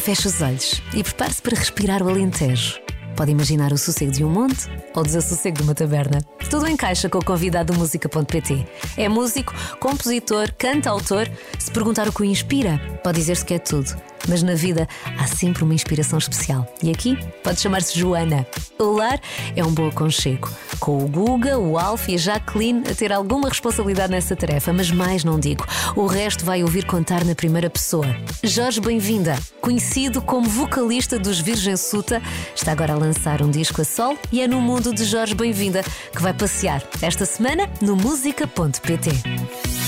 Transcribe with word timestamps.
Feche 0.00 0.28
os 0.28 0.40
olhos 0.40 0.82
e 0.94 1.04
prepare-se 1.04 1.42
para 1.42 1.58
respirar 1.58 2.02
o 2.02 2.08
Alentejo. 2.08 2.80
Pode 3.14 3.32
imaginar 3.32 3.70
o 3.70 3.76
sossego 3.76 4.10
de 4.10 4.24
um 4.24 4.30
monte 4.30 4.66
ou 4.94 5.02
o 5.02 5.04
desassossego 5.04 5.58
de 5.58 5.62
uma 5.62 5.74
taberna. 5.74 6.22
Tudo 6.48 6.66
encaixa 6.66 7.08
com 7.10 7.18
o 7.18 7.24
convidado 7.24 7.74
do 7.74 7.78
música.pt. 7.78 8.66
É 8.96 9.08
músico, 9.10 9.52
compositor, 9.78 10.54
cantautor. 10.56 11.28
Se 11.58 11.70
perguntar 11.70 12.08
o 12.08 12.12
que 12.14 12.22
o 12.22 12.24
inspira, 12.24 12.80
pode 13.04 13.18
dizer-se 13.18 13.44
que 13.44 13.52
é 13.52 13.58
tudo 13.58 13.94
mas 14.28 14.42
na 14.42 14.54
vida 14.54 14.88
há 15.18 15.26
sempre 15.26 15.64
uma 15.64 15.74
inspiração 15.74 16.18
especial. 16.18 16.66
E 16.82 16.90
aqui 16.90 17.18
pode 17.42 17.60
chamar-se 17.60 17.98
Joana. 17.98 18.46
O 18.78 18.96
lar 18.96 19.20
é 19.54 19.64
um 19.64 19.72
bom 19.72 19.88
aconchego, 19.88 20.50
com 20.78 21.04
o 21.04 21.08
Guga, 21.08 21.58
o 21.58 21.78
Alf 21.78 22.08
e 22.08 22.14
a 22.14 22.18
Jacqueline 22.18 22.82
a 22.90 22.94
ter 22.94 23.12
alguma 23.12 23.48
responsabilidade 23.48 24.12
nessa 24.12 24.34
tarefa, 24.36 24.72
mas 24.72 24.90
mais 24.90 25.24
não 25.24 25.38
digo. 25.38 25.66
O 25.96 26.06
resto 26.06 26.44
vai 26.44 26.62
ouvir 26.62 26.86
contar 26.86 27.24
na 27.24 27.34
primeira 27.34 27.68
pessoa. 27.68 28.06
Jorge 28.42 28.80
Bem-vinda, 28.80 29.38
conhecido 29.60 30.22
como 30.22 30.48
vocalista 30.48 31.18
dos 31.18 31.40
Virgem 31.40 31.76
Suta, 31.76 32.22
está 32.54 32.72
agora 32.72 32.94
a 32.94 32.96
lançar 32.96 33.42
um 33.42 33.50
disco 33.50 33.80
a 33.82 33.84
sol 33.84 34.18
e 34.32 34.40
é 34.40 34.48
no 34.48 34.60
mundo 34.60 34.94
de 34.94 35.04
Jorge 35.04 35.34
Bem-vinda 35.34 35.82
que 36.14 36.22
vai 36.22 36.32
passear 36.32 36.82
esta 37.02 37.24
semana 37.24 37.68
no 37.80 37.96
música.pt. 37.96 39.79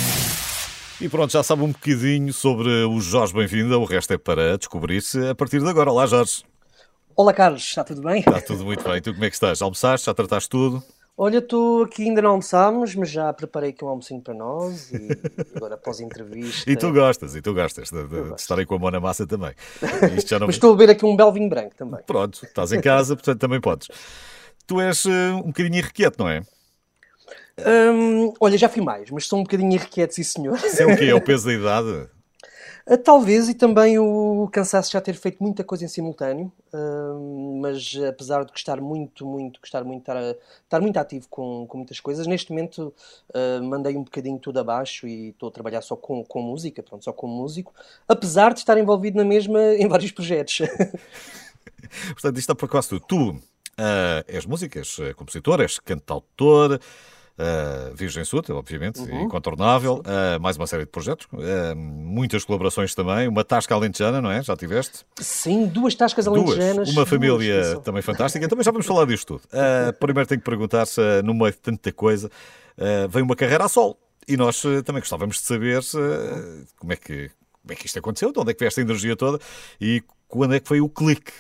E 1.03 1.09
pronto, 1.09 1.33
já 1.33 1.43
sabe 1.43 1.63
um 1.63 1.73
bocadinho 1.73 2.33
sobre 2.33 2.69
o 2.85 3.01
Jorge 3.01 3.35
Bem-vinda, 3.35 3.77
o 3.77 3.85
resto 3.85 4.13
é 4.13 4.17
para 4.17 4.57
descobrir-se 4.57 5.19
a 5.31 5.35
partir 5.35 5.61
de 5.61 5.69
agora. 5.69 5.91
Olá, 5.91 6.07
Jorge. 6.07 6.45
Olá, 7.17 7.33
Carlos, 7.33 7.61
está 7.61 7.83
tudo 7.83 8.03
bem? 8.03 8.21
Está 8.21 8.41
tudo 8.41 8.65
muito 8.65 8.89
bem. 8.89 9.03
Tu 9.03 9.13
como 9.13 9.25
é 9.25 9.29
que 9.29 9.35
estás? 9.35 9.61
Almoçaste? 9.61 10.07
Já 10.07 10.15
trataste 10.15 10.49
tudo? 10.49 10.81
Olha, 11.19 11.39
estou 11.39 11.83
aqui, 11.83 12.05
ainda 12.05 12.23
não 12.23 12.31
almoçámos, 12.31 12.95
mas 12.95 13.11
já 13.11 13.33
preparei 13.33 13.71
aqui 13.71 13.85
um 13.85 13.89
almocinho 13.89 14.21
para 14.21 14.33
nós 14.33 14.93
e 14.93 15.09
agora 15.57 15.75
após 15.75 15.99
a 15.99 16.05
entrevista. 16.05 16.71
E 16.71 16.77
tu 16.77 16.93
gostas, 16.93 17.35
e 17.35 17.43
tu 17.43 17.53
gostas 17.53 17.91
de, 17.91 18.07
de, 18.07 18.23
de 18.23 18.41
estar 18.41 18.57
aí 18.57 18.65
com 18.65 18.77
a 18.77 18.79
mão 18.79 18.93
na 18.93 19.01
massa 19.01 19.27
também. 19.27 19.55
Não... 19.83 19.91
mas 20.47 20.55
estou 20.55 20.73
a 20.73 20.77
beber 20.77 20.93
aqui 20.93 21.05
um 21.05 21.17
belo 21.17 21.33
vinho 21.33 21.49
branco 21.49 21.75
também. 21.75 22.01
Pronto, 22.07 22.45
estás 22.45 22.71
em 22.71 22.81
casa, 22.81 23.17
portanto 23.17 23.41
também 23.41 23.61
podes. 23.61 23.89
Tu 24.69 24.81
és 24.81 25.05
uh, 25.05 25.11
um 25.35 25.49
bocadinho 25.49 25.79
irrequieto, 25.79 26.23
não 26.23 26.29
é? 26.29 26.45
Hum, 27.67 28.33
olha, 28.41 28.59
já 28.59 28.69
fui 28.69 28.83
mais, 28.83 29.11
mas 29.11 29.27
sou 29.27 29.39
um 29.39 29.43
bocadinho 29.43 29.73
irrequieto, 29.73 30.15
sim 30.15 30.23
senhor. 30.23 30.57
Isso 30.57 30.83
é 30.83 30.87
o 30.87 30.97
quê? 30.97 31.05
É 31.05 31.15
o 31.15 31.21
peso 31.21 31.47
da 31.47 31.53
idade? 31.53 32.09
Ah, 32.87 32.97
talvez, 32.97 33.49
e 33.49 33.55
também 33.55 33.99
o 33.99 34.49
cansaço 34.53 34.91
já 34.91 35.01
ter 35.01 35.15
feito 35.15 35.41
muita 35.41 35.63
coisa 35.63 35.85
em 35.85 35.89
simultâneo, 35.89 36.51
mas 37.61 37.97
apesar 38.09 38.45
de 38.45 38.51
gostar 38.51 38.81
muito, 38.81 39.25
muito, 39.25 39.61
gostar 39.61 39.85
muito, 39.85 40.01
estar, 40.01 40.17
estar 40.65 40.81
muito 40.81 40.97
ativo 40.97 41.29
com, 41.29 41.65
com 41.67 41.79
muitas 41.79 42.01
coisas, 42.01 42.27
neste 42.27 42.51
momento 42.51 42.93
uh, 43.31 43.63
mandei 43.63 43.97
um 43.97 44.03
bocadinho 44.03 44.39
tudo 44.39 44.59
abaixo 44.59 45.07
e 45.07 45.29
estou 45.29 45.49
a 45.49 45.53
trabalhar 45.53 45.81
só 45.83 45.95
com, 45.95 46.25
com 46.25 46.43
música, 46.43 46.83
pronto, 46.83 47.05
só 47.05 47.13
como 47.13 47.33
músico, 47.35 47.73
apesar 48.09 48.53
de 48.53 48.61
estar 48.61 48.77
envolvido 48.77 49.17
na 49.17 49.25
mesma 49.25 49.61
em 49.79 49.87
vários 49.87 50.11
projetos. 50.11 50.59
Portanto, 52.15 52.39
isto 52.39 52.51
está 52.51 52.55
por 52.55 52.69
quase 52.69 52.89
tudo. 52.89 53.05
Tu 53.07 53.31
uh, 53.31 53.41
és 54.27 54.45
música, 54.45 54.81
és 54.81 54.97
compositor, 55.15 55.61
és 55.61 55.79
cantautor, 55.79 56.81
Uh, 57.39 57.95
Virgem 57.95 58.25
Suta, 58.25 58.55
obviamente, 58.55 59.01
uhum. 59.01 59.23
incontornável. 59.23 60.03
Uh, 60.03 60.41
mais 60.41 60.57
uma 60.57 60.67
série 60.67 60.85
de 60.85 60.91
projetos, 60.91 61.27
uh, 61.33 61.75
muitas 61.75 62.45
colaborações 62.45 62.95
também. 62.95 63.27
Uma 63.27 63.43
tasca 63.43 63.75
alentejana, 63.75 64.21
não 64.21 64.31
é? 64.31 64.43
Já 64.43 64.57
tiveste? 64.57 65.05
Sim, 65.19 65.67
duas 65.67 65.95
tascas 65.95 66.27
alentejanas. 66.27 66.91
Uma 66.91 67.07
família 67.07 67.63
duas, 67.63 67.85
também 67.85 68.03
fantástica. 68.03 68.47
Também 68.49 68.65
já 68.65 68.71
vamos 68.71 68.87
falar 68.87 69.07
disto 69.07 69.39
tudo. 69.39 69.49
primeiro 69.99 70.29
tenho 70.29 70.41
que 70.41 70.45
perguntar 70.45 70.87
se, 70.87 71.01
no 71.23 71.33
meio 71.33 71.53
de 71.53 71.59
tanta 71.59 71.91
coisa, 71.93 72.31
vem 73.09 73.23
uma 73.23 73.35
carreira 73.35 73.65
a 73.65 73.69
sol. 73.69 73.99
E 74.29 74.37
nós 74.37 74.63
também 74.85 75.01
gostávamos 75.01 75.37
de 75.37 75.43
saber 75.43 75.83
como, 76.77 76.93
é 76.93 76.97
que, 76.97 77.31
como 77.61 77.73
é 77.73 77.75
que 77.75 77.87
isto 77.87 77.99
aconteceu, 77.99 78.33
de 78.33 78.39
onde 78.39 78.51
é 78.51 78.55
que 78.55 78.61
veio 78.61 78.69
esta 78.69 78.81
energia 78.81 79.17
toda 79.17 79.39
e 79.81 80.03
quando 80.29 80.55
é 80.55 80.61
que 80.61 80.69
foi 80.69 80.81
o 80.81 80.89
clique 80.89 81.33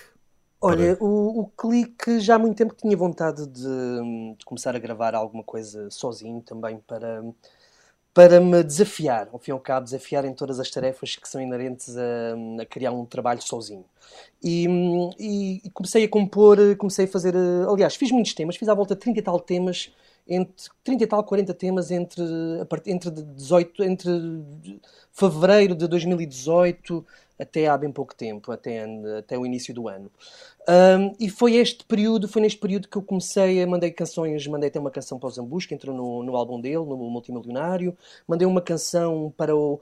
Olha, 0.65 0.97
o, 1.01 1.41
o 1.41 1.47
clique 1.49 2.21
já 2.21 2.37
há 2.37 2.39
muito 2.39 2.57
tempo 2.57 2.73
que 2.73 2.83
tinha 2.83 2.97
vontade 2.97 3.45
de, 3.49 4.37
de, 4.39 4.45
começar 4.45 4.77
a 4.77 4.79
gravar 4.79 5.13
alguma 5.13 5.43
coisa 5.43 5.91
sozinho 5.91 6.41
também 6.41 6.79
para, 6.87 7.25
para 8.15 8.41
me 8.41 8.63
desafiar, 8.63 9.29
ao 9.33 9.41
fim 9.41 9.51
e 9.51 9.55
ao 9.55 9.59
cabo, 9.59 9.85
desafiar 9.85 10.25
em 10.25 10.33
todas 10.33 10.61
as 10.61 10.71
tarefas 10.71 11.17
que 11.17 11.29
são 11.29 11.41
inerentes 11.41 11.97
a, 11.97 12.63
a 12.63 12.67
criar 12.67 12.93
um 12.93 13.05
trabalho 13.05 13.43
sozinho. 13.43 13.85
E, 14.41 14.69
e, 15.19 15.71
comecei 15.71 16.05
a 16.05 16.09
compor, 16.09 16.59
comecei 16.77 17.07
a 17.07 17.09
fazer. 17.09 17.35
Aliás, 17.69 17.97
fiz 17.97 18.13
muitos 18.13 18.33
temas, 18.33 18.57
fiz 18.57 18.69
à 18.69 18.75
volta 18.75 18.95
de 18.95 19.01
30 19.01 19.19
e 19.19 19.23
tal 19.23 19.41
temas, 19.41 19.93
entre 20.27 20.71
30 20.85 21.05
e 21.05 21.07
tal, 21.07 21.25
40 21.25 21.55
temas 21.55 21.91
entre, 21.91 22.23
entre, 22.87 23.11
18, 23.11 23.85
entre 23.85 24.11
fevereiro 25.11 25.75
de 25.75 25.87
2018 25.89 27.05
até 27.39 27.67
há 27.67 27.77
bem 27.77 27.91
pouco 27.91 28.15
tempo, 28.15 28.53
até, 28.53 28.87
até 29.19 29.37
o 29.37 29.45
início 29.45 29.75
do 29.75 29.89
ano. 29.89 30.11
Um, 30.69 31.13
e 31.19 31.29
foi 31.29 31.57
este 31.57 31.85
período, 31.85 32.29
foi 32.29 32.41
neste 32.41 32.59
período 32.59 32.89
que 32.89 32.97
eu 32.97 33.03
comecei 33.03 33.61
a 33.61 33.67
mandei 33.67 33.91
canções, 33.91 34.47
mandei 34.47 34.69
até 34.69 34.79
uma 34.79 34.91
canção 34.91 35.19
para 35.19 35.27
o 35.27 35.31
Zambus, 35.31 35.67
que 35.67 35.75
entrou 35.75 35.95
no, 35.95 36.23
no 36.23 36.37
álbum 36.37 36.61
dele, 36.61 36.77
no 36.77 36.97
Multimilionário, 36.97 37.97
mandei 38.29 38.47
uma 38.47 38.61
canção 38.61 39.33
para 39.37 39.57
o, 39.57 39.81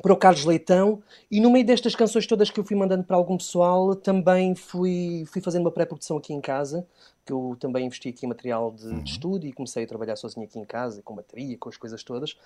para 0.00 0.12
o 0.12 0.16
Carlos 0.16 0.44
Leitão. 0.44 1.02
E 1.28 1.40
no 1.40 1.50
meio 1.50 1.66
destas 1.66 1.96
canções 1.96 2.26
todas 2.26 2.50
que 2.50 2.60
eu 2.60 2.64
fui 2.64 2.76
mandando 2.76 3.02
para 3.02 3.16
algum 3.16 3.36
pessoal 3.36 3.96
também 3.96 4.54
fui, 4.54 5.24
fui 5.26 5.42
fazendo 5.42 5.62
uma 5.62 5.72
pré-produção 5.72 6.16
aqui 6.18 6.32
em 6.32 6.40
casa 6.40 6.86
que 7.26 7.32
eu 7.32 7.56
também 7.58 7.86
investi 7.86 8.08
aqui 8.08 8.24
em 8.24 8.28
material 8.28 8.70
de, 8.70 8.86
uhum. 8.86 9.02
de 9.02 9.10
estúdio 9.10 9.50
e 9.50 9.52
comecei 9.52 9.84
a 9.84 9.86
trabalhar 9.86 10.16
sozinho 10.16 10.46
aqui 10.46 10.58
em 10.58 10.64
casa 10.64 11.02
com 11.02 11.14
bateria, 11.14 11.58
com 11.58 11.68
as 11.68 11.76
coisas 11.76 12.02
todas 12.04 12.36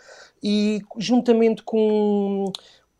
e 0.43 0.81
juntamente 0.97 1.63
com 1.63 2.51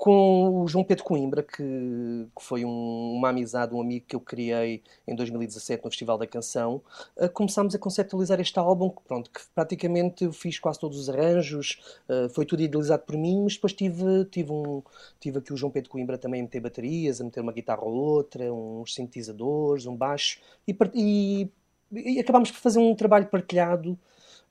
com 0.01 0.63
o 0.63 0.67
João 0.67 0.83
Pedro 0.83 1.05
Coimbra, 1.05 1.43
que, 1.43 1.63
que 1.63 2.43
foi 2.43 2.65
um, 2.65 3.13
uma 3.13 3.29
amizade, 3.29 3.75
um 3.75 3.83
amigo 3.83 4.07
que 4.09 4.17
eu 4.17 4.21
criei 4.21 4.83
em 5.07 5.15
2017 5.15 5.85
no 5.85 5.91
Festival 5.91 6.17
da 6.17 6.27
Canção, 6.27 6.81
uh, 7.19 7.29
começámos 7.29 7.75
a 7.75 7.79
conceptualizar 7.79 8.41
este 8.41 8.59
álbum, 8.59 8.89
que, 8.89 9.03
pronto, 9.03 9.31
que 9.31 9.41
praticamente 9.55 10.25
eu 10.25 10.33
fiz 10.33 10.59
quase 10.59 10.81
todos 10.81 10.99
os 10.99 11.11
arranjos, 11.11 11.99
uh, 12.09 12.31
foi 12.31 12.47
tudo 12.47 12.63
idealizado 12.63 13.03
por 13.03 13.15
mim, 13.15 13.43
mas 13.43 13.57
depois 13.57 13.75
tive, 13.75 14.25
tive, 14.31 14.51
um, 14.51 14.83
tive 15.21 15.37
aqui 15.37 15.53
o 15.53 15.57
João 15.57 15.71
Pedro 15.71 15.91
Coimbra 15.91 16.17
também 16.17 16.41
a 16.41 16.45
meter 16.45 16.61
baterias, 16.61 17.21
a 17.21 17.25
meter 17.25 17.43
uma 17.43 17.53
guitarra 17.53 17.85
ou 17.85 17.93
outra, 17.93 18.51
uns 18.51 18.95
sintetizadores, 18.95 19.85
um 19.85 19.95
baixo, 19.95 20.41
e, 20.67 20.75
e, 20.95 21.51
e 21.93 22.21
acabámos 22.21 22.51
por 22.51 22.59
fazer 22.59 22.79
um 22.79 22.95
trabalho 22.95 23.27
partilhado 23.27 23.99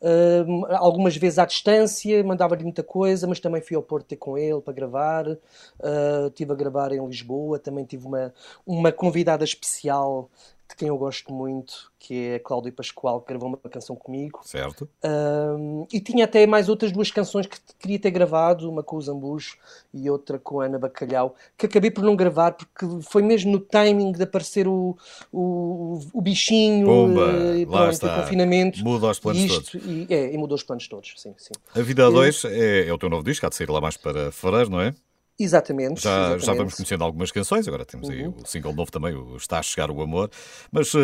Uh, 0.01 0.65
algumas 0.75 1.17
vezes 1.17 1.37
à 1.37 1.45
distância, 1.45 2.23
mandava-lhe 2.23 2.63
muita 2.63 2.81
coisa, 2.81 3.27
mas 3.27 3.39
também 3.39 3.61
fui 3.61 3.75
ao 3.75 3.83
Porto 3.83 4.07
ter 4.07 4.15
com 4.15 4.37
ele 4.37 4.61
para 4.61 4.73
gravar. 4.73 5.27
Uh, 5.27 6.27
estive 6.27 6.53
a 6.53 6.55
gravar 6.55 6.93
em 6.93 7.05
Lisboa, 7.05 7.59
também 7.59 7.83
tive 7.83 8.07
uma, 8.07 8.33
uma 8.65 8.91
convidada 8.93 9.43
especial 9.43 10.29
de 10.69 10.75
quem 10.75 10.87
eu 10.87 10.97
gosto 10.97 11.33
muito, 11.33 11.91
que 11.97 12.27
é 12.27 12.35
a 12.35 12.39
Cláudia 12.39 12.71
Pascoal, 12.71 13.19
que 13.21 13.29
gravou 13.29 13.49
uma 13.49 13.57
canção 13.57 13.95
comigo. 13.95 14.39
Certo. 14.43 14.87
Um, 15.03 15.87
e 15.91 15.99
tinha 15.99 16.25
até 16.25 16.45
mais 16.45 16.69
outras 16.69 16.91
duas 16.91 17.09
canções 17.09 17.47
que 17.47 17.57
queria 17.79 17.97
ter 17.97 18.11
gravado, 18.11 18.69
uma 18.69 18.83
com 18.83 18.95
o 18.95 19.01
Zambujo 19.01 19.57
e 19.91 20.07
outra 20.09 20.37
com 20.37 20.61
a 20.61 20.65
Ana 20.65 20.77
Bacalhau, 20.77 21.35
que 21.57 21.65
acabei 21.65 21.89
por 21.89 22.03
não 22.03 22.15
gravar 22.15 22.51
porque 22.51 22.85
foi 23.01 23.23
mesmo 23.23 23.51
no 23.51 23.59
timing 23.59 24.11
de 24.11 24.21
aparecer 24.21 24.67
o, 24.67 24.95
o, 25.33 25.99
o 26.13 26.21
bichinho 26.21 26.85
Pumba, 26.85 27.57
e 27.57 27.65
pronto, 27.65 28.05
o 28.05 28.15
confinamento. 28.21 28.83
Muda 28.83 29.07
os 29.07 29.19
planos 29.19 29.41
isto, 29.41 29.71
todos. 29.71 29.87
E, 29.87 30.07
é, 30.07 30.31
e 30.31 30.37
mudou 30.37 30.55
os 30.55 30.63
planos 30.63 30.87
todos, 30.87 31.13
sim, 31.17 31.33
sim. 31.35 31.53
A 31.75 31.81
Vida 31.81 32.05
a 32.05 32.09
2 32.11 32.45
é, 32.45 32.87
é 32.87 32.93
o 32.93 32.97
teu 32.99 33.09
novo 33.09 33.23
disco, 33.23 33.43
há 33.45 33.49
de 33.49 33.55
sair 33.55 33.69
lá 33.69 33.81
mais 33.81 33.97
para 33.97 34.31
fevereiro, 34.31 34.69
não 34.69 34.79
é? 34.79 34.93
Exatamente 35.39 36.01
já, 36.01 36.09
exatamente. 36.09 36.45
já 36.45 36.53
vamos 36.53 36.73
conhecendo 36.75 37.03
algumas 37.03 37.31
canções, 37.31 37.67
agora 37.67 37.85
temos 37.85 38.09
uhum. 38.09 38.13
aí 38.13 38.27
o 38.27 38.45
single 38.45 38.73
novo 38.73 38.91
também, 38.91 39.15
o 39.15 39.37
Está 39.37 39.59
a 39.59 39.63
Chegar 39.63 39.89
o 39.89 40.01
Amor, 40.01 40.29
mas 40.69 40.93
uh, 40.93 40.99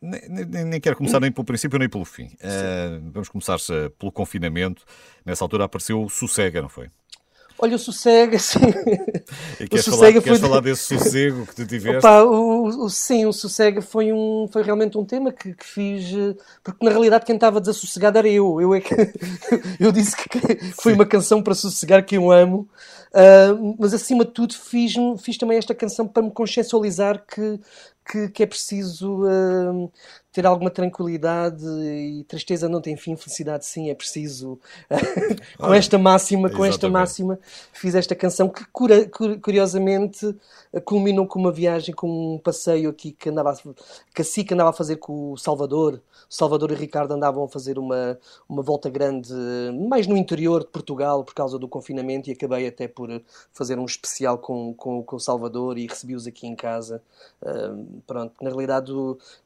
nem, 0.00 0.28
nem, 0.28 0.64
nem, 0.64 0.80
quero 0.80 0.96
começar 0.96 1.18
nem 1.18 1.32
pelo 1.32 1.44
princípio 1.44 1.78
nem 1.78 1.88
pelo 1.88 2.04
fim. 2.04 2.26
Uh, 2.26 3.10
vamos 3.12 3.28
começar 3.28 3.58
pelo 3.98 4.12
confinamento. 4.12 4.84
Nessa 5.26 5.44
altura 5.44 5.64
apareceu 5.64 6.02
o 6.02 6.08
Sossega, 6.08 6.62
não 6.62 6.68
foi? 6.68 6.88
Olha, 7.62 7.76
o 7.76 7.78
sossego, 7.78 8.36
assim. 8.36 8.58
E 9.60 9.68
queres, 9.68 9.86
o 9.86 9.90
falar, 9.90 10.12
queres 10.14 10.40
falar 10.40 10.60
desse 10.60 10.98
sossego 10.98 11.46
que 11.46 11.54
tu 11.54 11.66
tiveste? 11.66 11.98
Opa, 11.98 12.22
o, 12.22 12.84
o, 12.84 12.88
sim, 12.88 13.26
o 13.26 13.32
sossego 13.32 13.82
foi, 13.82 14.10
um, 14.10 14.48
foi 14.50 14.62
realmente 14.62 14.96
um 14.96 15.04
tema 15.04 15.30
que, 15.30 15.52
que 15.52 15.66
fiz, 15.66 16.10
eh, 16.14 16.34
porque 16.64 16.82
na 16.82 16.90
realidade 16.90 17.26
quem 17.26 17.34
estava 17.34 17.60
desassossegado 17.60 18.16
era 18.16 18.28
eu. 18.28 18.58
Eu, 18.60 18.74
é 18.74 18.80
que, 18.80 18.94
eu 19.78 19.92
disse 19.92 20.16
que 20.16 20.72
foi 20.80 20.94
uma 20.94 21.04
canção 21.04 21.42
para 21.42 21.54
sossegar 21.54 22.02
que 22.02 22.16
eu 22.16 22.32
amo, 22.32 22.66
uh, 23.14 23.76
mas 23.78 23.94
acima 23.94 24.24
de 24.24 24.32
tudo 24.32 24.54
fiz, 24.54 24.94
fiz 25.18 25.36
também 25.36 25.58
esta 25.58 25.74
canção 25.74 26.06
para 26.06 26.22
me 26.22 26.30
consciencializar 26.30 27.24
que, 27.26 27.60
que, 28.04 28.28
que, 28.28 28.42
é 28.42 28.46
preciso 28.46 29.24
uh, 29.24 29.90
ter 30.32 30.46
alguma 30.46 30.70
tranquilidade 30.70 31.64
e 31.64 32.24
tristeza 32.24 32.68
não 32.68 32.80
tem 32.80 32.96
fim, 32.96 33.16
felicidade 33.16 33.66
sim, 33.66 33.90
é 33.90 33.94
preciso. 33.94 34.58
com 35.58 35.74
esta 35.74 35.98
máxima, 35.98 36.50
com 36.50 36.64
esta 36.64 36.88
máxima, 36.88 37.38
fiz 37.72 37.94
esta 37.94 38.14
canção 38.14 38.48
que 38.48 38.64
curiosamente 39.40 40.36
culminou 40.84 41.26
com 41.26 41.38
uma 41.38 41.50
viagem, 41.50 41.94
com 41.94 42.34
um 42.34 42.38
passeio 42.38 42.90
aqui 42.90 43.12
que 43.12 43.28
andava 43.28 43.58
que 44.14 44.22
a 44.22 44.24
SIC 44.24 44.52
andava 44.52 44.70
a 44.70 44.72
fazer 44.72 44.96
com 44.96 45.32
o 45.32 45.36
Salvador. 45.36 46.00
O 46.28 46.34
Salvador 46.34 46.70
e 46.70 46.74
o 46.74 46.76
Ricardo 46.76 47.12
andavam 47.12 47.42
a 47.42 47.48
fazer 47.48 47.76
uma, 47.76 48.16
uma 48.48 48.62
volta 48.62 48.88
grande, 48.88 49.32
mais 49.88 50.06
no 50.06 50.16
interior 50.16 50.60
de 50.60 50.68
Portugal, 50.68 51.24
por 51.24 51.34
causa 51.34 51.58
do 51.58 51.66
confinamento, 51.66 52.30
e 52.30 52.32
acabei 52.32 52.68
até 52.68 52.86
por 52.86 53.08
fazer 53.52 53.80
um 53.80 53.84
especial 53.84 54.38
com, 54.38 54.72
com, 54.74 55.02
com 55.02 55.16
o 55.16 55.20
Salvador 55.20 55.76
e 55.76 55.88
recebi-os 55.88 56.28
aqui 56.28 56.46
em 56.46 56.54
casa. 56.54 57.02
Uh, 57.42 57.84
pronto, 58.06 58.34
na 58.42 58.50
realidade, 58.50 58.92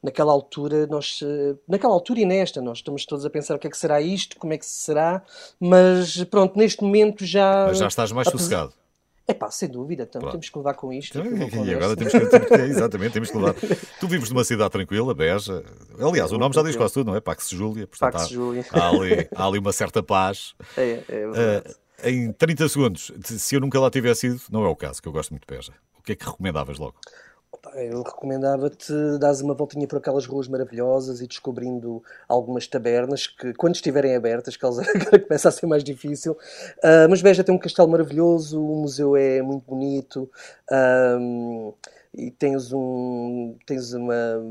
naquela 0.01 0.31
altura, 0.31 0.87
nós, 0.87 1.19
naquela 1.67 1.93
altura 1.93 2.19
e 2.19 2.25
nesta, 2.25 2.61
nós 2.61 2.79
estamos 2.79 3.05
todos 3.05 3.25
a 3.25 3.29
pensar 3.29 3.55
o 3.55 3.59
que 3.59 3.67
é 3.67 3.69
que 3.69 3.77
será 3.77 4.01
isto, 4.01 4.37
como 4.37 4.53
é 4.53 4.57
que 4.57 4.65
será, 4.65 5.23
mas 5.59 6.23
pronto, 6.25 6.57
neste 6.57 6.83
momento 6.83 7.25
já. 7.25 7.65
Mas 7.67 7.77
já 7.77 7.87
estás 7.87 8.11
mais 8.11 8.29
sossegado. 8.29 8.73
É 9.27 9.33
pá, 9.33 9.49
sem 9.49 9.67
dúvida, 9.67 10.03
então, 10.03 10.21
claro. 10.21 10.33
temos 10.33 10.49
que 10.49 10.57
levar 10.57 10.75
com 10.75 10.93
isto. 10.93 11.17
Então, 11.17 11.65
e 11.65 11.73
agora 11.73 11.95
temos 11.95 12.13
que, 12.13 12.25
temos 12.27 12.47
que, 12.47 12.53
exatamente, 12.61 13.13
temos 13.13 13.31
que 13.31 13.37
levar. 13.37 13.55
tu 13.99 14.07
vives 14.07 14.29
numa 14.29 14.43
cidade 14.43 14.69
tranquila, 14.69 15.15
Beja. 15.15 15.63
Aliás, 15.99 16.31
o 16.31 16.37
nome 16.37 16.53
já 16.53 16.61
diz 16.61 16.75
quase 16.75 16.93
tudo, 16.93 17.07
não 17.07 17.15
é? 17.15 17.19
Pax 17.21 17.49
Júlia. 17.49 17.87
Portanto, 17.87 18.13
Pax 18.13 18.29
Júlia. 18.29 18.63
Há, 18.71 18.89
ali, 18.89 19.27
há 19.35 19.47
ali 19.47 19.57
uma 19.57 19.73
certa 19.73 20.03
paz. 20.03 20.53
É, 20.77 21.03
é 21.07 21.27
verdade. 21.27 21.69
Uh, 21.69 21.85
em 22.03 22.31
30 22.33 22.69
segundos, 22.69 23.11
se 23.23 23.55
eu 23.55 23.61
nunca 23.61 23.79
lá 23.79 23.89
tivesse 23.89 24.27
ido, 24.27 24.41
não 24.51 24.63
é 24.65 24.67
o 24.67 24.75
caso, 24.75 25.01
que 25.01 25.07
eu 25.07 25.11
gosto 25.11 25.31
muito 25.31 25.47
de 25.47 25.55
Beja. 25.55 25.73
O 25.97 26.03
que 26.03 26.11
é 26.11 26.15
que 26.15 26.25
recomendavas 26.25 26.77
logo? 26.77 26.95
Eu 27.73 28.03
recomendava-te 28.03 28.93
dares 29.19 29.41
uma 29.41 29.53
voltinha 29.53 29.87
por 29.87 29.97
aquelas 29.97 30.25
ruas 30.25 30.47
maravilhosas 30.47 31.21
e 31.21 31.27
descobrindo 31.27 32.03
algumas 32.27 32.67
tabernas 32.67 33.27
que, 33.27 33.53
quando 33.53 33.75
estiverem 33.75 34.15
abertas, 34.15 34.55
que 34.55 34.65
agora 34.65 35.19
começa 35.19 35.49
a 35.49 35.51
ser 35.51 35.65
mais 35.65 35.83
difícil. 35.83 36.33
Uh, 36.83 37.09
mas 37.09 37.21
Beja 37.21 37.43
tem 37.43 37.53
um 37.53 37.59
castelo 37.59 37.89
maravilhoso, 37.89 38.63
o 38.63 38.81
museu 38.81 39.15
é 39.15 39.41
muito 39.41 39.65
bonito 39.65 40.29
um, 41.19 41.73
e 42.13 42.31
tens 42.31 42.71
um 42.71 43.57
tens 43.65 43.93
uma 43.93 44.41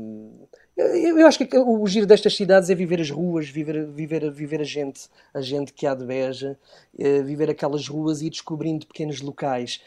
eu 0.77 1.25
acho 1.25 1.39
que 1.39 1.57
o 1.57 1.87
giro 1.87 2.05
destas 2.05 2.35
cidades 2.35 2.69
é 2.69 2.75
viver 2.75 2.99
as 2.99 3.09
ruas, 3.09 3.47
viver, 3.47 3.85
viver, 3.87 4.29
viver 4.29 4.61
a 4.61 4.65
gente, 4.65 5.07
a 5.33 5.39
gente 5.39 5.71
que 5.71 5.87
há 5.87 5.95
de 5.95 6.05
Beja, 6.05 6.57
eh, 6.99 7.21
viver 7.21 7.49
aquelas 7.49 7.87
ruas 7.87 8.21
e 8.21 8.27
ir 8.27 8.29
descobrindo 8.29 8.85
pequenos 8.85 9.21
locais 9.21 9.81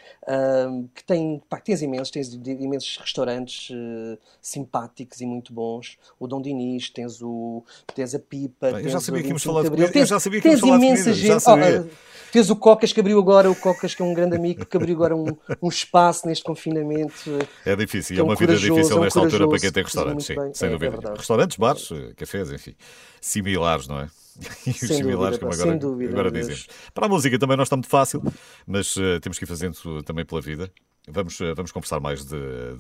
que 0.94 1.04
têm, 1.04 1.42
pá, 1.48 1.58
tens 1.58 1.80
imensos, 1.82 2.10
tens 2.10 2.32
imensos 2.34 2.98
restaurantes 2.98 3.70
uh, 3.70 4.18
simpáticos 4.42 5.20
e 5.20 5.26
muito 5.26 5.52
bons. 5.52 5.98
O 6.20 6.26
Dom 6.26 6.42
Dinis, 6.42 6.90
tens, 6.90 7.22
o, 7.22 7.64
tens 7.94 8.14
a 8.14 8.18
Pipa. 8.18 8.68
eu 8.68 8.88
já 8.88 9.00
sabia 9.00 9.22
que 9.22 9.28
íamos 9.28 9.42
falar 9.42 9.62
de 9.62 9.70
comida. 9.70 9.90
Tens, 9.90 10.02
eu 10.02 10.06
já 10.06 10.20
sabia 10.20 10.40
que 10.40 10.56
falar 10.56 10.76
imensa 10.76 11.12
gente. 11.14 11.44
Oh, 11.48 11.86
tens 12.30 12.50
o 12.50 12.56
Cocas 12.56 12.92
que 12.92 13.00
abriu 13.00 13.18
agora, 13.18 13.50
o 13.50 13.54
Cocas 13.54 13.94
que 13.94 14.02
é 14.02 14.04
um 14.04 14.12
grande 14.12 14.36
amigo, 14.36 14.66
que 14.66 14.76
abriu 14.76 14.94
agora 14.94 15.16
um, 15.16 15.34
um 15.62 15.68
espaço 15.68 16.26
neste 16.26 16.44
confinamento. 16.44 17.38
É 17.64 17.74
difícil, 17.74 18.16
é, 18.16 18.20
é 18.20 18.22
uma 18.22 18.34
vida 18.34 18.54
difícil 18.54 18.96
é 18.96 19.00
um 19.00 19.04
nesta 19.04 19.20
altura 19.20 19.48
para 19.48 19.58
quem 19.58 19.72
tem 19.72 19.82
restaurantes, 19.82 20.26
sim, 20.26 20.34
sem 20.52 20.68
é, 20.68 20.77
dúvida. 20.78 21.14
Restaurantes, 21.14 21.56
bares, 21.56 21.88
cafés, 22.16 22.50
enfim, 22.52 22.74
similares, 23.20 23.86
não 23.86 24.00
é? 24.00 24.10
e 24.66 24.70
os 24.70 24.78
sem 24.78 24.96
similares, 24.98 25.38
dúvida, 25.38 25.38
como 25.38 25.52
agora, 25.52 25.78
dúvida, 25.78 26.12
agora 26.12 26.30
dizemos. 26.30 26.68
Para 26.94 27.06
a 27.06 27.08
música 27.08 27.38
também 27.38 27.56
não 27.56 27.64
está 27.64 27.76
muito 27.76 27.88
fácil, 27.88 28.22
mas 28.66 28.96
uh, 28.96 29.20
temos 29.20 29.38
que 29.38 29.44
ir 29.44 29.48
fazendo 29.48 30.02
também 30.02 30.24
pela 30.24 30.40
vida. 30.40 30.70
Vamos, 31.10 31.40
uh, 31.40 31.54
vamos 31.54 31.72
conversar 31.72 32.00
mais 32.00 32.24
de, 32.24 32.36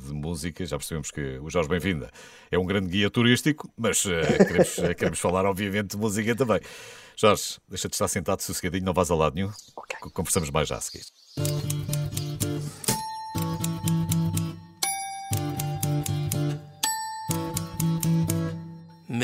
de, 0.06 0.12
música. 0.12 0.64
Já 0.64 0.76
percebemos 0.76 1.10
que 1.10 1.38
o 1.38 1.50
Jorge 1.50 1.68
Bem-vinda 1.68 2.10
é 2.50 2.58
um 2.58 2.64
grande 2.64 2.88
guia 2.88 3.10
turístico, 3.10 3.70
mas 3.76 4.04
uh, 4.04 4.10
queremos, 4.46 4.74
queremos 4.96 5.18
falar, 5.18 5.44
obviamente, 5.46 5.92
de 5.92 5.96
música 5.96 6.34
também. 6.36 6.60
Jorge, 7.16 7.58
deixa-te 7.68 7.94
estar 7.94 8.06
sentado 8.06 8.40
sossegadinho, 8.40 8.84
não 8.84 8.92
vais 8.92 9.10
a 9.10 9.14
lado 9.14 9.34
nenhum. 9.34 9.50
Okay. 9.76 9.98
Conversamos 10.12 10.50
mais 10.50 10.68
já 10.68 10.76
a 10.76 10.80
seguir. 10.80 11.04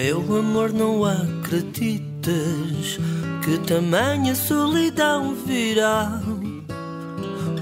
Meu 0.04 0.20
amor, 0.38 0.70
não 0.70 1.02
acredites 1.02 2.98
que 3.42 3.58
tamanha 3.66 4.34
solidão 4.34 5.34
virá. 5.34 6.20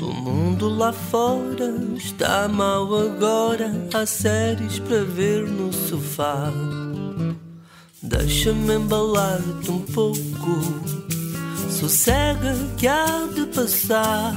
O 0.00 0.12
mundo 0.12 0.69
lá 0.69 0.93
fora 0.93 1.73
está 1.97 2.49
mal 2.49 2.93
agora. 2.97 3.73
Há 3.94 4.05
séries 4.05 4.81
para 4.81 5.05
ver 5.05 5.47
no 5.47 5.73
sofá. 5.73 6.53
Deixa-me 8.03 8.75
embalar-te 8.75 9.71
um 9.71 9.79
pouco. 9.79 10.61
Sossega 11.71 12.56
que 12.77 12.89
há 12.89 13.25
de 13.33 13.47
passar. 13.55 14.35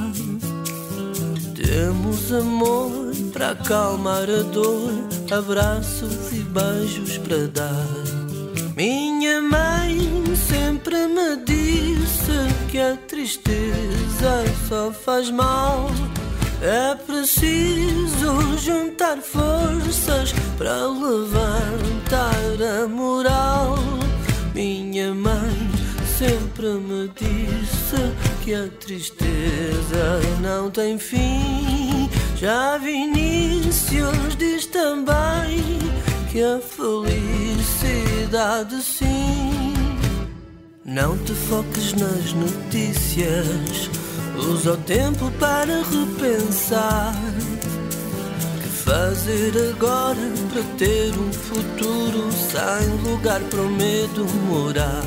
Temos 1.55 2.31
amor 2.31 3.04
para 3.35 3.51
acalmar 3.51 4.29
a 4.29 4.43
dor, 4.43 4.93
abraços 5.29 6.31
e 6.31 6.39
beijos 6.39 7.17
para 7.17 7.47
dar. 7.47 7.85
Minha 8.77 9.41
mãe 9.41 10.23
sempre 10.37 11.05
me 11.07 11.35
disse 11.43 12.31
que 12.71 12.79
a 12.79 12.95
tristeza 12.95 14.45
só 14.69 14.89
faz 14.89 15.29
mal. 15.29 15.89
É 16.61 16.95
preciso 16.95 18.57
juntar 18.57 19.17
forças 19.17 20.33
para 20.57 20.87
levantar 20.87 22.83
a 22.83 22.87
moral. 22.87 23.77
Minha 24.53 25.13
mãe 25.13 25.69
sempre 26.17 26.67
me 26.67 27.11
disse 27.13 27.97
que 28.45 28.53
a 28.53 28.69
tristeza 28.79 30.21
não 30.41 30.71
tem 30.71 30.97
fim. 30.97 32.09
Já 32.35 32.77
Vinícius 32.77 34.35
diz 34.37 34.65
também 34.65 35.63
que 36.29 36.43
a 36.43 36.59
felicidade 36.59 37.95
sim. 38.81 39.73
Não 40.83 41.17
te 41.19 41.33
foques 41.33 41.93
nas 41.93 42.33
notícias, 42.33 43.89
usa 44.37 44.73
o 44.73 44.77
tempo 44.77 45.31
para 45.39 45.81
repensar. 45.83 47.15
Que 48.61 48.67
fazer 48.69 49.53
agora 49.69 50.19
para 50.51 50.63
ter 50.77 51.17
um 51.17 51.31
futuro 51.31 52.29
sem 52.33 52.89
lugar 53.09 53.39
para 53.43 53.61
o 53.61 53.69
medo 53.69 54.25
morar? 54.49 55.05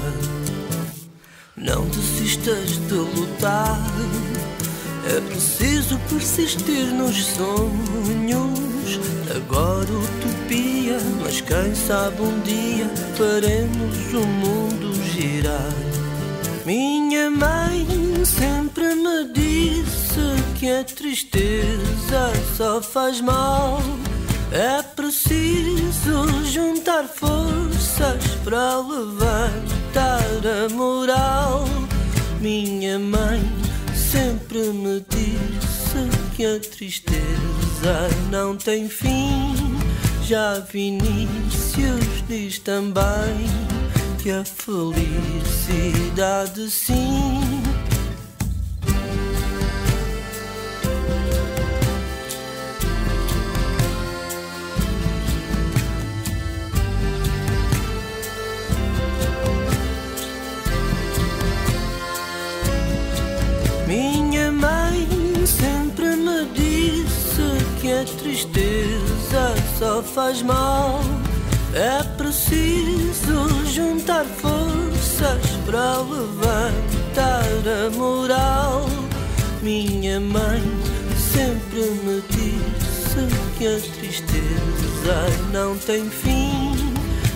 Não 1.54 1.84
desistas 1.88 2.70
de 2.88 2.94
lutar. 2.94 3.78
É 5.16 5.20
preciso 5.22 5.98
persistir 6.10 6.86
nos 6.92 7.16
sonhos. 7.24 9.00
Agora 9.34 9.88
utopia, 9.90 10.98
mas 11.22 11.40
quem 11.40 11.74
sabe 11.74 12.20
um 12.20 12.40
dia 12.40 12.86
faremos 13.16 14.12
o 14.12 14.26
mundo 14.26 14.92
girar. 15.12 15.72
Minha 16.66 17.30
mãe 17.30 17.86
sempre 18.26 18.94
me 18.94 19.32
disse 19.32 20.20
que 20.58 20.70
a 20.70 20.84
tristeza 20.84 22.32
só 22.56 22.82
faz 22.82 23.22
mal. 23.22 23.82
É 24.52 24.82
preciso 24.82 26.44
juntar 26.44 27.04
forças 27.04 28.24
para 28.44 28.76
levantar 28.78 30.22
a 30.44 30.74
moral. 30.74 31.64
Minha 32.40 32.98
mãe 32.98 33.67
sempre 34.10 34.58
me 34.72 35.04
disse 35.10 36.08
que 36.34 36.46
a 36.46 36.58
tristeza 36.58 38.08
não 38.30 38.56
tem 38.56 38.88
fim. 38.88 39.54
Já 40.24 40.60
Vinícius 40.60 42.24
diz 42.26 42.58
também 42.58 43.46
que 44.22 44.30
a 44.30 44.42
felicidade 44.44 45.10
sim 46.70 47.47
só 69.78 70.02
faz 70.02 70.42
mal. 70.42 71.00
É 71.72 72.02
preciso 72.16 73.64
juntar 73.66 74.24
forças 74.24 75.46
para 75.64 75.98
levantar 75.98 77.44
a 77.86 77.90
moral. 77.96 78.86
Minha 79.62 80.18
mãe 80.18 80.62
sempre 81.16 81.82
me 82.04 82.22
disse 82.30 83.28
que 83.56 83.66
a 83.66 83.78
tristeza 83.94 85.28
não 85.52 85.76
tem 85.78 86.10
fim. 86.10 86.72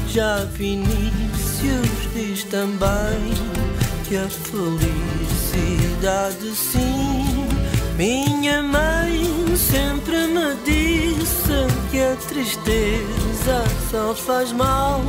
Já 0.09 0.45
Vinícius 0.45 2.09
diz 2.15 2.45
também 2.45 3.35
que 4.09 4.17
a 4.17 4.29
felicidade 4.29 4.91
sim. 6.57 7.02
Minha 7.97 8.63
mãe 8.63 9.57
sempre 9.57 10.27
me 10.27 10.55
disse 10.65 11.67
que 11.91 12.01
a 12.01 12.17
tristeza 12.17 13.65
só 13.91 14.15
faz 14.15 14.51
mal. 14.53 15.03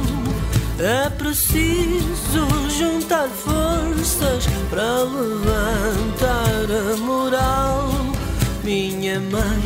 É 0.80 1.10
preciso 1.10 2.48
juntar 2.78 3.30
forças 3.30 4.46
para 4.70 5.04
levantar 5.04 6.66
a 6.70 6.98
moral. 6.98 7.90
Minha 8.64 9.20
mãe 9.20 9.62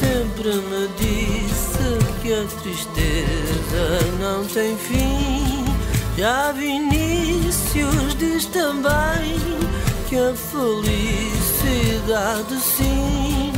sempre 0.00 0.54
me 0.54 0.88
disse 0.98 1.60
que 2.22 2.32
a 2.32 2.44
tristeza 2.62 4.00
não 4.18 4.44
tem 4.44 4.76
fim. 4.76 5.64
Já 6.16 6.52
Vinícius 6.52 8.14
diz 8.18 8.46
também 8.46 9.38
que 10.08 10.16
a 10.16 10.34
felicidade 11.60 12.54
sim. 12.60 13.52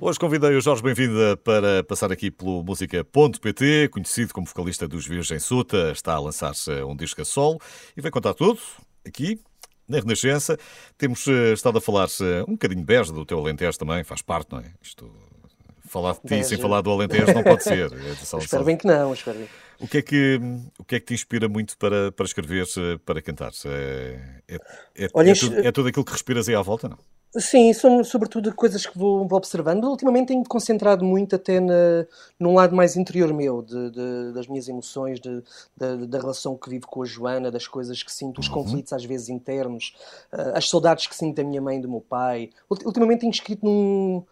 Hoje 0.00 0.18
convidei 0.18 0.54
o 0.54 0.60
Jorge 0.60 0.82
Bem-vinda 0.82 1.36
para 1.38 1.82
passar 1.82 2.12
aqui 2.12 2.30
pelo 2.30 2.62
música.pt, 2.62 3.88
conhecido 3.88 4.34
como 4.34 4.46
vocalista 4.46 4.86
dos 4.86 5.06
Virgem 5.06 5.38
Suta, 5.38 5.92
está 5.92 6.12
a 6.14 6.20
lançar-se 6.20 6.70
um 6.82 6.94
disco 6.94 7.22
a 7.22 7.24
solo 7.24 7.58
e 7.96 8.02
vai 8.02 8.10
contar 8.10 8.34
tudo 8.34 8.60
aqui 9.06 9.40
na 9.88 9.98
Renascença. 10.00 10.58
Temos 10.98 11.26
eh, 11.26 11.54
estado 11.54 11.78
a 11.78 11.80
falar 11.80 12.08
um 12.46 12.52
bocadinho 12.52 12.80
de 12.80 12.86
Beja, 12.86 13.12
do 13.12 13.24
teu 13.24 13.38
Alentejo 13.38 13.78
também, 13.78 14.04
faz 14.04 14.20
parte, 14.20 14.52
não 14.52 14.58
é? 14.58 14.72
Isto, 14.82 15.10
falar 15.88 16.12
de 16.12 16.20
ti 16.20 16.28
Beja. 16.28 16.44
sem 16.44 16.58
falar 16.58 16.82
do 16.82 16.90
Alentejo 16.90 17.32
não 17.32 17.42
pode 17.42 17.62
ser. 17.62 17.90
É 17.90 18.12
Espero 18.38 18.64
bem 18.64 18.76
que 18.76 18.86
não, 18.86 19.14
espero 19.14 19.38
bem. 19.38 19.48
O 19.84 19.88
que 19.88 19.98
é 19.98 20.02
que, 20.02 20.40
o 20.78 20.84
que, 20.84 20.96
é 20.96 21.00
que 21.00 21.06
te 21.06 21.14
inspira 21.14 21.48
muito 21.48 21.76
para, 21.78 22.10
para 22.12 22.24
escrever, 22.24 22.66
eh, 22.76 22.98
para 23.04 23.20
cantar? 23.22 23.52
É, 23.66 24.18
é, 24.48 24.54
é, 25.04 25.08
Olha, 25.14 25.30
é 25.30 25.34
tudo, 25.34 25.58
é 25.58 25.72
tudo 25.72 25.88
aquilo 25.88 26.04
que 26.04 26.12
respiras 26.12 26.48
aí 26.48 26.54
à 26.54 26.62
volta, 26.62 26.88
não? 26.88 26.98
Sim, 27.36 27.72
são 27.72 28.04
sobretudo 28.04 28.54
coisas 28.54 28.86
que 28.86 28.96
vou, 28.96 29.26
observando. 29.32 29.82
Ultimamente 29.86 30.28
tenho 30.28 30.44
concentrado 30.44 31.04
muito 31.04 31.34
até 31.34 31.58
na, 31.58 32.06
num 32.38 32.54
lado 32.54 32.76
mais 32.76 32.94
interior 32.96 33.32
meu, 33.34 33.60
de, 33.60 33.90
de- 33.90 34.32
das 34.32 34.46
minhas 34.46 34.68
emoções, 34.68 35.18
de- 35.20 35.42
da- 35.76 35.96
da 35.96 36.18
relação 36.20 36.56
que 36.56 36.70
vivo 36.70 36.86
com 36.86 37.02
a 37.02 37.04
Joana, 37.04 37.50
das 37.50 37.66
coisas 37.66 38.00
que 38.04 38.12
sinto, 38.12 38.40
os 38.40 38.46
conflitos 38.48 38.92
às 38.92 39.04
vezes 39.04 39.28
internos, 39.28 39.96
ah, 40.30 40.52
as 40.58 40.68
saudades 40.70 41.08
que 41.08 41.16
sinto 41.16 41.34
da 41.36 41.42
minha 41.42 41.60
mãe 41.60 41.78
e 41.78 41.80
do 41.80 41.88
meu 41.90 42.00
pai. 42.00 42.50
Ulti- 42.70 42.86
Ultimamente 42.86 43.20
tenho 43.22 43.32
escrito 43.32 43.64
num, 43.66 44.22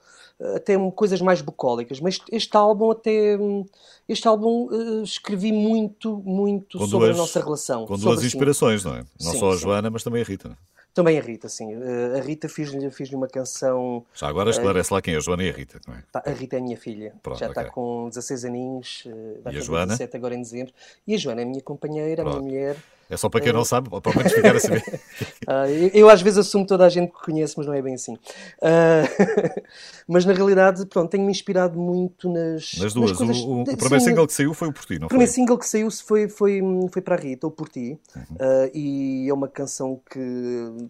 até 0.57 0.77
um- 0.77 0.91
coisas 0.91 1.21
mais 1.21 1.41
bucólicas, 1.41 2.01
mas 2.01 2.19
este 2.31 2.57
álbum 2.57 2.91
até 2.91 3.37
hum, 3.37 3.65
este 4.09 4.27
álbum 4.29 4.69
eh, 4.73 5.03
escrevi 5.03 5.53
muito, 5.53 6.17
muito 6.25 6.79
Com 6.79 6.87
sobre 6.87 7.07
duas- 7.09 7.19
a 7.19 7.21
nossa 7.23 7.41
relação. 7.41 7.87
Com 7.87 7.95
sobre, 7.97 8.05
duas 8.11 8.21
sim, 8.21 8.27
inspirações, 8.27 8.85
não 8.85 8.95
é? 8.97 9.05
Não 9.21 9.33
Sim, 9.33 9.39
só 9.39 9.51
a 9.51 9.55
sim. 9.55 9.61
Joana, 9.61 9.91
mas 9.91 10.03
também 10.03 10.23
a 10.23 10.25
Rita. 10.25 10.49
é? 10.49 10.73
Também 10.95 11.19
a 11.19 11.23
Rita, 11.23 11.49
sim. 11.49 11.73
Eh, 11.73 12.19
a 12.19 12.23
Rita 12.23 12.51
fiz-lhe 12.51 12.91
fiz 12.91 13.11
uma 13.13 13.27
canção 13.27 14.05
Já 14.15 14.29
agora 14.29 14.51
esclarece 14.51 14.93
lá 14.93 15.01
quem 15.01 15.15
é 15.15 15.17
a 15.17 15.21
Joana 15.21 15.43
e 15.43 15.49
a 15.49 15.53
Rita, 15.53 15.81
não 15.89 15.95
é? 15.95 16.03
Pá, 16.13 16.23
a 16.27 16.31
Rita 16.33 16.57
é 16.57 16.59
a 16.59 16.63
minha 16.63 16.77
filha. 16.77 17.15
Pronto, 17.23 17.39
já 17.39 17.47
está 17.49 17.63
ok. 17.63 17.73
com 17.73 18.09
16 18.11 18.45
aninhos. 18.45 19.05
eh, 19.07 19.11
Vai 19.43 19.55
E 19.55 19.57
a 19.57 19.61
fazer 19.61 19.63
Joana? 19.63 19.87
17 19.87 20.17
agora 20.19 20.35
em 20.35 20.43
dezembro. 20.43 20.73
E 21.07 21.15
a 21.15 21.19
Joana 21.19 21.41
é 21.41 21.45
a 21.45 21.47
minha 21.47 21.63
companheira, 21.63 22.21
a 22.23 22.25
minha 22.27 22.35
Pronto. 22.37 22.45
mulher. 22.47 22.77
É 23.13 23.17
só 23.19 23.29
para 23.29 23.43
quem 23.43 23.53
não 23.53 23.63
sabe, 23.63 23.91
para 23.91 24.17
menos 24.17 24.33
ficar 24.33 24.57
a 24.57 24.61
saber. 24.61 24.83
Ah, 25.47 25.69
eu, 25.69 25.91
eu 25.93 26.09
às 26.09 26.23
vezes 26.23 26.39
assumo 26.39 26.65
toda 26.67 26.87
a 26.87 26.89
gente 26.89 27.13
que 27.13 27.21
conheço, 27.25 27.55
mas 27.59 27.67
não 27.67 27.75
é 27.75 27.83
bem 27.83 27.95
assim. 27.95 28.17
Ah, 28.63 29.03
mas 30.09 30.25
na 30.25 30.33
realidade, 30.33 30.87
pronto, 30.87 31.11
tenho-me 31.11 31.31
inspirado 31.31 31.79
muito 31.79 32.29
nas, 32.33 32.73
Nas 32.79 32.95
duas. 32.95 33.13
coisas- 33.13 33.37
o, 33.37 33.49
o- 33.49 33.63
o 33.63 33.67
Sim, 33.67 33.77
primeiro 33.77 34.05
single 34.05 34.27
que 34.27 34.33
saiu 34.33 34.55
foi 34.55 34.69
o 34.69 34.73
Por 34.73 34.85
Ti, 34.87 34.99
não 34.99 35.07
o 35.07 35.09
primeiro 35.09 35.31
foi? 35.31 35.35
single 35.35 35.59
que 35.59 35.69
saiu 35.69 35.91
foi, 35.91 36.29
foi, 36.29 36.61
foi 36.91 37.03
para 37.03 37.17
a 37.17 37.19
Rita, 37.19 37.47
ou 37.47 37.51
por 37.51 37.69
ti, 37.69 37.99
Uhum. 38.17 38.23
Uh, 38.37 38.71
e 38.75 39.29
é 39.29 39.35
uma 39.35 39.49
canção 39.49 40.01
que, 40.11 40.19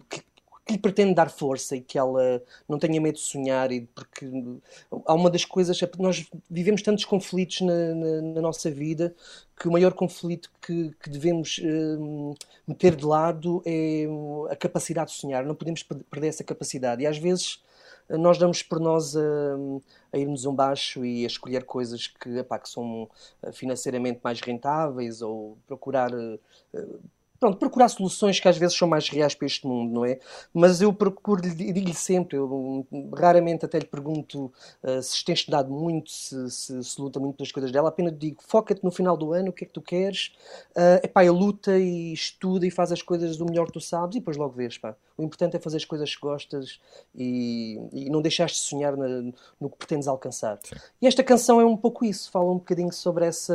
que, 0.09 0.21
que 0.65 0.73
lhe 0.73 0.79
pretende 0.79 1.13
dar 1.13 1.29
força 1.29 1.75
e 1.75 1.81
que 1.81 1.97
ela 1.97 2.41
não 2.69 2.79
tenha 2.79 2.99
medo 3.01 3.15
de 3.15 3.21
sonhar, 3.21 3.71
e 3.71 3.81
porque 3.81 4.25
há 5.05 5.13
uma 5.13 5.29
das 5.29 5.43
coisas, 5.45 5.81
é 5.81 5.89
nós 5.99 6.25
vivemos 6.49 6.81
tantos 6.81 7.05
conflitos 7.05 7.61
na, 7.61 7.93
na- 7.95 8.21
na 8.35 8.41
nossa 8.41 8.71
vida 8.71 9.13
que 9.59 9.67
o 9.67 9.71
maior 9.71 9.93
conflito 9.93 10.51
que, 10.61 10.91
que 11.01 11.09
devemos 11.09 11.59
um, 11.63 12.33
meter 12.67 12.95
de 12.95 13.05
lado 13.05 13.61
é 13.65 14.07
um, 14.07 14.45
a 14.49 14.55
capacidade 14.55 15.11
de 15.11 15.17
sonhar, 15.17 15.45
não 15.45 15.55
podemos 15.55 15.83
per- 15.83 15.97
perder 16.09 16.27
essa 16.29 16.43
capacidade, 16.43 17.03
e 17.03 17.07
às 17.07 17.17
vezes 17.17 17.61
nós 18.09 18.37
damos 18.37 18.61
por 18.61 18.79
nós 18.79 19.15
a, 19.15 19.21
a 20.11 20.17
irmos 20.17 20.45
um 20.45 20.53
baixo 20.53 21.05
e 21.05 21.23
a 21.23 21.27
escolher 21.27 21.63
coisas 21.65 22.07
que, 22.07 22.37
epá, 22.37 22.59
que 22.59 22.69
são 22.69 23.09
eh, 23.41 23.51
financeiramente 23.51 24.19
mais 24.23 24.39
rentáveis 24.41 25.21
ou 25.21 25.57
procurar 25.67 26.11
eh, 26.13 26.39
eh, 26.73 26.85
pronto, 27.43 27.57
procurar 27.57 27.89
soluções 27.89 28.39
que 28.39 28.47
às 28.47 28.57
vezes 28.57 28.77
são 28.77 28.87
mais 28.87 29.09
reais 29.09 29.35
para 29.35 29.45
este 29.45 29.67
mundo, 29.67 29.93
não 29.93 30.05
é? 30.05 30.17
Mas 30.53 30.81
eu 30.81 30.93
procuro, 30.93 31.41
digo-lhe 31.41 31.93
sempre, 31.93 32.37
eu 32.37 32.87
raramente 33.13 33.65
até 33.65 33.79
lhe 33.79 33.85
pergunto 33.85 34.49
eh, 34.81 35.01
se 35.01 35.25
tem 35.25 35.33
estudado 35.33 35.69
muito, 35.69 36.09
se, 36.09 36.49
se, 36.49 36.81
se 36.81 37.01
luta 37.01 37.19
muito 37.19 37.35
pelas 37.35 37.51
coisas 37.51 37.69
dela, 37.69 37.89
apenas 37.89 38.17
digo, 38.17 38.41
foca-te 38.47 38.81
no 38.81 38.91
final 38.91 39.17
do 39.17 39.33
ano, 39.33 39.49
o 39.49 39.53
que 39.53 39.65
é 39.65 39.67
que 39.67 39.73
tu 39.73 39.81
queres, 39.81 40.31
é 40.73 41.01
epá, 41.03 41.21
luta 41.23 41.77
e 41.77 42.13
estuda 42.13 42.65
e 42.65 42.71
faz 42.71 42.93
as 42.93 43.01
coisas 43.01 43.35
do 43.35 43.45
melhor 43.45 43.65
que 43.65 43.73
tu 43.73 43.81
sabes 43.81 44.15
e 44.15 44.19
depois 44.19 44.37
logo 44.37 44.53
vês, 44.53 44.77
pá. 44.77 44.95
O 45.17 45.23
importante 45.23 45.57
é 45.57 45.59
fazer 45.59 45.77
as 45.77 45.85
coisas 45.85 46.15
que 46.15 46.21
gostas 46.21 46.79
e, 47.13 47.77
e 47.91 48.09
não 48.09 48.21
deixares 48.21 48.53
de 48.53 48.59
sonhar 48.61 48.95
na- 48.95 49.33
no 49.59 49.69
que 49.69 49.77
pretendes 49.77 50.07
alcançar. 50.07 50.59
Sim. 50.63 50.75
E 51.01 51.07
esta 51.07 51.21
canção 51.23 51.59
é 51.59 51.65
um 51.65 51.75
pouco 51.75 52.05
isso, 52.05 52.31
fala 52.31 52.49
um 52.49 52.57
bocadinho 52.57 52.91
sobre 52.93 53.25
essa, 53.25 53.53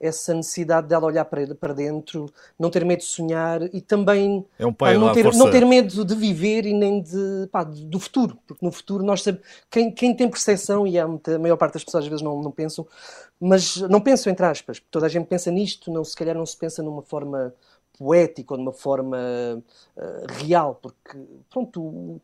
essa 0.00 0.32
necessidade 0.34 0.88
dela 0.88 1.06
olhar 1.06 1.24
para, 1.26 1.54
para 1.54 1.74
dentro, 1.74 2.26
não 2.58 2.70
ter 2.70 2.84
medo 2.86 3.00
de 3.00 3.04
sonhar 3.04 3.62
e 3.74 3.80
também 3.82 4.44
É 4.58 4.66
um 4.66 4.72
pai 4.72 4.94
pá, 4.94 5.00
não, 5.00 5.12
ter, 5.12 5.24
força. 5.24 5.38
não 5.38 5.50
ter 5.50 5.64
medo 5.66 6.04
de 6.04 6.14
viver 6.14 6.64
e 6.66 6.72
nem 6.72 7.02
de, 7.02 7.46
pá, 7.52 7.62
do 7.64 8.00
futuro, 8.00 8.38
porque 8.46 8.64
no 8.64 8.72
futuro 8.72 9.04
nós 9.04 9.22
sabemos, 9.22 9.46
quem, 9.70 9.92
quem 9.92 10.16
tem 10.16 10.28
percepção, 10.28 10.86
e 10.86 11.02
muita- 11.04 11.36
a 11.36 11.38
maior 11.38 11.56
parte 11.56 11.74
das 11.74 11.84
pessoas 11.84 12.04
às 12.04 12.08
vezes 12.08 12.22
não, 12.22 12.40
não 12.42 12.50
pensam, 12.50 12.86
mas 13.38 13.76
não 13.76 14.00
pensam 14.00 14.32
entre 14.32 14.46
aspas, 14.46 14.80
toda 14.90 15.06
a 15.06 15.08
gente 15.08 15.26
pensa 15.26 15.50
nisto, 15.50 15.90
não, 15.92 16.02
se 16.04 16.16
calhar 16.16 16.34
não 16.36 16.46
se 16.46 16.56
pensa 16.56 16.82
numa 16.82 17.02
forma 17.02 17.54
poética 17.98 18.54
ou 18.54 18.58
de 18.58 18.62
uma 18.62 18.72
forma 18.72 19.62
eh, 19.96 20.26
real, 20.42 20.74
porque 20.80 21.18
pronto, 21.50 21.82
o, 21.82 22.20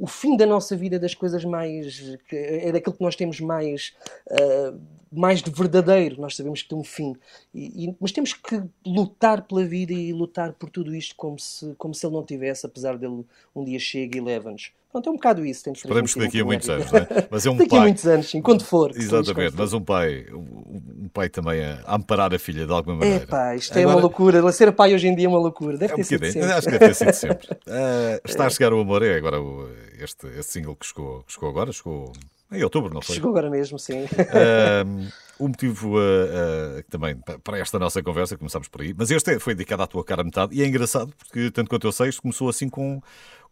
o 0.00 0.06
fim 0.06 0.36
da 0.36 0.44
nossa 0.46 0.76
vida, 0.76 0.98
das 0.98 1.14
coisas 1.14 1.44
mais. 1.44 2.16
é 2.32 2.72
daquilo 2.72 2.94
que 2.96 3.02
nós 3.02 3.14
temos 3.16 3.40
mais, 3.40 3.94
eh, 4.30 4.72
mais 5.12 5.42
de 5.42 5.50
verdadeiro, 5.50 6.20
nós 6.20 6.34
sabemos 6.36 6.62
que 6.62 6.68
tem 6.68 6.78
um 6.78 6.84
fim. 6.84 7.14
E- 7.54 7.86
e- 7.86 7.96
mas 8.00 8.10
temos 8.12 8.32
que 8.32 8.62
lutar 8.84 9.42
pela 9.42 9.64
vida 9.64 9.92
e 9.92 10.12
lutar 10.12 10.52
por 10.54 10.68
tudo 10.70 10.94
isto 10.94 11.14
como 11.16 11.38
se, 11.38 11.74
como 11.78 11.94
se 11.94 12.04
ele 12.04 12.14
não 12.14 12.24
tivesse, 12.24 12.66
apesar 12.66 12.96
dele 12.98 13.24
um 13.54 13.64
dia 13.64 13.78
chega 13.78 14.18
e 14.18 14.20
leva-nos. 14.20 14.72
Pronto, 14.90 15.08
é 15.08 15.12
um 15.12 15.16
bocado 15.16 15.44
isso. 15.44 15.62
Temos 15.64 15.80
Esperemos 15.80 16.14
que 16.14 16.20
daqui 16.20 16.40
a 16.40 16.44
muitos 16.44 16.70
anos, 16.70 16.90
não 16.90 17.00
não 17.00 17.06
é? 17.06 17.28
Mas 17.30 17.44
é 17.44 17.50
um 17.50 17.56
Daqui 17.56 17.74
a 17.74 17.78
pai. 17.78 17.86
muitos 17.86 18.06
anos, 18.06 18.30
sim, 18.30 18.40
quando 18.40 18.64
for. 18.64 18.92
Exatamente, 18.96 19.54
mas 19.56 19.72
um 19.74 19.80
pai, 19.82 20.24
um 20.32 21.08
pai 21.12 21.28
também 21.28 21.62
a 21.62 21.82
a 21.86 21.96
amparar 21.96 22.34
a 22.34 22.38
filha 22.38 22.64
de 22.66 22.72
alguma 22.72 22.96
maneira. 22.96 23.24
Epá, 23.24 23.54
isto 23.54 23.76
é 23.76 23.82
Agora- 23.82 23.96
uma 23.96 24.00
loucura. 24.02 24.52
Ser 24.52 24.72
pai 24.72 24.94
hoje 24.94 25.06
em 25.06 25.14
dia 25.14 25.26
é 25.26 25.28
uma 25.28 25.38
loucura. 25.38 25.76
Deve 25.76 25.92
É 25.92 25.94
um 25.94 25.98
ter 25.98 26.04
sido 26.04 26.26
sempre. 26.26 26.50
acho 26.50 26.66
que 26.66 26.78
deve 26.78 26.86
ter 26.86 26.94
sido 26.94 27.12
sempre. 27.12 27.48
Ah, 27.68 28.20
está 28.24 28.46
a 28.46 28.50
chegar 28.50 28.72
o 28.72 28.80
amor, 28.80 29.02
é 29.02 29.16
agora 29.16 29.38
o, 29.40 29.68
este, 29.98 30.26
este 30.28 30.52
single 30.52 30.76
que 30.76 30.86
chegou, 30.86 31.22
que 31.24 31.32
chegou 31.32 31.48
agora, 31.48 31.72
chegou 31.72 32.12
em 32.52 32.62
outubro, 32.62 32.92
não 32.94 33.00
foi? 33.02 33.16
Chegou 33.16 33.30
agora 33.30 33.50
mesmo, 33.50 33.78
sim. 33.78 34.04
Ah, 34.30 34.84
o 35.38 35.48
motivo 35.48 35.98
ah, 35.98 36.82
que 36.82 36.90
também 36.90 37.16
pa- 37.16 37.38
para 37.38 37.58
esta 37.58 37.78
nossa 37.78 38.02
conversa, 38.02 38.36
começámos 38.36 38.68
por 38.68 38.82
aí, 38.82 38.94
mas 38.96 39.10
este 39.10 39.32
é- 39.34 39.38
foi 39.38 39.54
dedicado 39.54 39.82
à 39.82 39.86
tua 39.86 40.04
cara 40.04 40.22
metade 40.24 40.54
e 40.54 40.62
é 40.62 40.66
engraçado 40.66 41.12
porque, 41.16 41.50
tanto 41.50 41.68
quanto 41.68 41.86
eu 41.86 41.92
sei, 41.92 42.08
isto 42.08 42.22
começou 42.22 42.48
assim 42.48 42.68
com, 42.68 43.00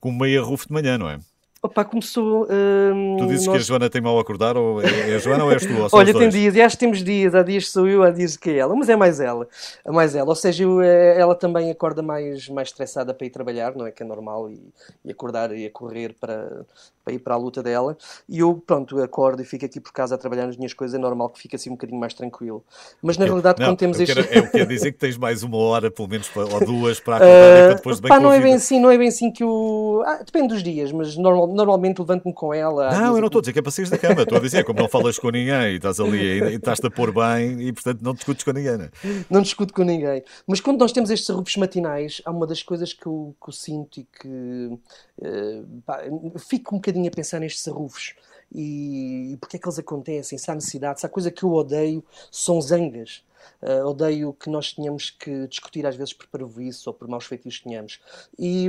com 0.00 0.12
meia 0.12 0.42
roof 0.42 0.66
de 0.66 0.72
manhã, 0.72 0.96
não 0.98 1.08
é? 1.08 1.18
Opa, 1.64 1.82
começou. 1.82 2.46
hum, 2.50 3.16
Tu 3.18 3.26
dizes 3.26 3.44
que 3.46 3.50
a 3.50 3.54
nós- 3.54 3.64
Joana 3.64 3.88
tem 3.88 3.98
mal 4.02 4.18
a 4.18 4.20
acordar, 4.20 4.54
ou 4.54 4.82
é, 4.82 4.84
é 5.12 5.14
a 5.14 5.18
Joana 5.18 5.44
ou 5.44 5.50
és 5.50 5.64
tu? 5.64 5.72
Ou 5.74 5.88
Olha, 5.98 6.12
tem 6.12 6.28
dias, 6.28 6.54
e 6.54 6.60
acho 6.60 6.76
que 6.76 6.80
temos 6.80 7.02
dias, 7.02 7.34
há 7.34 7.42
dias 7.42 7.64
que 7.64 7.70
sou 7.70 7.88
eu, 7.88 8.02
há 8.02 8.10
dias 8.10 8.36
que 8.36 8.50
é 8.50 8.56
ela, 8.58 8.76
mas 8.76 8.90
é 8.90 8.96
mais 8.96 9.18
ela, 9.18 9.48
é 9.82 9.90
mais 9.90 10.14
ela, 10.14 10.28
ou 10.28 10.34
seja, 10.34 10.62
eu, 10.62 10.82
eh, 10.82 11.18
ela 11.18 11.34
também 11.34 11.70
acorda 11.70 12.02
mais, 12.02 12.50
mais 12.50 12.68
estressada 12.68 13.14
para 13.14 13.26
ir 13.26 13.30
trabalhar, 13.30 13.74
não 13.74 13.86
é 13.86 13.90
que 13.90 14.02
é 14.02 14.06
normal, 14.06 14.50
e, 14.50 14.60
e 15.06 15.10
acordar 15.10 15.56
e 15.56 15.64
a 15.64 15.70
correr 15.70 16.14
para, 16.20 16.66
para 17.02 17.14
ir 17.14 17.18
para 17.20 17.32
a 17.32 17.38
luta 17.38 17.62
dela, 17.62 17.96
e 18.28 18.40
eu, 18.40 18.62
pronto, 18.66 19.02
acordo 19.02 19.40
e 19.40 19.44
fico 19.46 19.64
aqui 19.64 19.80
por 19.80 19.90
casa 19.92 20.16
a 20.16 20.18
trabalhar 20.18 20.46
nas 20.46 20.58
minhas 20.58 20.74
coisas, 20.74 20.94
é 20.94 20.98
normal 20.98 21.30
que 21.30 21.40
fique 21.40 21.56
assim 21.56 21.70
um 21.70 21.74
bocadinho 21.76 21.98
mais 21.98 22.12
tranquilo, 22.12 22.62
mas 23.02 23.16
na 23.16 23.24
realidade 23.24 23.58
Não, 23.58 23.68
quando 23.68 23.78
temos 23.78 23.96
eu 23.98 24.04
este... 24.04 24.14
quero- 24.14 24.28
é 24.30 24.40
o 24.42 24.44
que 24.44 24.52
quer 24.58 24.66
dizer 24.66 24.92
que 24.92 24.98
tens 24.98 25.16
mais 25.16 25.42
uma 25.42 25.56
hora, 25.56 25.90
pelo 25.90 26.08
menos, 26.08 26.30
ou 26.36 26.60
duas, 26.60 27.00
para 27.00 27.16
acordar 27.16 27.56
e 27.56 27.62
para 27.64 27.72
Uh, 27.72 27.76
depois 27.76 27.96
de 27.96 28.02
bem 28.02 28.08
pá, 28.10 28.20
não 28.20 28.30
é 28.30 28.38
bem 28.38 28.52
assim, 28.52 28.78
não 28.78 28.90
é 28.90 28.98
bem 28.98 29.08
assim 29.08 29.32
que 29.32 29.42
o. 29.42 30.02
Ah, 30.04 30.20
depende 30.22 30.48
dos 30.48 30.62
dias, 30.62 30.92
mas 30.92 31.16
normal- 31.16 31.53
normalmente 31.54 31.98
levanto-me 31.98 32.32
com 32.32 32.52
ela. 32.52 32.90
Não, 32.90 33.14
eu 33.14 33.20
não 33.20 33.26
estou 33.26 33.38
a 33.38 33.42
dizer 33.42 33.52
que 33.52 33.58
é 33.58 33.62
para 33.62 33.72
sair 33.72 33.88
da 33.88 33.98
cama. 33.98 34.22
Estou 34.22 34.38
a 34.38 34.40
dizer, 34.40 34.64
como 34.64 34.80
não 34.80 34.88
falas 34.88 35.18
com 35.18 35.30
ninguém 35.30 35.72
e 35.72 35.76
estás 35.76 36.00
ali 36.00 36.18
e 36.18 36.54
estás-te 36.54 36.86
a 36.86 36.90
pôr 36.90 37.12
bem 37.12 37.60
e, 37.68 37.72
portanto, 37.72 38.00
não 38.02 38.14
discutes 38.14 38.44
com 38.44 38.52
ninguém. 38.52 38.76
né? 38.76 38.90
não 39.30 39.42
discuto 39.42 39.72
com 39.72 39.82
ninguém. 39.82 40.22
Mas 40.46 40.60
quando 40.60 40.78
nós 40.80 40.92
temos 40.92 41.10
estes 41.10 41.28
arrupos 41.30 41.56
matinais, 41.56 42.20
há 42.24 42.30
uma 42.30 42.46
das 42.46 42.62
coisas 42.62 42.92
que 42.92 43.06
eu, 43.06 43.34
que 43.42 43.48
eu 43.48 43.52
sinto 43.52 44.00
e 44.00 44.04
que 44.04 44.78
eh, 45.22 45.62
pá, 45.84 46.00
fico 46.38 46.74
um 46.74 46.78
bocadinho 46.78 47.08
a 47.08 47.10
pensar 47.10 47.40
nestes 47.40 47.66
arrufos. 47.68 48.14
e, 48.52 49.32
e 49.32 49.36
porque 49.38 49.56
é 49.56 49.60
que 49.60 49.66
eles 49.66 49.78
acontecem, 49.78 50.38
se 50.38 50.50
há 50.50 50.54
necessidade, 50.54 51.00
se 51.00 51.06
há 51.06 51.08
coisa 51.08 51.30
que 51.30 51.42
eu 51.44 51.52
odeio, 51.52 52.04
são 52.30 52.60
zangas. 52.60 53.22
Uh, 53.62 53.86
odeio 53.86 54.32
que 54.32 54.50
nós 54.50 54.72
tenhamos 54.72 55.10
que 55.10 55.46
discutir 55.46 55.86
às 55.86 55.96
vezes 55.96 56.12
por 56.12 56.26
parvoíce 56.26 56.82
ou 56.86 56.94
por 56.94 57.08
maus 57.08 57.24
feitiços 57.24 57.58
que 57.60 57.68
tenhamos. 57.68 58.00
E, 58.38 58.68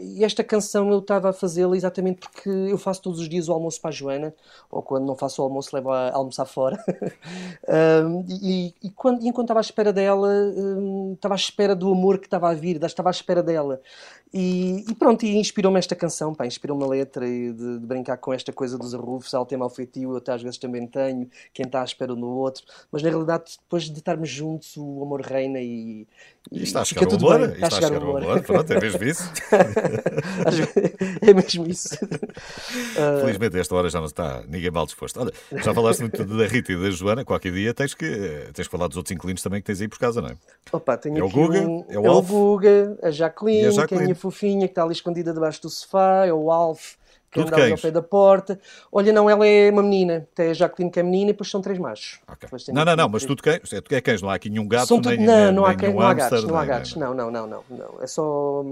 e 0.00 0.24
esta 0.24 0.44
canção 0.44 0.90
eu 0.90 0.98
estava 0.98 1.30
a 1.30 1.32
fazê-la 1.32 1.76
exatamente 1.76 2.20
porque 2.20 2.48
eu 2.48 2.78
faço 2.78 3.02
todos 3.02 3.20
os 3.20 3.28
dias 3.28 3.48
o 3.48 3.52
almoço 3.52 3.80
para 3.80 3.90
a 3.90 3.92
Joana, 3.92 4.34
ou 4.70 4.82
quando 4.82 5.06
não 5.06 5.16
faço 5.16 5.40
o 5.40 5.44
almoço 5.44 5.74
levo 5.74 5.90
a 5.90 6.12
almoçar 6.12 6.46
fora. 6.46 6.82
e, 8.28 8.74
e, 8.82 8.90
quando, 8.90 9.22
e 9.22 9.28
enquanto 9.28 9.46
estava 9.46 9.60
à 9.60 9.62
espera 9.62 9.92
dela, 9.92 10.30
estava 11.14 11.34
à 11.34 11.36
espera 11.36 11.74
do 11.74 11.90
amor 11.90 12.18
que 12.18 12.26
estava 12.26 12.50
a 12.50 12.54
vir, 12.54 12.82
estava 12.82 13.08
à 13.08 13.12
espera 13.12 13.42
dela. 13.42 13.80
E, 14.34 14.84
e 14.88 14.94
pronto, 14.94 15.24
e 15.24 15.36
inspirou-me 15.36 15.78
esta 15.78 15.94
canção, 15.94 16.36
inspirou-me 16.44 16.84
a 16.84 16.86
letra 16.86 17.26
e 17.26 17.52
de, 17.52 17.78
de, 17.78 17.86
brincar 17.86 18.16
com 18.18 18.32
esta 18.32 18.52
coisa 18.52 18.76
dos 18.76 18.94
arrufos, 18.94 19.32
ao 19.32 19.46
tema 19.46 19.64
ao 19.64 19.70
feitio, 19.70 20.10
eu 20.10 20.16
até 20.16 20.32
às 20.32 20.42
vezes 20.42 20.58
também 20.58 20.86
tenho, 20.86 21.30
quem 21.54 21.64
está 21.64 21.80
à 21.80 21.84
espera 21.84 22.14
no 22.14 22.28
outro, 22.28 22.64
mas 22.90 23.02
na 23.02 23.08
realidade 23.08 23.56
depois 23.62 23.84
de 23.84 24.02
estarmos 24.06 24.28
juntos 24.28 24.76
o 24.76 25.02
amor 25.02 25.20
reina 25.20 25.58
e, 25.58 26.06
e, 26.52 26.62
está 26.62 26.82
a 26.82 26.84
chegar 26.84 27.08
o 27.08 27.14
amor, 27.16 27.52
está, 27.52 27.66
a 27.66 27.70
chegar 27.70 27.92
o 27.92 27.96
amor. 27.96 28.22
amor. 28.22 28.42
Pronto, 28.42 28.72
é 28.72 28.80
mesmo 28.80 29.04
isso. 29.04 29.32
é 31.20 31.34
mesmo 31.34 31.66
isso. 31.66 31.98
Felizmente, 33.20 33.58
esta 33.58 33.74
hora 33.74 33.90
já 33.90 33.98
não 33.98 34.06
está 34.06 34.44
ninguém 34.46 34.70
mal 34.70 34.86
disposto. 34.86 35.20
Olha, 35.20 35.32
já 35.52 35.74
falaste 35.74 36.00
muito 36.00 36.24
da 36.24 36.46
Rita 36.46 36.72
e 36.72 36.76
da 36.76 36.90
Joana, 36.90 37.24
qualquer 37.24 37.52
dia 37.52 37.74
tens 37.74 37.94
que, 37.94 38.48
tens 38.54 38.68
que 38.68 38.70
falar 38.70 38.86
dos 38.86 38.96
outros 38.96 39.10
inquilinos 39.12 39.42
também 39.42 39.60
que 39.60 39.66
tens 39.66 39.80
aí 39.80 39.88
por 39.88 39.98
casa, 39.98 40.22
não 40.22 40.28
é? 40.28 40.36
Opa, 40.70 40.96
tenho 40.96 41.18
é 41.18 41.22
o 41.24 41.28
Guga, 41.28 41.60
um, 41.60 41.84
é 41.88 41.98
o, 41.98 42.06
é 42.06 42.10
o 42.10 42.22
Guga, 42.22 42.98
a 43.02 43.10
Jacqueline, 43.10 43.66
a 43.66 43.70
Jacqueline, 43.70 43.86
que 43.88 43.94
é 43.94 43.98
a 43.98 44.02
minha 44.02 44.14
fofinha, 44.14 44.68
que 44.68 44.72
está 44.72 44.84
ali 44.84 44.92
escondida 44.92 45.34
debaixo 45.34 45.62
do 45.62 45.68
sofá, 45.68 46.24
é 46.26 46.32
o 46.32 46.52
Alf 46.52 46.94
que 47.44 47.54
ali 47.54 47.72
ao 47.72 47.78
pé 47.78 47.90
da 47.90 48.02
porta. 48.02 48.58
Olha, 48.90 49.12
não, 49.12 49.28
ela 49.28 49.46
é 49.46 49.70
uma 49.70 49.82
menina. 49.82 50.28
Tem 50.34 50.50
a 50.50 50.54
Jacqueline 50.54 50.90
que 50.90 51.00
é 51.00 51.02
menina 51.02 51.30
e 51.30 51.32
depois 51.32 51.50
são 51.50 51.60
três 51.60 51.78
machos. 51.78 52.20
Okay. 52.28 52.48
Não, 52.72 52.84
não, 52.84 52.96
não, 52.96 53.08
mas 53.08 53.24
tudo 53.24 53.42
cães. 53.42 53.72
É, 53.72 53.80
tu 53.80 53.94
é 53.94 54.00
cães, 54.00 54.22
não 54.22 54.30
há 54.30 54.34
aqui 54.34 54.48
nenhum 54.48 54.66
gato, 54.66 54.88
são 54.88 55.00
nem, 55.00 55.18
Não, 55.18 55.52
não, 55.52 55.62
nem, 55.64 55.72
há, 55.72 55.76
cães, 55.76 55.94
não 55.94 56.00
há 56.00 56.14
gatos, 56.14 56.44
não 56.44 56.56
há 56.56 56.64
gatos. 56.64 56.96
Não, 56.96 57.14
não, 57.14 57.30
não, 57.30 57.46
não, 57.46 57.64
não. 57.70 57.94
É 58.00 58.06
só... 58.06 58.64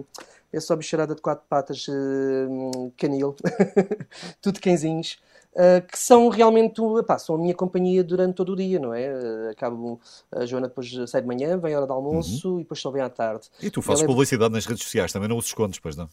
É 0.53 0.61
só 0.61 0.77
bicharada 0.77 1.17
de 1.17 1.21
quatro 1.21 1.45
patas 1.49 1.89
uh, 1.89 2.93
canil. 2.97 3.35
tudo 4.41 4.61
cãezinhos. 4.61 5.19
Uh, 5.55 5.87
que 5.87 5.97
são 5.97 6.29
realmente 6.29 6.81
epá, 6.99 7.17
são 7.17 7.37
a 7.37 7.39
minha 7.39 7.55
companhia 7.55 8.03
durante 8.03 8.35
todo 8.35 8.53
o 8.53 8.57
dia, 8.57 8.81
não 8.81 8.93
é? 8.93 9.09
Uh, 9.13 9.51
acabo, 9.51 10.01
a 10.33 10.45
Joana 10.45 10.67
depois 10.67 10.93
sai 11.09 11.23
de 11.23 11.29
manhã, 11.29 11.57
vem 11.59 11.75
a 11.75 11.77
hora 11.77 11.87
de 11.87 11.93
almoço 11.93 12.55
uhum. 12.55 12.59
e 12.59 12.63
depois 12.63 12.81
só 12.81 12.91
vem 12.91 13.03
à 13.03 13.09
tarde. 13.09 13.49
E 13.63 13.71
tu 13.71 13.81
fazes 13.81 14.05
publicidade 14.05 14.53
é... 14.53 14.57
nas 14.57 14.67
redes 14.67 14.83
sociais, 14.83 15.13
também 15.13 15.29
não 15.29 15.37
os 15.37 15.47
escondes, 15.47 15.79
pois 15.79 15.97
não? 15.97 16.09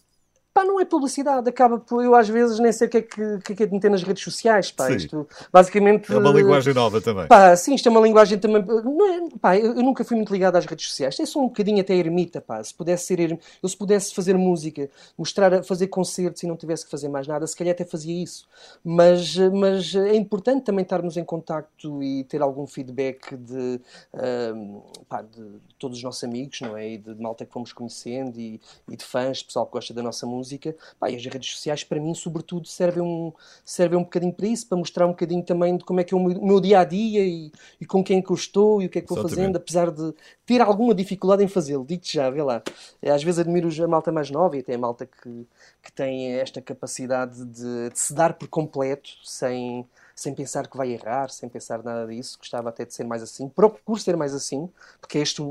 Pá, 0.54 0.66
não 0.66 0.82
é 0.82 0.86
publicidade, 0.86 1.48
acaba 1.48 1.80
por 1.80 2.04
eu 2.04 2.14
às 2.14 2.28
vezes 2.28 2.60
nem 2.60 2.74
sei 2.74 2.88
o 2.88 2.90
que 2.90 2.98
é 2.98 3.02
que, 3.02 3.40
que, 3.40 3.54
é 3.54 3.56
que 3.56 3.64
é 3.64 3.66
de 3.66 3.72
meter 3.72 3.90
nas 3.90 4.04
redes 4.04 4.22
sociais, 4.22 4.70
pá, 4.70 4.88
sim. 4.88 4.98
isto 4.98 5.26
basicamente... 5.52 6.12
É 6.12 6.18
uma 6.18 6.32
linguagem 6.32 6.74
nova 6.74 7.00
também. 7.00 7.26
Pá, 7.28 7.56
sim, 7.56 7.74
isto 7.74 7.88
é 7.88 7.90
uma 7.90 8.02
linguagem 8.02 8.38
também, 8.38 8.62
não 8.62 9.14
é, 9.14 9.30
pá, 9.40 9.58
eu, 9.58 9.76
eu 9.76 9.82
nunca 9.82 10.04
fui 10.04 10.18
muito 10.18 10.34
ligado 10.34 10.58
às 10.58 10.66
redes 10.66 10.90
sociais, 10.90 11.18
é 11.22 11.26
só 11.26 11.40
um 11.40 11.48
bocadinho 11.48 11.80
até 11.80 11.96
ermita, 11.96 12.42
pá, 12.42 12.62
se 12.62 12.74
pudesse 12.74 13.06
ser, 13.06 13.40
eu 13.64 13.70
se 13.70 13.78
pudesse 13.78 14.14
fazer 14.14 14.38
música, 14.38 14.90
mostrar, 15.18 15.64
fazer 15.64 15.88
concertos 15.88 16.44
e 16.44 16.48
não 16.48 16.58
tivesse 16.58 16.84
que 16.84 16.92
fazer 16.92 17.08
mais 17.08 17.26
nada, 17.28 17.48
se 17.48 17.56
calhar 17.56 17.74
até 17.74 17.86
fazia 17.86 18.22
isso, 18.22 18.46
mas, 18.84 19.38
mas 19.38 19.96
é 19.96 20.16
importante 20.16 20.66
também 20.66 20.84
estarmos 20.84 21.16
em 21.16 21.24
contacto 21.24 22.04
e 22.04 22.26
ter 22.26 22.42
algum 22.42 22.68
feedback 22.68 23.38
de, 23.38 23.80
uh, 24.14 24.84
pá, 25.08 25.22
de, 25.22 25.62
todos 25.80 25.98
os 25.98 26.04
nossos 26.04 26.26
amigos, 26.26 26.60
não 26.60 26.76
é, 26.76 26.90
e 26.90 26.98
de, 26.98 27.14
de 27.14 27.22
malta 27.22 27.46
que 27.46 27.54
fomos 27.54 27.72
conhecendo 27.72 28.38
e, 28.38 28.60
e 28.90 28.98
de 28.98 29.06
fãs, 29.06 29.42
pessoal 29.42 29.66
que 29.66 29.72
gosta 29.72 29.94
da 29.94 30.04
nossa 30.04 30.26
música, 30.26 30.41
música. 30.42 30.76
Pá, 31.00 31.10
e 31.10 31.16
as 31.16 31.26
redes 31.26 31.52
sociais, 31.52 31.84
para 31.84 32.00
mim, 32.00 32.14
sobretudo, 32.14 32.68
servem 32.68 33.04
um, 33.04 33.32
servem 33.64 33.98
um 33.98 34.04
bocadinho 34.04 34.34
para 34.34 34.48
isso, 34.48 34.68
para 34.68 34.78
mostrar 34.78 35.06
um 35.06 35.12
bocadinho 35.12 35.44
também 35.44 35.78
de 35.78 35.86
como 35.86 36.00
é 36.00 36.04
que 36.04 36.14
é 36.14 36.18
o 36.18 36.20
meu, 36.20 36.60
dia 36.60 36.80
a 36.80 36.84
dia 36.84 37.24
e, 37.24 37.52
e 37.80 37.86
com 37.86 38.04
quem 38.04 38.20
é 38.20 38.22
que 38.22 38.32
eu 38.32 38.36
estou 38.36 38.82
e 38.82 38.88
o 38.88 38.90
que 38.90 39.00
é 39.00 39.02
que 39.02 39.08
vou 39.08 39.18
Exatamente. 39.20 39.40
fazendo, 39.40 39.56
apesar 39.56 39.92
de 39.92 40.14
ter 40.46 40.62
alguma 40.62 40.94
dificuldade 40.94 41.44
em 41.44 41.48
fazê-lo. 41.48 41.86
Digo-te 41.86 42.14
já, 42.14 42.30
vê 42.30 42.42
lá. 42.42 42.62
É, 43.02 43.12
às 43.12 43.24
vezes 43.24 43.40
admiro 43.40 43.70
a 43.84 43.88
malta 43.88 44.12
mais 44.12 44.30
nova 44.30 44.58
e 44.58 44.60
até 44.60 44.74
a 44.76 44.78
malta 44.78 45.06
que, 45.06 45.48
que 45.82 45.92
tem 45.92 46.34
esta 46.34 46.62
capacidade 46.62 47.46
de, 47.46 47.90
de 47.90 48.00
se 48.00 48.14
dar 48.14 48.34
por 48.34 48.48
completo 48.48 49.10
sem 49.24 49.86
sem 50.22 50.36
pensar 50.36 50.68
que 50.68 50.78
vai 50.78 50.92
errar, 50.92 51.30
sem 51.30 51.50
pensar 51.50 51.84
nada 51.84 52.06
disso. 52.06 52.38
Gostava 52.38 52.70
até 52.70 52.86
de 52.86 52.94
ser 52.94 53.04
mais 53.04 53.24
assim. 53.24 53.50
Procuro 53.50 54.00
ser 54.00 54.16
mais 54.16 54.34
assim, 54.34 54.70
porque 55.00 55.18
é 55.18 55.22
este, 55.22 55.42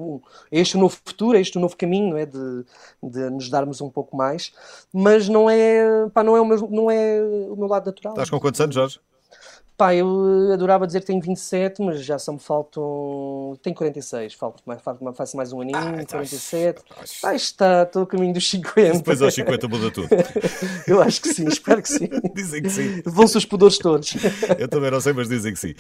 é 0.51 0.61
este 0.61 0.77
o 0.77 0.81
novo 0.81 0.97
futuro, 1.05 1.37
é 1.37 1.41
este 1.41 1.59
o 1.59 1.61
novo 1.61 1.77
caminho, 1.77 2.17
é 2.17 2.25
de, 2.25 2.65
de 3.03 3.31
nos 3.31 3.51
darmos 3.51 3.81
um 3.81 3.91
pouco 3.91 4.17
mais. 4.17 4.53
Mas 4.93 5.29
não 5.29 5.51
é, 5.51 6.09
pá, 6.15 6.23
não 6.23 6.37
é, 6.37 6.41
o 6.41 6.45
meu, 6.45 6.71
não 6.71 6.91
é 6.91 7.21
o 7.51 7.57
meu 7.57 7.67
lado 7.67 7.87
natural. 7.87 8.13
Estás 8.13 8.31
com 8.31 8.39
quantos 8.39 8.61
anos, 8.61 8.75
Jorge? 8.75 9.01
Pá, 9.81 9.95
eu 9.95 10.53
adorava 10.53 10.87
dizer 10.87 11.01
que 11.01 11.07
tenho 11.07 11.23
27, 11.23 11.81
mas 11.81 12.05
já 12.05 12.19
só 12.19 12.35
me 12.35 12.39
faltam. 12.39 13.59
Tenho 13.63 13.75
46, 13.75 14.35
falta 14.35 14.63
mais, 14.67 14.83
faço 15.17 15.35
mais 15.39 15.55
um 15.55 15.63
aninho, 15.63 15.79
ah, 15.79 16.05
47. 16.07 16.83
Ah, 17.25 17.35
está, 17.35 17.85
estou 17.85 18.03
a 18.03 18.07
caminho 18.07 18.35
dos 18.35 18.47
50. 18.51 18.99
Depois 18.99 19.23
aos 19.23 19.33
50 19.33 19.69
muda 19.69 19.91
tudo. 19.91 20.09
eu 20.87 21.01
acho 21.01 21.23
que 21.23 21.33
sim, 21.33 21.49
espero 21.49 21.81
que 21.81 21.89
sim. 21.89 22.11
dizem 22.37 22.63
que 22.63 22.69
sim. 22.69 23.01
Vão-se 23.07 23.39
os 23.39 23.47
pudores 23.47 23.79
todos. 23.79 24.17
eu 24.59 24.69
também 24.69 24.91
não 24.91 25.01
sei, 25.01 25.15
mas 25.15 25.31
dizem 25.31 25.55
que 25.55 25.59
sim. 25.59 25.75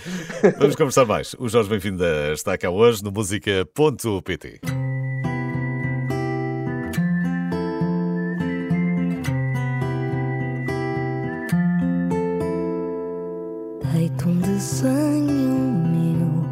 Vamos 0.58 0.76
conversar 0.76 1.04
mais. 1.04 1.34
O 1.38 1.46
Jorge 1.46 1.68
Bem-vindo 1.68 2.02
está 2.32 2.56
cá 2.56 2.70
hoje 2.70 3.04
no 3.04 3.12
música.pt. 3.12 4.60
desenho 14.60 15.56
meu, 15.88 16.44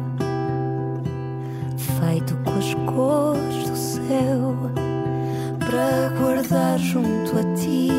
feito 1.77 2.35
com 2.37 2.57
as 2.57 2.73
cores 2.73 3.69
do 3.69 3.75
céu, 3.77 4.55
para 5.59 6.09
guardar 6.19 6.79
junto 6.79 7.37
a 7.37 7.43
ti 7.53 7.91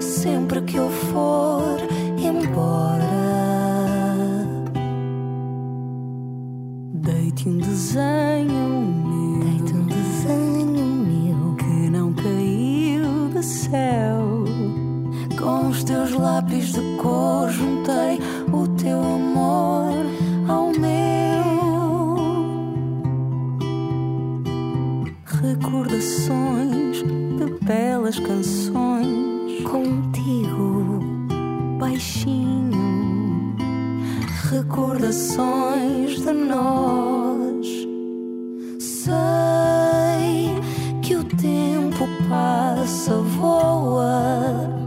sempre 0.00 0.60
que 0.62 0.76
eu 0.76 0.88
for 0.88 1.78
embora. 2.16 3.00
Deite 6.94 7.48
um 7.48 7.58
desenho 7.58 8.68
meu, 9.04 9.40
deite 9.40 9.74
um 9.74 9.86
desenho 9.86 10.86
meu 10.86 11.56
que 11.56 11.90
não 11.90 12.12
caiu 12.12 13.28
do 13.30 13.42
céu. 13.42 14.44
Com 15.40 15.70
os 15.70 15.82
teus 15.82 16.12
lápis 16.12 16.72
de 16.72 16.80
cor 17.02 17.48
juntei 17.50 18.20
teu 18.82 18.98
amor 18.98 19.92
ao 20.48 20.72
meu. 20.72 21.44
Recordações 25.42 27.02
de 27.02 27.64
belas 27.64 28.18
canções 28.18 29.62
contigo, 29.64 31.00
baixinho. 31.78 33.54
Recordações 34.50 36.22
de 36.22 36.32
nós. 36.32 37.66
Sei 38.78 39.10
que 41.02 41.16
o 41.16 41.24
tempo 41.24 42.08
passa, 42.28 43.14
voa 43.16 44.79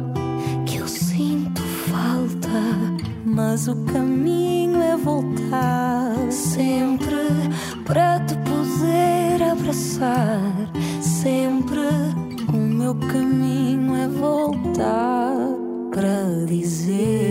mas 3.34 3.68
o 3.68 3.76
caminho 3.86 4.82
é 4.82 4.96
voltar 4.96 6.32
sempre 6.32 7.16
para 7.86 8.20
te 8.20 8.36
poder 8.38 9.44
abraçar. 9.52 10.40
Sempre 11.02 11.82
o 12.54 12.58
meu 12.58 12.94
caminho 12.96 13.96
é 13.96 14.08
voltar 14.08 15.34
para 15.92 16.46
dizer: 16.46 17.23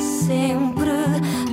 sempre 0.00 0.92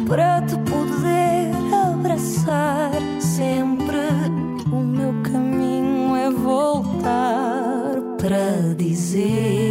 para 0.07 0.41
te 0.41 0.55
poder 0.69 1.51
abraçar. 1.89 2.91
Sempre 3.19 3.97
o 4.71 4.77
meu 4.77 5.13
caminho 5.23 6.15
é 6.15 6.29
voltar 6.29 7.95
para 8.19 8.73
dizer 8.75 9.70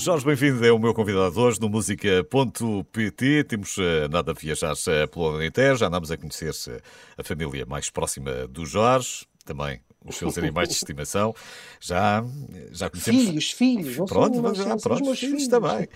Jorge 0.00 0.24
Bem-vindo 0.24 0.64
é 0.64 0.72
o 0.72 0.78
meu 0.78 0.94
convidado 0.94 1.38
hoje 1.38 1.60
no 1.60 1.68
Música.pt. 1.68 3.44
Temos 3.44 3.76
eh, 3.78 4.08
nada 4.08 4.30
a 4.30 4.34
viajar 4.34 4.72
eh, 4.88 5.06
pelo 5.06 5.26
Alentejo, 5.28 5.76
já 5.76 5.88
andámos 5.88 6.10
a 6.10 6.16
conhecer 6.16 6.54
eh, 6.68 6.80
a 7.18 7.22
família 7.22 7.66
mais 7.66 7.90
próxima 7.90 8.48
do 8.48 8.64
Jorge, 8.64 9.26
também 9.44 9.78
os 10.02 10.16
seus 10.16 10.38
animais 10.38 10.68
de 10.70 10.74
estimação. 10.74 11.34
Já, 11.78 12.24
já 12.72 12.88
conhecemos. 12.88 13.24
Filhos, 13.24 13.50
filhos, 13.50 13.96
não 13.98 14.06
Pronto, 14.06 14.32
são, 14.34 14.42
vamos 14.42 14.58
não 14.58 14.64
já, 14.64 14.76
pronto, 14.78 15.04
meus 15.04 15.18
filhos 15.18 15.42
filhos. 15.42 15.48
também. 15.48 15.86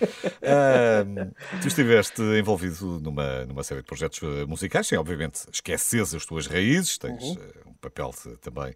Ah, 0.42 1.04
tu 1.62 1.68
estiveste 1.68 2.20
envolvido 2.38 3.00
numa, 3.00 3.46
numa 3.46 3.62
série 3.64 3.80
de 3.80 3.86
projetos 3.86 4.20
musicais, 4.46 4.86
sem 4.86 4.98
obviamente 4.98 5.40
esqueces 5.50 6.14
as 6.14 6.26
tuas 6.26 6.46
raízes, 6.46 6.98
tens 6.98 7.22
Uhum. 7.22 7.36
um 7.68 7.72
papel 7.80 8.14
também 8.42 8.74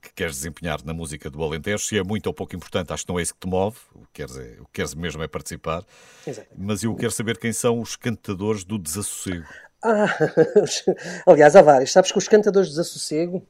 que 0.00 0.12
queres 0.14 0.36
desempenhar 0.36 0.84
na 0.84 0.94
música 0.94 1.28
do 1.28 1.42
Alentejo. 1.42 1.84
Se 1.84 1.98
é 1.98 2.02
muito 2.02 2.26
ou 2.26 2.34
pouco 2.34 2.54
importante, 2.54 2.92
acho 2.92 3.04
que 3.04 3.12
não 3.12 3.18
é 3.18 3.22
isso 3.22 3.34
que 3.34 3.40
te 3.40 3.48
move. 3.48 3.76
O 3.94 4.00
que 4.00 4.06
queres, 4.14 4.36
é, 4.36 4.56
o 4.60 4.64
que 4.64 4.72
queres 4.74 4.94
mesmo 4.94 5.22
é 5.22 5.28
participar. 5.28 5.84
Exatamente. 6.26 6.54
Mas 6.56 6.82
eu 6.82 6.94
quero 6.94 7.12
saber 7.12 7.38
quem 7.38 7.52
são 7.52 7.80
os 7.80 7.96
cantadores 7.96 8.64
do 8.64 8.78
desassossego. 8.78 9.46
Ah, 9.82 10.06
aliás, 11.26 11.54
há 11.54 11.62
vários. 11.62 11.92
Sabes 11.92 12.10
que 12.10 12.18
os 12.18 12.28
Cantadores 12.28 12.68
de 12.68 12.74
Desassossego 12.74 13.46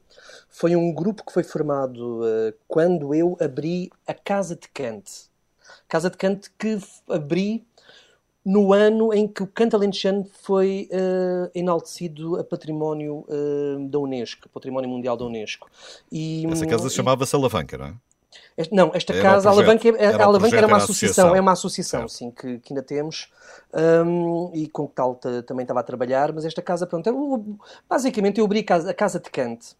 foi 0.48 0.76
um 0.76 0.92
grupo 0.92 1.24
que 1.24 1.32
foi 1.32 1.42
formado 1.42 2.20
eh, 2.26 2.54
quando 2.66 3.14
eu 3.14 3.36
abri 3.40 3.90
a 4.06 4.12
Casa 4.12 4.54
de 4.54 4.68
Cante. 4.68 5.30
Casa 5.88 6.10
de 6.10 6.16
Cante 6.16 6.50
que 6.58 6.78
abri 7.08 7.66
no 8.50 8.72
ano 8.72 9.12
em 9.12 9.28
que 9.28 9.42
o 9.42 9.46
canto 9.46 9.76
alentejano 9.76 10.26
foi 10.42 10.88
eh, 10.90 11.50
enaltecido 11.54 12.38
a 12.40 12.44
património 12.44 13.24
eh, 13.28 13.76
da 13.90 13.98
Unesco, 13.98 14.48
património 14.48 14.88
mundial 14.88 15.16
da 15.16 15.24
Unesco. 15.26 15.68
E, 16.10 16.46
Essa 16.50 16.66
casa 16.66 16.86
e- 16.86 16.90
chamava-se 16.90 17.36
Alavanca, 17.36 17.76
não 17.76 17.86
é? 17.86 17.94
este- 18.56 18.74
Não, 18.74 18.90
esta 18.94 19.12
Era 19.12 19.22
casa, 19.22 19.50
a 19.50 19.52
projeto. 19.52 19.70
Alavanca, 19.86 19.88
Era 20.02 20.24
Alavanca 20.24 20.38
projeto, 20.40 20.54
era 20.58 20.66
uma 20.66 20.76
era 20.76 20.84
associação, 20.84 21.24
associação. 21.26 21.36
é 21.36 21.40
uma 21.40 21.52
associação, 21.52 22.00
Certo. 22.08 22.12
sim, 22.12 22.30
que, 22.30 22.58
que 22.58 22.72
ainda 22.72 22.82
temos, 22.82 23.30
hum, 24.06 24.50
e 24.54 24.66
com 24.68 24.88
que 24.88 24.94
tal 24.94 25.14
ta- 25.14 25.42
também 25.42 25.64
estava 25.64 25.80
a 25.80 25.82
trabalhar, 25.82 26.32
mas 26.32 26.44
esta 26.44 26.62
casa, 26.62 26.86
pronto, 26.86 27.06
eu- 27.06 27.56
basicamente 27.88 28.38
eu 28.38 28.44
abri 28.46 28.60
a 28.60 28.64
casa, 28.64 28.90
a 28.90 28.94
casa 28.94 29.20
de 29.20 29.30
Cante, 29.30 29.76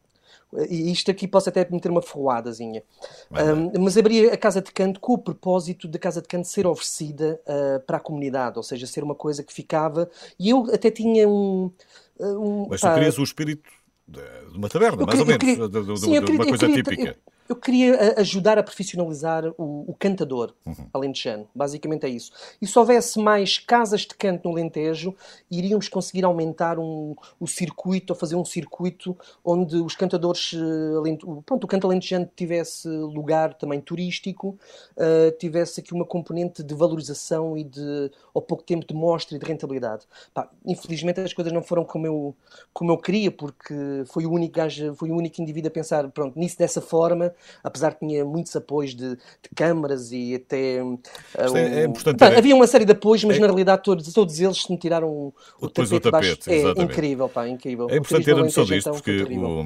e 0.68 0.90
isto 0.90 1.10
aqui 1.10 1.28
posso 1.28 1.48
até 1.48 1.66
meter 1.70 1.90
uma 1.90 2.00
ferroadazinha. 2.02 2.82
Hum, 3.30 3.82
mas 3.82 3.96
abri 3.98 4.28
a 4.30 4.36
casa 4.36 4.60
de 4.62 4.72
canto 4.72 4.98
com 5.00 5.12
o 5.14 5.18
propósito 5.18 5.86
da 5.88 5.98
casa 5.98 6.22
de 6.22 6.28
canto 6.28 6.46
ser 6.48 6.66
oferecida 6.66 7.40
ah, 7.46 7.80
para 7.86 7.98
a 7.98 8.00
comunidade, 8.00 8.56
ou 8.56 8.62
seja, 8.62 8.86
ser 8.86 9.02
uma 9.04 9.14
coisa 9.14 9.42
que 9.42 9.52
ficava, 9.52 10.10
e 10.38 10.50
eu 10.50 10.66
até 10.72 10.90
tinha 10.90 11.28
um... 11.28 11.70
um 12.18 12.66
Mas 12.70 12.80
pá, 12.80 12.90
tu 12.90 12.94
querias 12.94 13.18
o 13.18 13.22
espírito 13.22 13.68
de 14.06 14.56
uma 14.56 14.68
taberna, 14.68 15.04
mais 15.04 15.20
ou 15.20 15.26
queria- 15.26 15.38
menos, 15.56 15.58
eu 15.58 15.68
de, 15.68 15.92
de- 15.92 16.00
sim, 16.00 16.10
de 16.12 16.20
queria- 16.20 16.34
uma 16.34 16.44
eu 16.44 16.48
coisa 16.48 16.66
queria- 16.66 16.82
típica. 16.82 17.08
Eu, 17.10 17.37
eu 17.48 17.56
queria 17.56 17.94
a- 18.16 18.20
ajudar 18.20 18.58
a 18.58 18.62
profissionalizar 18.62 19.46
o, 19.56 19.84
o 19.90 19.94
cantador 19.98 20.52
Uhum. 20.66 20.74
alentejano. 20.92 21.48
Basicamente 21.54 22.04
é 22.06 22.08
isso. 22.08 22.32
E 22.60 22.66
se 22.66 22.78
houvesse 22.78 23.18
mais 23.18 23.58
casas 23.58 24.02
de 24.02 24.14
canto 24.14 24.48
no 24.48 24.54
Alentejo, 24.54 25.14
iríamos 25.50 25.88
conseguir 25.88 26.24
aumentar 26.24 26.78
um, 26.78 27.14
o 27.40 27.46
circuito, 27.46 28.12
ou 28.12 28.18
fazer 28.18 28.36
um 28.36 28.44
circuito 28.44 29.16
onde 29.44 29.76
os 29.76 29.94
cantadores, 29.94 30.52
eh, 30.54 31.16
pronto, 31.44 31.64
o 31.64 31.66
canto 31.66 31.86
alentejano 31.86 32.28
tivesse 32.36 32.88
lugar 32.88 33.54
também 33.54 33.80
turístico, 33.80 34.58
eh, 34.96 35.30
tivesse 35.38 35.80
aqui 35.80 35.92
uma 35.94 36.04
componente 36.04 36.62
de 36.62 36.74
valorização 36.74 37.56
e 37.56 37.64
de, 37.64 38.10
ao 38.34 38.42
pouco 38.42 38.62
tempo, 38.62 38.86
de 38.86 38.94
mostra 38.94 39.36
e 39.36 39.38
de 39.40 39.46
rentabilidade. 39.46 40.06
Pá, 40.34 40.48
infelizmente 40.66 41.20
as 41.20 41.32
coisas 41.32 41.52
não 41.52 41.62
foram 41.62 41.84
como 41.84 42.06
eu, 42.06 42.36
como 42.72 42.92
eu 42.92 42.98
queria, 42.98 43.30
porque 43.30 43.74
foi 44.06 44.26
o 44.26 44.32
único 44.32 44.54
gajo, 44.54 44.94
foi 44.94 45.10
o 45.10 45.16
único 45.16 45.40
indivíduo 45.40 45.68
a 45.68 45.72
pensar 45.72 46.08
pronto, 46.10 46.38
nisso 46.38 46.58
dessa 46.58 46.80
forma, 46.80 47.34
apesar 47.62 47.94
que 47.94 48.06
tinha 48.06 48.24
muitos 48.24 48.54
apoios 48.56 48.94
de, 48.94 49.16
de 49.16 49.48
câmaras 49.54 50.12
e 50.12 50.34
até. 50.34 50.82
uh, 50.82 51.00
Isto 51.44 51.56
é- 51.56 51.82
é 51.84 51.88
um- 51.88 51.92
Pá, 52.16 52.36
havia 52.36 52.54
uma 52.54 52.66
série 52.66 52.84
de 52.84 52.92
apoios, 52.92 53.24
mas 53.24 53.36
É- 53.36 53.40
na 53.40 53.46
realidade 53.46 53.82
todos, 53.82 54.12
todos 54.12 54.38
eles 54.40 54.62
se 54.62 54.70
me 54.70 54.78
tiraram 54.78 55.08
o, 55.08 55.34
o 55.60 55.66
Depois 55.68 55.90
o 55.92 56.00
tapete, 56.00 56.10
baixo. 56.12 56.36
tapete, 56.38 56.78
É 56.78 56.82
incrível, 56.82 57.28
pá, 57.28 57.48
incrível. 57.48 57.88
É 57.90 57.96
importante 57.96 58.24
ter 58.24 58.34
a 58.34 58.38
noção 58.38 58.64
disto, 58.64 58.90
porque 58.90 59.22
o, 59.22 59.64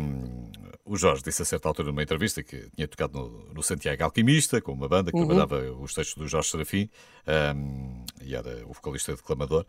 o 0.85 0.97
Jorge 0.97 1.23
disse 1.23 1.41
a 1.43 1.45
certa 1.45 1.69
altura 1.69 1.89
numa 1.89 2.03
entrevista 2.03 2.43
que 2.43 2.69
tinha 2.75 2.87
tocado 2.89 3.19
no, 3.19 3.55
no 3.55 3.63
Santiago 3.63 4.03
Alquimista, 4.05 4.61
com 4.61 4.73
uma 4.73 4.89
banda 4.89 5.11
que 5.13 5.17
Uhum. 5.19 5.27
trabalhava 5.27 5.73
os 5.81 5.95
textos 5.95 6.17
do 6.17 6.27
Jorge 6.29 6.49
Serafim, 6.51 6.91
ahm, 7.27 8.05
e 8.23 8.35
era 8.35 8.65
o 8.67 8.73
vocalista 8.73 9.15
declamador, 9.15 9.65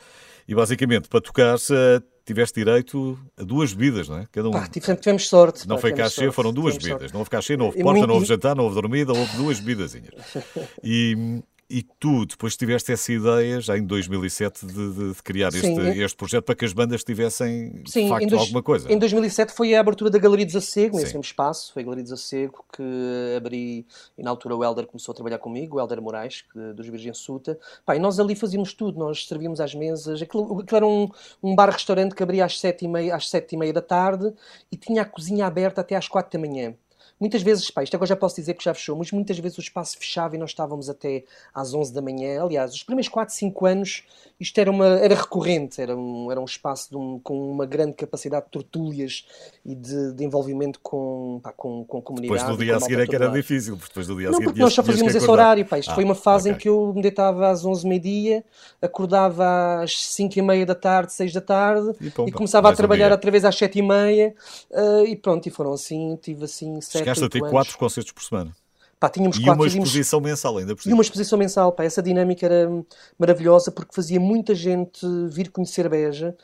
e 0.48 0.56
basicamente 0.56 1.08
para 1.08 1.22
tocar 1.22 1.56
eh, 1.56 2.02
tiveste 2.26 2.60
direito 2.64 3.20
a 3.38 3.44
duas 3.44 3.74
bebidas, 3.74 4.08
não 4.08 4.18
é? 4.20 4.28
Cada 4.32 4.50
um. 4.50 4.52
Pá, 4.52 4.68
tivemos, 4.68 5.02
tivemos 5.02 5.28
sorte. 5.28 5.68
Não 5.68 5.76
pá, 5.76 5.82
foi 5.82 5.94
cachê, 5.94 6.22
sorte, 6.22 6.36
foram 6.36 6.54
duas 6.54 6.74
tivemos 6.76 6.84
bebidas. 6.84 7.02
sorte. 7.02 7.14
Não 7.14 7.20
houve 7.20 7.30
cachê, 7.30 7.58
não 7.58 7.66
houve 7.66 7.78
porta, 7.78 7.92
muito- 7.92 8.08
não 8.08 8.14
houve 8.16 8.26
jantar, 8.28 8.56
não 8.56 8.64
houve 8.64 8.76
dormida, 8.76 9.14
houve 9.14 9.36
duas 9.38 9.60
bebidazinhas. 9.60 10.14
E, 10.84 11.42
e 11.74 11.82
tu 12.00 12.26
depois 12.26 12.56
tiveste 12.56 12.92
essa 12.92 13.12
ideia, 13.12 13.60
já 13.60 13.78
em 13.78 13.84
2007, 13.84 14.66
de, 14.66 14.74
de- 14.74 15.14
de 15.14 15.24
criar 15.24 15.52
Sim, 15.52 15.58
este, 15.58 15.80
é- 16.00 16.04
este 16.06 16.16
projeto 16.16 16.46
para 16.46 16.54
que 16.56 16.66
as 16.66 16.74
bandas 16.74 17.04
tivessem, 17.04 17.82
de 17.84 17.92
Sim, 17.92 18.08
facto, 18.10 18.24
em, 18.24 18.28
dois- 18.28 18.42
alguma 18.42 18.62
coisa. 18.62 18.92
em 18.92 18.98
2007 19.00 19.52
foi 19.54 19.74
a 19.74 19.80
abertura 19.80 20.10
da 20.12 20.20
Galeria 20.20 20.46
Desassossego, 20.46 20.96
nesse 20.98 21.08
mesmo 21.08 21.22
espaço. 21.22 21.74
Foi 21.74 21.82
a 21.82 21.86
Galeria 21.86 22.04
Desassossego 22.04 22.64
que 22.72 22.84
abri, 23.38 23.86
e 24.18 24.24
na 24.24 24.30
altura 24.30 24.56
o 24.56 24.64
Helder 24.64 24.86
começou 24.86 25.12
a 25.12 25.16
trabalhar 25.16 25.40
comigo, 25.40 25.78
o 25.78 25.80
Helder 25.80 26.02
Moraes, 26.02 26.42
que- 26.44 26.74
dos 26.74 26.88
Virgem 26.88 27.14
Suta. 27.14 27.58
Pá, 27.86 27.96
e 27.96 28.00
nós 28.00 28.20
ali 28.20 28.36
fazíamos 28.36 28.74
tudo, 28.74 29.00
nós 29.00 29.28
servíamos 29.28 29.60
às 29.60 29.74
mesas. 29.74 30.22
Aquilo, 30.22 30.60
aquilo 30.62 30.78
era 30.78 30.86
um, 30.88 31.10
um 31.42 31.56
bar-restaurante 31.56 32.14
que 32.14 32.22
abria 32.22 32.46
às 32.46 32.60
sete, 32.60 32.86
e 32.86 32.88
meia, 32.88 33.16
às 33.16 33.30
sete 33.30 33.54
e 33.56 33.58
meia 33.58 33.74
da 33.74 33.82
tarde 33.82 34.32
e 34.72 34.78
tinha 34.78 35.02
a 35.02 35.06
cozinha 35.06 35.46
aberta 35.48 35.82
até 35.82 35.96
às 35.96 36.08
quatro 36.08 36.40
da 36.40 36.48
manhã. 36.48 36.76
Muitas 37.20 37.42
vezes, 37.42 37.70
pá, 37.72 37.84
isto 37.84 37.96
agora 37.96 38.08
já 38.08 38.16
posso 38.16 38.36
dizer 38.36 38.54
que 38.56 38.64
já 38.64 38.74
fechou, 38.74 38.98
mas 38.98 39.12
muitas 39.12 39.38
vezes 39.40 39.58
o 39.58 39.62
espaço 39.62 39.98
fechava 39.98 40.36
e 40.36 40.38
nós 40.40 40.50
estávamos 40.50 40.90
até 40.90 41.24
às 41.54 41.74
11 41.74 41.94
da 41.94 42.02
manhã. 42.02 42.42
Aliás, 42.44 42.74
os 42.74 42.84
primeiros 42.84 43.08
4, 43.10 43.34
5 43.34 43.66
anos 43.66 44.04
isto 44.40 44.58
era, 44.60 44.70
uma, 44.70 44.88
era 45.00 45.16
recorrente, 45.16 45.80
era 45.82 45.96
um, 45.96 46.30
era 46.32 46.40
um 46.42 46.46
espaço 46.46 46.98
um- 47.00 47.20
com 47.20 47.50
uma 47.52 47.66
grande 47.66 47.94
capacidade 47.94 48.46
de 48.46 48.52
tertúlias 48.52 49.26
e 49.66 49.74
de, 49.76 50.14
de 50.14 50.24
envolvimento 50.24 50.80
com, 50.82 51.40
pá, 51.42 51.54
com, 51.54 51.86
com 51.86 51.98
a 52.00 52.02
comunidade. 52.02 52.32
Depois 52.46 52.58
do 52.58 52.58
e 52.62 52.66
dia 52.66 52.76
a 52.76 52.80
seguir 52.80 53.00
é 53.00 53.08
que 53.08 53.16
era 53.16 53.30
difícil, 53.30 53.76
porque 53.78 53.90
depois 53.90 54.08
do 54.08 54.18
dia 54.18 54.30
a 54.30 54.32
Não, 54.32 54.38
seguir 54.38 54.46
porque 54.46 54.62
nós 54.62 54.74
só 54.74 54.82
fazíamos 54.84 55.14
esse 55.16 55.30
horário, 55.30 55.66
pá. 55.66 55.78
Isto 55.78 55.92
Ah, 55.92 55.96
foi 55.96 56.04
uma 56.06 56.16
fase 56.16 56.50
em 56.50 56.54
ok. 56.54 56.58
que 56.58 56.70
eu 56.70 56.94
me 56.96 57.02
deitava 57.02 57.50
às 57.50 57.66
11 57.66 57.86
meia-dia, 57.86 58.44
acordava 58.82 59.82
às 59.84 60.02
5 60.14 60.40
e 60.40 60.42
meia 60.42 60.66
da 60.66 60.76
tarde, 60.76 61.12
6 61.12 61.34
da 61.34 61.42
tarde 61.42 61.94
E 62.00 62.10
e, 62.26 62.32
pumba, 62.32 62.32
começava 62.32 62.70
a 62.70 62.72
um 62.72 62.74
trabalhar 62.74 63.12
dia. 63.12 63.12
outra 63.12 63.30
vez 63.30 63.44
às 63.44 63.56
7 63.58 63.80
e 63.80 63.82
meia 63.82 64.34
eh, 64.72 65.04
e 65.10 65.16
pronto, 65.18 65.46
e 65.48 65.52
foram 65.52 65.74
assim, 65.74 66.16
tive 66.22 66.46
assim 66.46 66.80
7, 66.80 67.03
Chegaste 67.04 67.26
a 67.26 67.30
ter 67.30 67.42
8 67.42 67.46
anos. 67.46 67.52
quatro 67.52 67.78
concertos 67.78 68.12
por 68.12 68.24
semana. 68.24 68.56
Pá, 69.00 69.10
tínhamos 69.10 69.38
E 69.38 69.42
quatro, 69.42 69.62
uma 69.62 69.68
exposição 69.68 70.22
mensal 70.22 70.58
ainda 70.58 70.76
por 70.76 70.84
e 70.84 70.84
cima. 70.84 70.96
uma 70.96 71.02
exposição 71.04 71.38
mensal, 71.38 71.74
pá, 71.74 71.84
essa 71.84 72.02
dinâmica 72.02 72.46
era 72.46 72.70
maravilhosa 73.20 73.72
porque 73.72 73.94
fazia 73.94 74.20
muita 74.20 74.56
gente 74.56 75.06
vir 75.30 75.52
conhecer 75.52 75.90
Beja. 75.90 76.36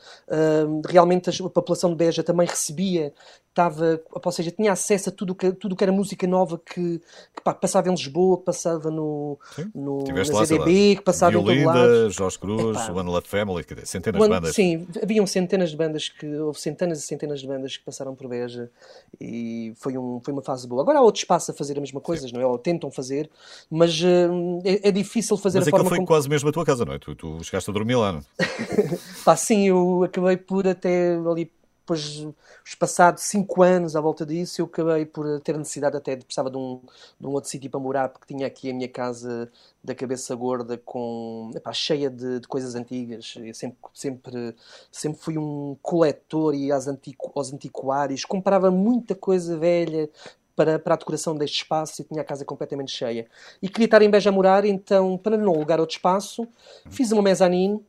Hum, 0.67 0.82
realmente 0.86 1.30
a 1.30 1.50
população 1.50 1.89
de 1.89 1.95
Beja 1.95 2.22
também 2.24 2.45
recebia 2.48 3.13
estava, 3.60 4.02
ou 4.10 4.32
seja, 4.32 4.52
tinha 4.52 4.72
acesso 4.72 5.10
a 5.10 5.12
tudo 5.12 5.36
que, 5.36 5.52
tudo 5.52 5.76
que 5.76 5.84
era 5.84 5.91
música 5.91 6.26
nova 6.26 6.58
que, 6.58 7.00
que 7.36 7.43
pá, 7.43 7.54
passava 7.54 7.89
em 7.89 7.91
Lisboa, 7.91 8.38
que 8.38 8.45
passava 8.45 8.89
no, 8.89 9.38
no 9.76 10.04
na 10.08 10.24
ZDB, 10.24 10.95
que 10.95 11.02
passava 11.02 11.32
Violinda, 11.32 11.54
em 11.54 11.63
todo 11.63 11.65
lado. 11.65 12.10
Jorge 12.12 12.39
Cruz, 12.39 12.78
Epá. 12.78 12.91
One 12.93 13.10
Love 13.10 13.28
Family, 13.28 13.65
dizer, 13.65 13.86
centenas 13.86 14.22
One- 14.22 14.30
de 14.30 14.36
bandas. 14.39 14.56
Sim, 14.56 14.88
haviam 15.04 15.28
centenas 15.28 15.72
de 15.72 15.76
bandas 15.76 16.08
que 16.08 16.26
houve 16.38 16.60
centenas 16.60 17.00
e 17.00 17.02
centenas 17.02 17.41
de 17.41 17.48
bandas 17.48 17.76
que 17.76 17.84
passaram 17.84 18.15
por 18.15 18.28
Beja 18.30 18.72
e 19.19 19.74
foi, 19.76 19.98
um, 19.98 20.22
foi 20.24 20.34
uma 20.34 20.41
fase 20.41 20.65
boa. 20.65 20.82
Agora 20.82 21.00
há 21.00 21.02
outro 21.02 21.19
espaço 21.19 21.52
a 21.52 21.54
fazer 21.54 21.78
a 21.78 21.82
mesma 21.82 22.00
coisa, 22.00 22.28
não 22.32 22.39
é? 22.39 22.45
Ou 22.45 22.58
tentam 22.58 22.89
fazer, 22.89 23.30
mas 23.69 24.02
hum, 24.02 24.62
é, 24.63 24.88
é 24.88 24.91
difícil 24.91 25.36
fazer 25.36 25.60
Mas 25.60 25.67
a 25.67 25.72
forma 25.72 25.89
foi 25.89 25.98
como. 25.98 26.08
quase 26.08 26.30
mesmo 26.30 26.48
a 26.48 26.52
tua 26.52 26.65
casa, 26.65 26.86
não 26.86 26.93
é? 26.93 27.00
Tu, 27.00 27.13
tu 27.15 27.43
chegaste 27.43 27.69
a 27.69 27.74
dormir 27.74 27.95
lá, 27.95 28.13
não? 28.13 28.19
é? 28.19 29.00
Pá, 29.26 29.36
sim, 29.36 29.67
eu 29.67 30.04
acabei 30.04 30.38
por 30.38 30.65
até 30.67 31.15
ali, 31.15 31.52
depois, 31.89 32.28
os 32.63 32.75
passados 32.75 33.23
cinco 33.23 33.63
anos 33.63 33.95
à 33.95 34.02
volta 34.02 34.23
disso, 34.25 34.62
eu 34.62 34.65
acabei 34.65 35.06
por 35.06 35.39
ter 35.41 35.58
necessidade 35.58 35.97
até 35.97 36.15
de 36.15 36.23
precisava 36.23 36.49
de 36.49 36.58
um, 36.58 36.80
de 37.19 37.28
um 37.28 37.32
outro 37.32 37.49
sítio 37.49 37.69
para 37.69 37.80
morar, 37.80 38.10
porque 38.10 38.32
tinha 38.32 38.45
aqui 38.45 38.69
a 38.69 38.73
minha 38.73 38.88
casa 38.88 39.52
da 39.84 39.95
cabeça 39.95 40.36
gorda 40.36 40.78
com, 40.78 41.49
epá, 41.56 41.73
cheia 41.73 42.10
de, 42.10 42.39
de 42.41 42.47
coisas 42.47 42.75
antigas. 42.75 43.34
Eu 43.38 43.54
sempre, 43.54 43.78
sempre, 43.93 44.56
sempre 44.91 45.19
fui 45.19 45.38
um 45.38 45.75
coletor 45.82 46.54
e 46.54 46.71
aos, 46.71 46.88
antiqu, 46.88 47.32
aos 47.34 47.52
antiquários, 47.52 48.23
comprava 48.23 48.69
muita 48.69 49.15
coisa 49.15 49.58
velha. 49.58 50.10
Para, 50.56 50.78
para 50.78 50.95
a 50.95 50.97
decoração 50.97 51.38
deste 51.38 51.60
espaço 51.60 52.02
e 52.02 52.04
tinha 52.04 52.19
a 52.19 52.25
casa 52.25 52.43
completamente 52.43 52.91
cheia. 52.91 53.28
E 53.62 53.69
queria 53.69 53.86
estar 53.86 54.02
em 54.02 54.10
Beja 54.10 54.30
a 54.30 54.34
morar, 54.34 54.65
então, 54.65 55.17
para 55.17 55.38
não 55.38 55.54
alugar 55.54 55.80
outro 55.80 55.95
espaço, 55.95 56.45
fiz 56.89 57.13
uma 57.13 57.21
mezanine 57.21 57.82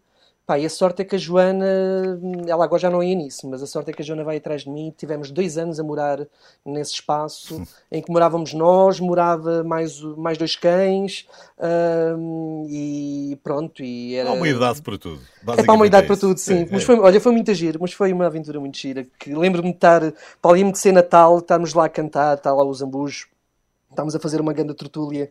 Pá, 0.51 0.59
e 0.59 0.67
a 0.67 0.69
sorte 0.69 1.03
é 1.03 1.05
que 1.05 1.15
a 1.15 1.19
Joana, 1.19 1.65
ela 2.45 2.65
agora 2.65 2.83
já 2.83 2.91
não 2.91 3.01
ia 3.01 3.15
nisso, 3.15 3.49
mas 3.49 3.63
a 3.63 3.69
sorte 3.69 3.91
é 3.91 3.93
que 3.93 4.03
a 4.03 4.05
Joana 4.05 4.25
vai 4.25 4.39
atrás 4.39 4.63
de 4.63 4.69
mim. 4.69 4.93
Tivemos 4.97 5.31
dois 5.31 5.57
anos 5.57 5.79
a 5.79 5.85
morar 5.85 6.27
nesse 6.67 6.95
espaço 6.95 7.63
em 7.89 8.03
que 8.03 8.11
morávamos 8.11 8.53
nós, 8.53 8.99
morava 8.99 9.63
mais, 9.63 10.01
mais 10.01 10.37
dois 10.37 10.57
cães 10.57 11.25
hum, 12.19 12.67
e 12.69 13.39
pronto. 13.45 13.81
E 13.81 14.17
era... 14.17 14.31
Há 14.31 14.33
uma 14.33 14.49
idade 14.49 14.83
para 14.83 14.99
tudo. 14.99 15.21
É 15.57 15.63
para 15.63 15.73
uma 15.73 15.87
idade 15.87 16.03
é 16.03 16.07
para 16.09 16.17
tudo, 16.17 16.37
sim. 16.37 16.63
É, 16.63 16.69
Mas 16.69 16.83
é. 16.83 16.85
foi, 16.85 16.99
olha, 16.99 17.21
foi 17.21 17.31
muito 17.31 17.55
giro, 17.55 17.79
mas 17.81 17.93
foi 17.93 18.13
uma 18.13 18.27
aventura 18.27 18.59
muito 18.59 18.77
gira. 18.77 19.07
Que 19.21 19.33
lembro-me 19.33 19.71
de 19.71 19.77
estar, 19.77 20.01
para 20.43 20.51
ali 20.51 20.73
de 20.73 20.79
ser 20.81 20.91
Natal, 20.91 21.39
estarmos 21.39 21.75
lá 21.75 21.85
a 21.85 21.89
cantar, 21.89 22.37
está 22.37 22.53
lá 22.53 22.65
o 22.65 22.75
Zambujo, 22.75 23.29
estávamos 23.89 24.17
a 24.17 24.19
fazer 24.19 24.41
uma 24.41 24.53
grande 24.53 24.75
tertúlia 24.75 25.31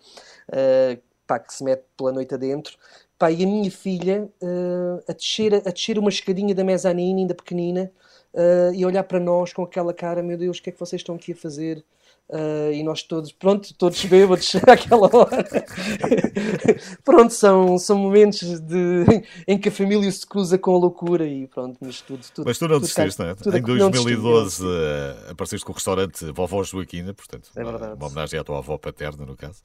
pá, 1.28 1.38
que 1.38 1.54
se 1.54 1.62
mete 1.62 1.84
pela 1.98 2.14
noite 2.14 2.34
adentro. 2.34 2.78
Pá, 3.20 3.30
e 3.32 3.44
a 3.44 3.48
minha 3.48 3.70
filha 3.70 4.30
eh, 4.42 5.04
a, 5.10 5.14
descer, 5.14 5.54
a 5.54 5.72
descer 5.72 6.00
uma 6.00 6.10
escadinha 6.10 6.56
da 6.56 6.64
mezanine, 6.64 7.22
ainda 7.22 7.36
pequenina, 7.36 7.92
eh, 8.34 8.72
e 8.74 8.86
olhar 8.86 9.04
para 9.04 9.20
nós 9.20 9.52
com 9.54 9.62
aquela 9.62 9.94
cara: 9.94 10.24
Meu 10.24 10.38
Deus, 10.38 10.58
o 10.58 10.64
que 10.64 10.70
é 10.70 10.74
que 10.74 10.80
vocês 10.80 11.02
estão 11.02 11.16
aqui 11.16 11.34
a 11.34 11.36
fazer? 11.36 11.84
Eh, 12.32 12.74
e 12.76 12.84
nós 12.84 13.02
todos, 13.04 13.32
pronto, 13.32 13.74
todos 13.74 14.06
bêbados 14.06 14.56
àquela 14.68 15.10
hora. 15.14 15.46
pronto, 17.04 17.34
são, 17.34 17.78
são 17.78 17.98
momentos 17.98 18.60
de, 18.62 19.04
em 19.48 19.58
que 19.58 19.70
a 19.70 19.72
família 19.72 20.12
se 20.12 20.26
cruza 20.26 20.58
com 20.58 20.76
a 20.76 20.80
loucura 20.80 21.26
e 21.28 21.48
pronto, 21.48 21.78
mas 21.82 22.02
tudo. 22.02 22.24
tudo 22.34 22.46
Mas 22.46 22.58
tu 22.58 22.68
não 22.68 22.80
desististe, 22.80 23.20
não 23.20 23.30
é? 23.30 23.36
tudo 23.36 23.58
em 23.58 23.60
a- 23.60 23.68
não 23.68 23.90
desisti, 23.92 24.16
2012 24.16 24.64
não 24.64 24.72
eh, 24.72 25.32
apareceste 25.32 25.66
com 25.66 25.72
o 25.72 25.76
restaurante 25.76 26.24
Vovó 26.32 26.64
Joaquina, 26.64 27.14
portanto, 27.14 27.50
É 27.56 27.64
uma, 27.64 27.94
uma 27.96 28.06
homenagem 28.06 28.40
à 28.40 28.44
tua 28.44 28.60
avó 28.60 28.78
paterna, 28.78 29.26
no 29.26 29.36
caso. 29.36 29.62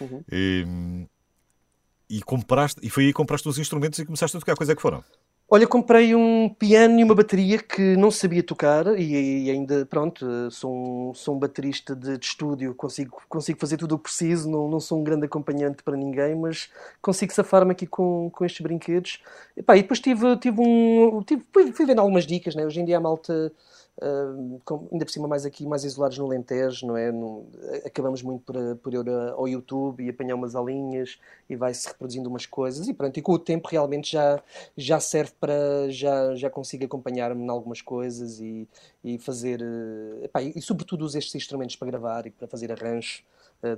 Uhum. 0.00 0.22
E, 0.32 0.64
e 2.08 2.22
compraste, 2.22 2.80
e 2.82 2.90
foi 2.90 3.04
aí 3.04 3.08
que 3.10 3.14
compraste 3.14 3.48
os 3.48 3.58
instrumentos 3.58 3.98
e 3.98 4.04
começaste 4.04 4.36
a 4.36 4.40
tocar. 4.40 4.56
Coisa 4.56 4.74
que 4.74 4.82
foram? 4.82 5.02
Olha, 5.48 5.64
comprei 5.64 6.12
um 6.12 6.48
piano 6.48 6.98
e 6.98 7.04
uma 7.04 7.14
bateria 7.14 7.60
que 7.60 7.96
não 7.96 8.10
sabia 8.10 8.42
tocar 8.42 8.98
e, 8.98 9.44
e 9.44 9.50
ainda, 9.50 9.86
pronto, 9.86 10.50
sou 10.50 11.10
um, 11.10 11.14
sou 11.14 11.36
um 11.36 11.38
baterista 11.38 11.94
de, 11.94 12.18
de 12.18 12.26
estúdio, 12.26 12.74
consigo, 12.74 13.22
consigo 13.28 13.60
fazer 13.60 13.76
tudo 13.76 13.94
o 13.94 13.98
que 13.98 14.04
preciso, 14.04 14.50
não, 14.50 14.68
não 14.68 14.80
sou 14.80 14.98
um 14.98 15.04
grande 15.04 15.26
acompanhante 15.26 15.84
para 15.84 15.96
ninguém, 15.96 16.34
mas 16.34 16.68
consigo 17.00 17.32
safar-me 17.32 17.70
aqui 17.70 17.86
com, 17.86 18.28
com 18.32 18.44
estes 18.44 18.60
brinquedos. 18.60 19.22
E, 19.56 19.62
pá, 19.62 19.76
e 19.76 19.82
depois 19.82 20.00
tive, 20.00 20.36
tive 20.38 20.60
um... 20.60 21.22
Tive, 21.22 21.44
fui, 21.52 21.72
fui 21.72 21.86
vendo 21.86 22.00
algumas 22.00 22.26
dicas, 22.26 22.56
né? 22.56 22.66
Hoje 22.66 22.80
em 22.80 22.84
dia 22.84 22.96
a 22.96 23.00
malta... 23.00 23.52
Com- 24.64 24.88
ainda 24.92 25.04
por 25.06 25.10
cima 25.10 25.26
mais 25.26 25.46
aqui, 25.46 25.64
mais 25.66 25.82
isolados 25.84 26.18
no 26.18 26.26
Alentejo, 26.26 26.86
não 26.86 26.96
é? 26.96 27.10
No- 27.10 27.46
acabamos 27.84 28.22
muito 28.22 28.42
por, 28.44 28.54
por 28.76 28.92
ir 28.92 29.08
ao 29.08 29.48
YouTube 29.48 30.04
e 30.04 30.10
apanhar 30.10 30.34
umas 30.34 30.54
aulinhas 30.54 31.18
e 31.48 31.56
vai-se 31.56 31.88
reproduzindo 31.88 32.28
umas 32.28 32.44
coisas 32.44 32.88
e 32.88 32.92
pronto, 32.94 33.16
e 33.18 33.22
com 33.22 33.32
o 33.32 33.38
tempo 33.38 33.68
realmente 33.70 34.12
já, 34.12 34.42
já 34.76 35.00
serve 35.00 35.32
para, 35.40 35.88
já, 35.90 36.34
já 36.34 36.50
consigo 36.50 36.84
acompanhar-me 36.84 37.42
em 37.42 37.48
algumas 37.48 37.80
coisas 37.80 38.38
e, 38.40 38.68
e 39.02 39.18
fazer, 39.18 39.62
eh, 39.62 40.24
epá, 40.24 40.42
e, 40.42 40.52
e 40.56 40.60
sobretudo 40.62 41.04
uso 41.04 41.16
estes 41.18 41.34
instrumentos 41.34 41.76
para 41.76 41.86
gravar 41.88 42.26
e 42.26 42.30
para 42.30 42.46
fazer 42.46 42.70
arranjos, 42.72 43.22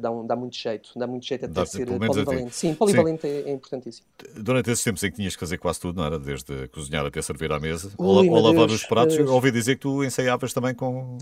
dá, 0.01 0.11
um, 0.11 0.27
dá 0.27 0.37
muito 0.37 0.57
jeito, 0.57 0.91
dá 0.97 1.07
muito 1.07 1.25
jeito 1.27 1.45
até 1.45 1.55
Dá- 1.55 1.67
ser 1.67 1.87
polivalente. 1.87 2.55
Sim, 2.55 2.75
polivalente 2.75 3.27
é, 3.27 3.43
é 3.43 3.53
importantíssimo. 3.53 4.07
Durante 4.37 4.71
esses 4.71 4.85
tempos 4.85 5.03
em 5.03 5.11
que 5.11 5.17
tinhas 5.17 5.35
que 5.35 5.41
fazer 5.41 5.59
quase 5.59 5.81
tudo, 5.81 5.97
não 5.97 6.05
era? 6.05 6.19
Desde 6.19 6.69
cozinhar 6.69 7.07
até 7.07 7.23
servir 7.23 7.51
à 7.53 7.61
mesa, 7.61 7.88
Ui, 7.99 8.07
ou, 8.07 8.31
ou 8.31 8.41
lavar 8.43 8.67
Deus, 8.67 8.83
os 8.83 8.87
pratos. 8.87 9.17
Eu 9.17 9.33
ouvi 9.33 9.51
dizer 9.51 9.77
que 9.77 9.83
tu 9.83 10.03
ensaiavas 10.05 10.53
também 10.53 10.75
com 10.75 11.19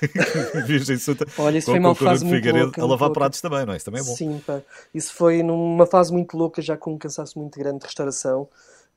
Virgem 0.66 0.96
Santa, 0.98 1.26
Olha, 1.38 1.58
isso 1.58 1.66
com, 1.66 1.72
foi 1.72 1.80
uma 1.80 1.94
fase 1.94 2.24
muito 2.24 2.36
Figueiredo, 2.36 2.64
louca, 2.66 2.82
a 2.82 2.86
lavar 2.86 3.08
louca. 3.08 3.20
pratos 3.20 3.40
também, 3.40 3.66
não 3.66 3.72
é? 3.72 3.76
Isso 3.76 3.84
também 3.86 4.00
é 4.00 4.04
bom. 4.04 4.14
Sim, 4.14 4.40
pá. 4.46 4.62
Isso 4.94 5.12
foi 5.14 5.42
numa 5.42 5.86
fase 5.86 6.12
muito 6.12 6.36
louca, 6.36 6.62
já 6.62 6.76
com 6.76 6.94
um 6.94 6.98
cansaço 6.98 7.38
muito 7.38 7.58
grande 7.58 7.80
de 7.80 7.86
restauração. 7.86 8.48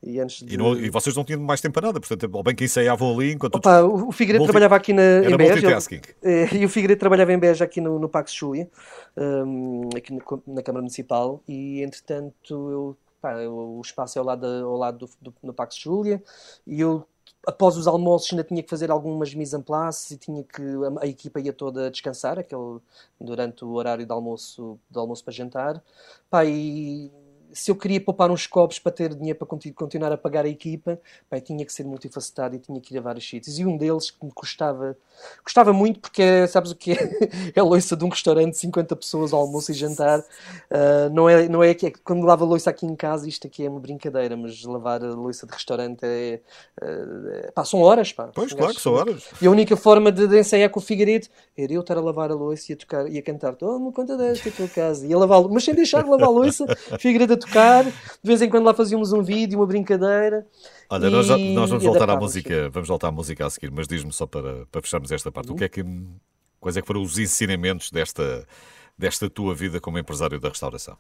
E 0.04 0.20
antes 0.20 0.44
de... 0.44 0.54
E, 0.56 0.58
não- 0.58 0.76
e 0.76 0.90
vocês 0.90 1.16
não 1.16 1.24
tinham 1.24 1.40
mais 1.42 1.62
tempo 1.62 1.74
para 1.76 1.88
nada, 1.88 2.00
portanto, 2.00 2.28
ou 2.34 2.42
bem 2.42 2.56
que 2.56 2.64
ensaiavam 2.64 3.14
ali 3.14 3.34
enquanto 3.34 3.56
Opa, 3.58 3.82
o 3.84 4.08
o 4.08 4.12
Figueiredo 4.12 4.40
Multi- 4.42 4.52
trabalhava 4.52 4.76
aqui 4.76 4.94
na, 4.94 5.02
Era 5.02 5.30
em 5.32 5.38
Beja. 5.38 5.78
eh, 6.24 6.56
E 6.56 6.66
o 6.66 6.70
Figueiredo 6.70 7.00
trabalhava 7.00 7.32
em 7.32 7.38
Beja 7.38 7.64
aqui 7.66 7.80
no, 7.80 8.00
no 8.00 8.10
Pax 8.10 8.34
Júlia, 8.34 8.68
hum, 9.16 9.90
aqui 9.96 10.12
na, 10.14 10.22
na 10.48 10.62
Câmara 10.64 10.82
Municipal. 10.82 11.42
E 11.48 11.82
entretanto, 11.84 12.34
eu, 12.72 12.98
pá, 13.22 13.34
eu- 13.36 13.54
o 13.78 13.82
espaço 13.82 14.18
é 14.18 14.20
ao 14.20 14.26
lado, 14.26 14.46
ao 14.46 14.76
lado 14.78 14.98
do, 15.06 15.10
do, 15.30 15.34
no 15.44 15.54
Pax 15.54 15.76
Júlia. 15.78 16.22
E 16.66 16.82
eu, 16.82 17.06
após 17.46 17.78
os 17.78 17.86
almoços, 17.86 18.32
ainda 18.32 18.44
tinha 18.44 18.64
que 18.64 18.70
fazer 18.70 18.90
algumas 18.90 19.34
mise 19.36 19.56
en 19.56 19.62
place 19.62 20.16
e 20.16 20.18
tinha 20.18 20.44
que. 20.44 20.62
A, 21.00 21.04
a 21.04 21.08
equipa 21.08 21.40
ia 21.40 21.54
toda 21.54 21.92
descansar 21.92 22.40
aquele, 22.40 22.80
durante 23.20 23.64
o 23.64 23.74
horário 23.74 24.04
de 24.06 24.12
almoço, 24.12 24.80
de 24.90 24.98
almoço 24.98 25.24
para 25.24 25.34
jantar. 25.34 25.84
Pá, 26.30 26.44
e 26.46 27.12
se 27.54 27.72
eu 27.72 27.76
queria 27.76 28.00
poupar 28.00 28.30
uns 28.32 28.48
copos 28.48 28.80
para 28.80 28.92
ter 28.92 29.14
dinheiro 29.16 29.38
para 29.38 29.48
conti- 29.48 29.72
continuar 29.72 30.12
a 30.12 30.18
pagar 30.18 30.46
a 30.46 30.50
equipa, 30.50 31.00
eu 31.32 31.42
tinha 31.42 31.66
que 31.66 31.74
ser 31.74 31.84
multifacetado 31.86 32.56
e 32.56 32.60
tinha 32.60 32.80
que 32.80 32.94
ir 32.94 32.98
a 32.98 33.02
vários 33.02 33.28
sítios. 33.28 33.58
E 33.60 33.66
um 33.66 33.78
deles 33.78 34.12
que 34.12 34.24
me 34.26 34.32
custava, 34.32 34.98
custava 35.44 35.74
muito, 35.74 36.00
porque 36.00 36.48
sabes 36.48 36.72
o 36.72 36.76
que 36.76 36.94
é? 36.94 36.96
É 37.56 37.60
a 37.60 37.64
loiça 37.64 37.96
de 37.98 38.06
um 38.06 38.10
restaurante, 38.10 38.58
50 38.58 38.96
pessoas, 38.96 39.34
almoço 39.34 39.72
e 39.72 39.74
jantar. 39.74 40.24
Ah, 40.70 41.10
não 41.12 41.28
é, 41.30 41.48
não 41.50 41.64
é 41.64 41.74
que 41.74 41.88
é, 41.88 41.92
quando 42.04 42.26
lavo 42.26 42.46
a 42.46 42.48
loiça 42.48 42.70
aqui 42.70 42.86
em 42.86 42.96
casa, 42.96 43.28
isto 43.28 43.48
aqui 43.48 43.66
é 43.66 43.70
uma 43.70 43.80
brincadeira, 43.80 44.36
mas 44.38 44.64
lavar 44.64 45.04
a 45.04 45.14
loiça 45.14 45.46
de 45.46 45.54
restaurante 45.54 46.00
é. 46.04 46.40
ah, 46.82 47.52
pá, 47.54 47.66
são 47.66 47.82
horas, 47.82 48.12
pá. 48.14 48.30
Pois, 48.34 48.54
claro 48.54 48.74
que 48.74 48.82
são 48.82 48.94
horas. 48.94 49.26
e 49.42 49.48
a 49.48 49.52
única 49.52 49.76
forma 49.76 50.12
de, 50.12 50.28
de 50.28 50.40
ensaiar 50.40 50.70
com 50.70 50.80
o 50.80 50.84
Figueiredo 50.84 51.28
era 51.58 51.74
eu 51.74 51.82
estar 51.82 51.98
a 51.98 52.02
lavar 52.02 52.32
a 52.32 52.36
louça 52.36 52.72
e 52.72 52.74
a 52.74 52.78
tocar 52.78 53.12
e 53.12 53.18
a 53.18 53.22
cantar 53.22 53.56
toma 53.56 53.92
conta 53.92 54.16
desta 54.18 54.52
tua 54.52 54.68
casa 54.68 55.06
e 55.06 55.14
a 55.14 55.18
lavar, 55.18 55.42
mas 55.50 55.64
sem 55.64 55.76
deixar 55.76 56.04
de 56.04 56.10
lavar 56.10 56.28
a 56.28 56.32
louça, 56.32 56.66
Figueiredo 57.00 57.34
tocar, 57.42 57.86
de 57.86 57.94
vez 58.24 58.42
em 58.42 58.50
quando 58.50 58.66
lá 58.66 58.74
fazíamos 58.74 59.14
um 59.14 59.24
vídeo, 59.24 59.60
uma 59.60 59.68
brincadeira. 59.68 60.46
Olha, 60.90 61.10
nós, 61.10 61.28
E- 61.30 61.40
nós 61.46 61.70
vamos 61.70 61.86
e 61.86 61.86
voltar 61.86 62.10
à 62.10 62.18
música, 62.18 62.70
vamos 62.70 62.90
voltar 62.90 63.08
à 63.08 63.12
música 63.12 63.46
a 63.46 63.50
seguir, 63.50 63.72
mas 63.72 63.88
diz-me 63.88 64.12
só 64.12 64.28
para, 64.28 64.66
para 64.68 64.82
fecharmos 64.82 65.12
esta 65.12 65.32
Uhum. 65.36 65.46
parte, 65.46 65.52
o 65.52 65.56
que 65.56 65.64
é 65.64 65.70
que 65.70 65.84
quais 66.60 66.76
é 66.78 66.82
que 66.82 66.88
foram 66.88 67.02
os 67.02 67.18
ensinamentos 67.18 67.90
desta, 67.92 68.46
desta 68.98 69.30
tua 69.30 69.56
vida 69.56 69.80
como 69.80 69.98
empresário 69.98 70.40
da 70.40 70.50
restauração? 70.50 70.98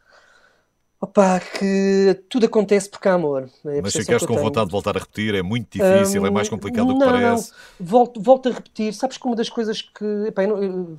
Opa, 0.99 1.39
que 1.39 2.13
tudo 2.29 2.45
acontece 2.45 2.89
porque 2.89 3.07
há 3.07 3.13
amor. 3.15 3.49
É 3.65 3.81
Mas 3.81 3.95
ficaste 3.95 4.25
com 4.27 4.37
vontade 4.37 4.67
de 4.67 4.71
voltar 4.71 4.95
a 4.95 4.99
repetir, 5.01 5.33
é 5.35 5.41
muito 5.41 5.69
difícil, 5.71 6.25
é 6.25 6.29
mais 6.31 6.47
Hum, 6.47 6.49
complicado 6.49 6.87
do 6.87 6.95
que 6.95 7.01
não, 7.01 7.03
parece. 7.03 7.51
Não, 7.51 7.51
volto, 7.79 8.21
volto 8.21 8.49
a 8.49 8.51
repetir. 8.53 8.93
Sabes 8.93 9.17
que 9.17 9.25
uma 9.25 9.35
das 9.35 9.49
coisas 9.49 9.81
que. 9.81 10.05
epá, 10.27 10.43
eu, 10.43 10.49
não- 10.49 10.63
eu- 10.63 10.97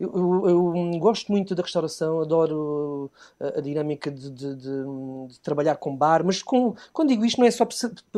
eu- 0.00 0.48
eu- 0.48 0.76
eu 0.76 0.98
gosto 0.98 1.30
muito 1.30 1.54
da 1.54 1.62
restauração, 1.62 2.20
adoro 2.20 3.10
a, 3.38 3.58
a 3.58 3.60
dinâmica 3.60 4.10
de, 4.10 4.30
de- 4.30 4.54
de- 4.56 4.84
de 5.28 5.40
trabalhar 5.40 5.76
com 5.76 5.94
bar, 5.94 6.24
mas 6.24 6.42
com, 6.42 6.74
quando 6.92 7.08
digo 7.10 7.24
isto, 7.24 7.38
não 7.38 7.46
é 7.46 7.50
só. 7.50 7.66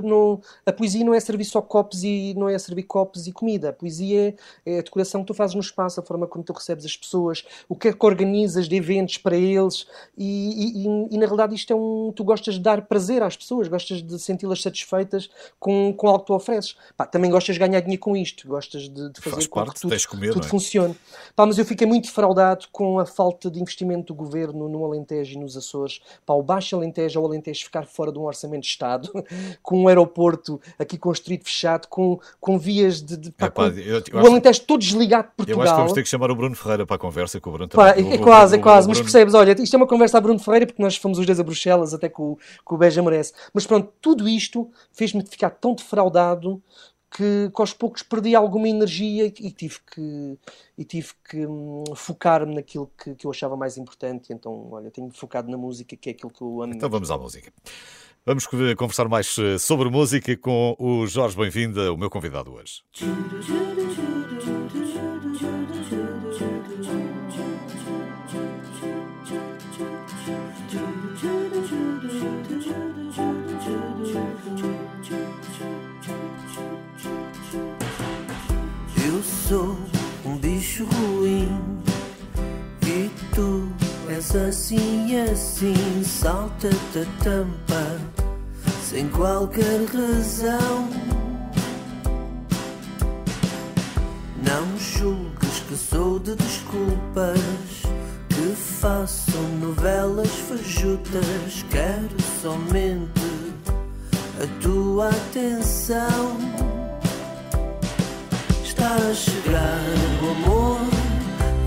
não- 0.02 0.40
a 0.64 0.72
poesia 0.72 1.04
não 1.04 1.12
é 1.14 1.20
servir 1.20 1.44
só 1.44 1.60
copos 1.60 2.04
e 2.04 2.34
não 2.36 2.48
é 2.48 2.58
servir 2.58 2.84
copos 2.84 3.26
e 3.26 3.32
comida. 3.32 3.70
A 3.70 3.72
poesia 3.72 4.36
é, 4.64 4.74
é 4.74 4.78
a 4.78 4.82
decoração 4.82 5.20
que 5.22 5.26
tu 5.26 5.34
fazes 5.34 5.54
no 5.54 5.60
espaço, 5.60 5.98
a 6.00 6.02
forma 6.02 6.26
como 6.26 6.44
tu 6.44 6.52
recebes 6.52 6.84
as 6.84 6.96
pessoas, 6.96 7.44
o 7.68 7.74
que 7.74 7.88
é 7.88 7.92
que 7.92 8.06
organizas 8.06 8.68
de 8.68 8.76
eventos 8.76 9.18
para 9.18 9.36
eles 9.36 9.86
e, 10.16 10.24
e- 10.24 10.86
e- 10.86 11.14
e, 11.14 11.18
na 11.18 11.24
realidade 11.26 11.54
isto 11.54 11.72
é 11.72 11.76
um. 11.76 12.12
Tu 12.14 12.22
gostas 12.24 12.54
de 12.54 12.60
dar 12.60 12.82
prazer 12.86 13.22
às 13.22 13.36
pessoas, 13.36 13.68
gostas 13.68 14.02
de 14.02 14.18
senti-las 14.18 14.62
satisfeitas 14.62 15.28
com, 15.58 15.92
com 15.96 16.06
algo 16.08 16.20
que 16.20 16.26
tu 16.26 16.34
ofereces. 16.34 16.76
Pá, 16.96 17.06
também 17.06 17.30
gostas 17.30 17.54
de 17.56 17.60
ganhar 17.60 17.80
dinheiro 17.80 18.00
com 18.00 18.16
isto, 18.16 18.46
gostas 18.46 18.88
de, 18.88 19.10
fazer 19.20 19.36
Faz 19.36 19.46
com 19.46 19.60
parte, 19.60 19.74
que 19.74 19.80
tudo, 19.80 20.08
comer, 20.08 20.32
tudo 20.32 20.46
é? 20.46 20.48
funcione. 20.48 20.96
Pá, 21.34 21.46
mas 21.46 21.58
eu 21.58 21.64
fiquei 21.72 21.86
muito 21.86 22.04
defraudado 22.04 22.66
com 22.70 22.98
a 22.98 23.06
falta 23.06 23.50
de 23.50 23.60
investimento 23.60 24.12
do 24.12 24.14
governo 24.14 24.68
no 24.68 24.84
Alentejo 24.84 25.34
e 25.34 25.38
nos 25.38 25.56
Açores. 25.56 26.00
Para 26.24 26.34
o 26.34 26.42
Baixo 26.42 26.76
Alentejo 26.76 27.20
ou 27.20 27.26
Alentejo 27.26 27.64
ficar 27.64 27.86
fora 27.86 28.12
de 28.12 28.18
um 28.18 28.22
orçamento 28.22 28.62
de 28.62 28.68
Estado, 28.68 29.10
com 29.62 29.82
um 29.82 29.88
aeroporto 29.88 30.60
aqui 30.78 30.98
construído 30.98 31.44
fechado, 31.44 31.88
com, 31.88 32.18
com 32.40 32.58
vias 32.58 33.02
de. 33.02 33.16
de 33.16 33.30
pá, 33.32 33.46
Epá, 33.46 33.70
com- 33.70 33.78
eu- 33.78 34.02
eu 34.12 34.22
o 34.22 34.26
Alentejo 34.26 34.60
todo 34.62 34.80
desligado 34.80 35.24
de 35.28 35.30
Eu 35.30 35.36
Portugal. 35.36 35.62
acho 35.62 35.72
que 35.72 35.78
vamos 35.78 35.92
ter 35.94 36.02
que 36.02 36.08
chamar 36.08 36.30
o 36.30 36.34
Bruno 36.36 36.54
Ferreira 36.54 36.86
para 36.86 36.96
a 36.96 36.98
conversa 36.98 37.40
com 37.40 37.50
o 37.50 37.52
Bruno 37.54 37.68
Pá, 37.68 37.92
também. 37.94 38.04
é, 38.04 38.08
O- 38.10 38.18
é 38.18 38.20
o- 38.20 38.22
quase, 38.22 38.56
é 38.56 38.58
o- 38.58 38.62
quase, 38.62 38.86
o 38.86 38.90
mas 38.90 39.00
percebes, 39.00 39.34
olha, 39.34 39.56
isto 39.60 39.74
é 39.74 39.76
uma 39.76 39.86
conversa 39.86 40.18
a 40.18 40.20
Bruno 40.20 40.38
Ferreira 40.38 40.66
porque 40.66 40.82
nós 40.82 40.96
fomos 40.96 41.18
os 41.18 41.26
dois 41.26 41.40
a 41.40 41.42
Bruxelas, 41.42 41.94
até 41.94 42.08
que 42.08 42.20
o, 42.20 42.36
que 42.36 42.74
o 42.74 42.76
Beja 42.76 43.02
merece. 43.02 43.32
Mas 43.54 43.66
pronto, 43.66 43.90
tudo 44.00 44.28
isto 44.28 44.70
fez-me 44.92 45.24
ficar 45.24 45.50
tão 45.50 45.74
defraudado 45.74 46.62
que, 47.14 47.50
que 47.54 47.60
aos 47.60 47.74
poucos 47.74 48.02
perdi 48.02 48.34
alguma 48.34 48.68
energia 48.68 49.26
e, 49.26 49.34
e 49.38 49.50
tive 49.50 49.78
que, 49.80 50.38
e 50.78 50.84
tive 50.84 51.10
que 51.28 51.46
hum, 51.46 51.84
focar-me 51.94 52.54
naquilo 52.54 52.90
que, 52.96 53.14
que 53.14 53.26
eu 53.26 53.30
achava 53.30 53.56
mais 53.56 53.76
importante. 53.76 54.30
E 54.30 54.32
então, 54.32 54.68
olha, 54.72 54.90
tenho 54.90 55.10
focado 55.10 55.50
na 55.50 55.58
música, 55.58 55.94
que 55.96 56.08
é 56.08 56.12
aquilo 56.12 56.30
que 56.30 56.42
eu 56.42 56.62
amo. 56.62 56.74
Então 56.74 56.88
vamos 56.88 57.10
à 57.10 57.18
música. 57.18 57.52
Vamos 58.24 58.46
eh, 58.52 58.74
conversar 58.74 59.08
mais 59.08 59.36
eh, 59.38 59.58
sobre 59.58 59.90
música 59.90 60.36
com 60.36 60.76
o 60.78 61.06
Jorge 61.06 61.36
Bem-vinda, 61.36 61.92
o 61.92 61.96
meu 61.96 62.08
convidado 62.08 62.52
hoje. 62.52 62.82
És 84.32 84.36
assim 84.36 85.20
assim. 85.20 86.02
Salta-te 86.02 87.00
a 87.00 87.24
tampa 87.24 88.00
sem 88.82 89.08
qualquer 89.08 89.84
razão. 89.86 90.88
Não 94.42 94.78
julgues 94.78 95.60
que 95.68 95.76
sou 95.76 96.18
de 96.18 96.34
desculpas, 96.34 97.40
que 98.28 98.54
faço 98.56 99.38
novelas 99.60 100.30
fajutas. 100.48 101.64
Quero 101.70 102.22
somente 102.40 103.12
a 104.42 104.62
tua 104.62 105.08
atenção. 105.08 106.36
Está 108.62 108.94
a 108.94 109.14
chegar. 109.14 110.11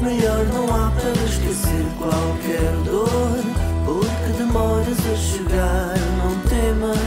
Melhor 0.05 0.45
não 0.53 0.65
há 0.65 0.91
para 0.91 1.09
esquecer 1.25 1.83
qualquer 1.97 2.71
dor. 2.85 3.09
Porque 3.85 4.37
demoras 4.37 4.99
a 4.99 5.15
chegar, 5.15 5.95
não 6.19 6.39
temas. 6.47 6.99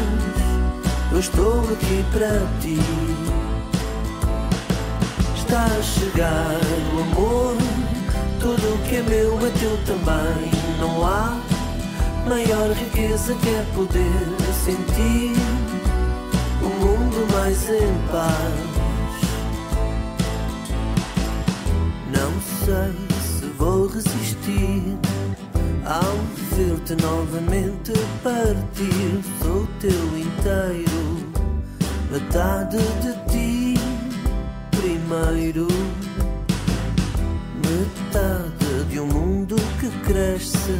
Eu 1.12 1.20
estou 1.20 1.60
aqui 1.60 2.04
para 2.12 2.40
ti. 2.60 2.80
Está 5.36 5.64
a 5.64 5.80
chegar 5.80 6.58
o 6.92 7.02
amor. 7.02 7.56
Tudo 8.40 8.74
o 8.74 8.78
que 8.88 8.96
é 8.96 9.02
meu 9.02 9.38
é 9.46 9.50
teu 9.60 9.78
também. 9.86 10.50
Não 10.80 11.06
há 11.06 11.38
maior 12.28 12.72
riqueza 12.72 13.32
que 13.34 13.48
é 13.48 13.64
poder 13.76 14.26
sentir 14.64 15.36
o 16.60 16.68
mundo 16.68 17.32
mais 17.32 17.62
em 17.70 18.10
paz. 18.10 18.77
Sei 22.68 23.18
se 23.22 23.46
vou 23.56 23.86
resistir 23.86 24.98
ao 25.86 26.16
ver-te 26.54 27.02
novamente 27.02 27.92
partir. 28.22 29.22
Sou 29.40 29.66
teu 29.80 30.18
inteiro, 30.18 31.32
metade 32.12 32.76
de 33.00 33.32
ti 33.32 33.74
primeiro. 34.76 35.66
Metade 37.64 38.84
de 38.90 39.00
um 39.00 39.06
mundo 39.06 39.56
que 39.80 39.88
cresce 40.06 40.78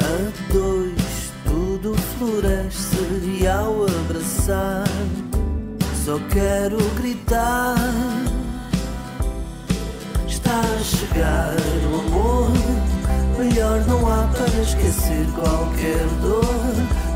a 0.00 0.52
dois, 0.52 1.32
tudo 1.44 1.94
floresce 2.16 3.40
e 3.40 3.46
ao 3.46 3.84
abraçar 3.86 4.86
só 6.04 6.18
quero 6.30 6.78
gritar. 6.94 8.27
Está 10.48 10.60
a 10.60 10.78
chegar 10.82 11.56
o 11.92 12.00
amor. 12.00 12.50
Melhor 13.38 13.84
não 13.86 14.00
há 14.10 14.26
para 14.28 14.62
esquecer 14.62 15.26
qualquer 15.34 16.06
dor. 16.22 16.42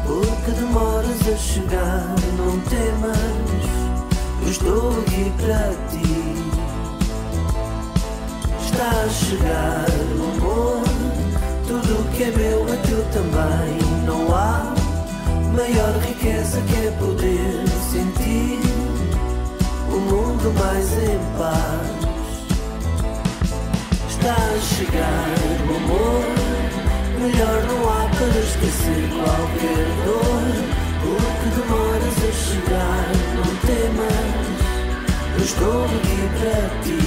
Porque 0.07 0.51
demoras 0.51 1.18
a 1.27 1.37
chegar, 1.38 2.14
não 2.37 2.61
temas. 2.68 3.16
Eu 4.42 4.51
estou 4.51 4.90
aqui 5.01 5.33
para 5.40 5.73
ti. 5.88 6.35
Está 8.66 8.90
a 8.90 9.09
chegar 9.09 9.87
o 10.18 10.25
amor. 10.37 10.83
Tudo 11.66 12.12
que 12.14 12.25
é 12.25 12.31
meu 12.33 12.68
é 12.68 12.77
teu 12.87 13.03
também. 13.12 13.79
Não 14.05 14.35
há 14.35 14.75
maior 15.57 15.97
riqueza 16.07 16.61
que 16.61 16.87
é 16.87 16.90
poder 16.99 17.66
sentir 17.90 18.61
o 19.90 19.99
mundo 20.01 20.53
mais 20.53 20.92
em 20.99 21.38
paz. 21.38 21.91
Chegar 24.62 25.29
o 25.68 25.77
amor. 25.77 26.25
Melhor 27.20 27.62
não 27.64 27.88
há 27.88 28.09
para 28.09 28.38
esquecer 28.38 29.09
qualquer 29.11 29.87
dor. 30.05 30.44
Porque 31.03 31.46
demoras 31.61 32.18
a 32.18 32.33
chegar, 32.33 33.07
não 33.35 33.51
temas. 33.66 34.42
Eu 35.37 35.44
estou 35.44 35.85
aqui 35.85 36.20
para 36.38 36.83
ti. 36.85 37.02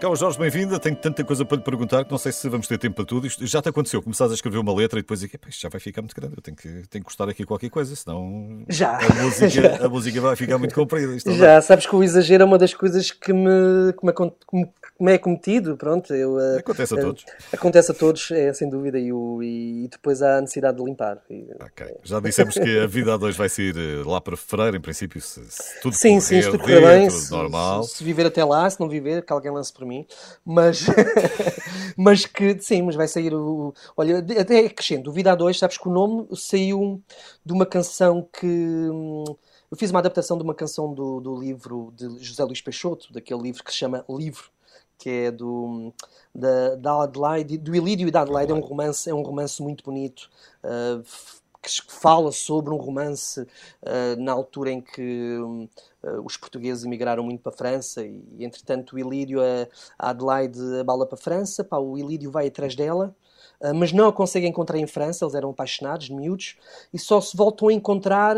Cá 0.00 0.08
o 0.08 0.16
Jorge 0.16 0.38
Bem-vinda, 0.38 0.80
tenho 0.80 0.96
tanta 0.96 1.22
coisa 1.22 1.44
para 1.44 1.58
lhe 1.58 1.62
perguntar 1.62 2.04
que 2.06 2.10
não 2.10 2.16
sei 2.16 2.32
se 2.32 2.48
vamos 2.48 2.66
ter 2.66 2.78
tempo 2.78 2.96
para 2.96 3.04
tudo. 3.04 3.26
Isto 3.26 3.46
já 3.46 3.60
te 3.60 3.68
aconteceu, 3.68 4.02
começares 4.02 4.32
a 4.32 4.34
escrever 4.34 4.56
uma 4.58 4.74
letra 4.74 4.98
e 4.98 5.02
depois 5.02 5.22
"Epá, 5.22 5.48
isto 5.50 5.60
já 5.60 5.68
vai 5.68 5.78
ficar 5.78 6.00
muito 6.00 6.14
grande, 6.16 6.34
eu 6.36 6.42
tenho 6.42 6.56
que, 6.56 6.68
tenho 6.68 6.88
que 6.88 7.00
gostar 7.00 7.28
aqui 7.28 7.44
qualquer 7.44 7.68
coisa, 7.68 7.94
senão 7.94 8.64
Já. 8.68 8.96
a 8.98 9.22
música, 9.22 9.50
a 9.84 9.88
música 9.90 10.20
vai 10.20 10.36
ficar 10.36 10.56
muito 10.56 10.74
comprida. 10.74 11.18
Já, 11.36 11.60
sabes 11.60 11.84
que 11.86 11.94
o 11.94 12.02
exagero 12.02 12.42
é 12.42 12.46
uma 12.46 12.56
das 12.56 12.72
coisas 12.72 13.10
que 13.10 13.30
me, 13.32 13.92
que 13.92 14.06
me, 14.06 14.12
que 14.12 14.56
me- 15.00 15.12
é 15.12 15.18
cometido, 15.18 15.76
pronto. 15.76 16.14
Eu, 16.14 16.38
eh, 16.40 16.58
Acontece 16.58 16.94
a 16.94 16.98
eh, 16.98 17.00
todos. 17.02 17.24
acontece 17.52 17.90
a 17.90 17.94
todos, 17.94 18.30
é 18.30 18.52
sem 18.54 18.68
dúvida, 18.70 18.98
e, 18.98 19.12
o- 19.12 19.42
e 19.42 19.86
depois 19.90 20.22
há 20.22 20.38
a 20.38 20.40
necessidade 20.40 20.78
de 20.78 20.84
limpar. 20.84 21.18
E- 21.28 21.46
Ok. 21.60 21.86
Já 22.04 22.20
dissemos 22.20 22.54
que 22.54 22.78
a 22.80 22.86
vida 22.86 23.12
a 23.14 23.16
dois 23.18 23.36
vai 23.36 23.48
sair 23.50 23.74
eh, 23.76 24.02
lá 24.06 24.18
para 24.20 24.34
fevereiro, 24.36 24.76
em 24.78 24.80
princípio, 24.80 25.20
se, 25.20 25.40
se 25.50 25.80
tudo 25.82 25.94
Sim, 25.94 26.14
correr, 26.14 26.20
sim, 26.22 26.42
se 26.42 26.50
tudo 26.50 26.60
correr 26.60 26.80
bem, 26.80 27.10
se, 27.10 27.30
normal. 27.30 27.82
se- 27.84 27.96
se 27.98 28.04
viver 28.04 28.24
até 28.26 28.42
lá, 28.44 28.68
se 28.70 28.80
não 28.80 28.88
viver, 28.88 29.22
que 29.24 29.32
alguém 29.32 29.50
lance 29.52 29.70
por 29.72 29.84
mim. 29.84 29.89
Mas, 30.44 30.86
mas 31.96 32.26
que, 32.26 32.58
sim, 32.60 32.82
mas 32.82 32.94
vai 32.94 33.08
sair 33.08 33.34
o. 33.34 33.74
Olha, 33.96 34.18
até 34.18 34.60
acrescento, 34.60 35.10
o 35.10 35.12
Vida 35.12 35.32
a 35.32 35.34
Dois, 35.34 35.58
sabes 35.58 35.78
que 35.78 35.88
o 35.88 35.92
nome 35.92 36.28
saiu 36.34 37.02
de 37.44 37.52
uma 37.52 37.66
canção 37.66 38.28
que. 38.32 38.46
Eu 39.70 39.76
fiz 39.76 39.90
uma 39.90 40.00
adaptação 40.00 40.36
de 40.36 40.42
uma 40.42 40.54
canção 40.54 40.92
do, 40.92 41.20
do 41.20 41.36
livro 41.36 41.92
de 41.96 42.18
José 42.24 42.42
Luís 42.42 42.60
Peixoto, 42.60 43.12
daquele 43.12 43.40
livro 43.40 43.62
que 43.62 43.70
se 43.70 43.78
chama 43.78 44.04
Livro, 44.08 44.50
que 44.98 45.08
é 45.08 45.30
do, 45.30 45.92
da, 46.34 46.74
da 46.74 47.02
Adelaide, 47.04 47.56
do 47.56 47.74
Ilídio 47.74 48.08
e 48.08 48.10
da 48.10 48.22
Adelaide, 48.22 48.50
é 48.50 48.54
um 48.54 48.60
romance, 48.60 49.08
é 49.08 49.14
um 49.14 49.22
romance 49.22 49.62
muito 49.62 49.84
bonito. 49.84 50.28
uh, 50.64 51.04
que 51.62 51.70
fala 51.88 52.32
sobre 52.32 52.72
um 52.72 52.76
romance 52.76 53.40
uh, 53.40 54.16
na 54.18 54.32
altura 54.32 54.70
em 54.70 54.80
que 54.80 55.38
hum, 55.38 55.68
uh, 56.02 56.20
os 56.24 56.36
portugueses 56.36 56.84
emigraram 56.84 57.22
muito 57.22 57.42
para 57.42 57.52
a 57.52 57.56
França 57.56 58.02
e, 58.02 58.22
entretanto, 58.40 58.96
o 58.96 58.98
Ilídio, 58.98 59.40
a, 59.40 59.68
a 59.98 60.10
Adelaide 60.10 60.58
abala 60.80 61.06
para 61.06 61.18
a 61.18 61.20
França, 61.20 61.62
pá, 61.62 61.76
o 61.76 61.98
Ilídio 61.98 62.30
vai 62.30 62.46
atrás 62.46 62.74
dela, 62.74 63.14
uh, 63.60 63.74
mas 63.74 63.92
não 63.92 64.08
a 64.08 64.12
consegue 64.12 64.46
encontrar 64.46 64.78
em 64.78 64.86
França, 64.86 65.24
eles 65.24 65.34
eram 65.34 65.50
apaixonados, 65.50 66.08
miúdos, 66.08 66.56
e 66.92 66.98
só 66.98 67.20
se 67.20 67.36
voltam 67.36 67.68
a 67.68 67.72
encontrar 67.72 68.36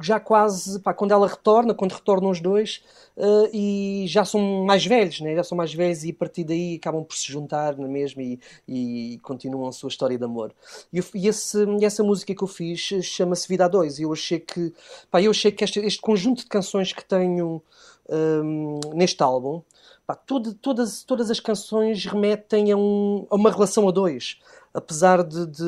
já 0.00 0.20
quase, 0.20 0.78
pá, 0.80 0.92
quando 0.92 1.12
ela 1.12 1.26
retorna, 1.26 1.74
quando 1.74 1.92
retornam 1.92 2.30
os 2.30 2.40
dois, 2.40 2.82
uh, 3.16 3.48
e 3.52 4.04
já 4.06 4.24
são 4.24 4.64
mais 4.64 4.84
velhos, 4.84 5.20
né? 5.20 5.34
já 5.34 5.42
são 5.42 5.56
mais 5.56 5.72
velhos 5.72 6.04
e 6.04 6.10
a 6.10 6.14
partir 6.14 6.44
daí 6.44 6.76
acabam 6.76 7.02
por 7.02 7.16
se 7.16 7.32
juntar 7.32 7.76
na 7.78 7.88
mesma 7.88 8.22
e, 8.22 8.38
e 8.68 9.18
continuam 9.22 9.68
a 9.68 9.72
sua 9.72 9.88
história 9.88 10.18
de 10.18 10.24
amor. 10.24 10.52
E, 10.92 11.00
e, 11.14 11.28
esse, 11.28 11.64
e 11.80 11.84
essa 11.84 12.02
música 12.02 12.34
que 12.34 12.42
eu 12.44 12.48
fiz 12.48 12.80
chama-se 13.02 13.48
Vida 13.48 13.64
a 13.64 13.68
Dois, 13.68 13.98
e 13.98 14.02
eu 14.02 14.12
achei 14.12 14.38
que, 14.38 14.72
pá, 15.10 15.22
eu 15.22 15.30
achei 15.30 15.50
que 15.50 15.64
este, 15.64 15.80
este 15.80 16.00
conjunto 16.00 16.42
de 16.42 16.46
canções 16.46 16.92
que 16.92 17.04
tenho 17.04 17.62
um, 18.08 18.80
neste 18.94 19.22
álbum, 19.22 19.62
pá, 20.06 20.14
todo, 20.14 20.52
todas, 20.54 21.02
todas 21.02 21.30
as 21.30 21.40
canções 21.40 22.04
remetem 22.04 22.70
a, 22.70 22.76
um, 22.76 23.26
a 23.30 23.34
uma 23.34 23.50
relação 23.50 23.88
a 23.88 23.90
dois 23.90 24.38
apesar 24.76 25.24
de, 25.24 25.46
de 25.46 25.64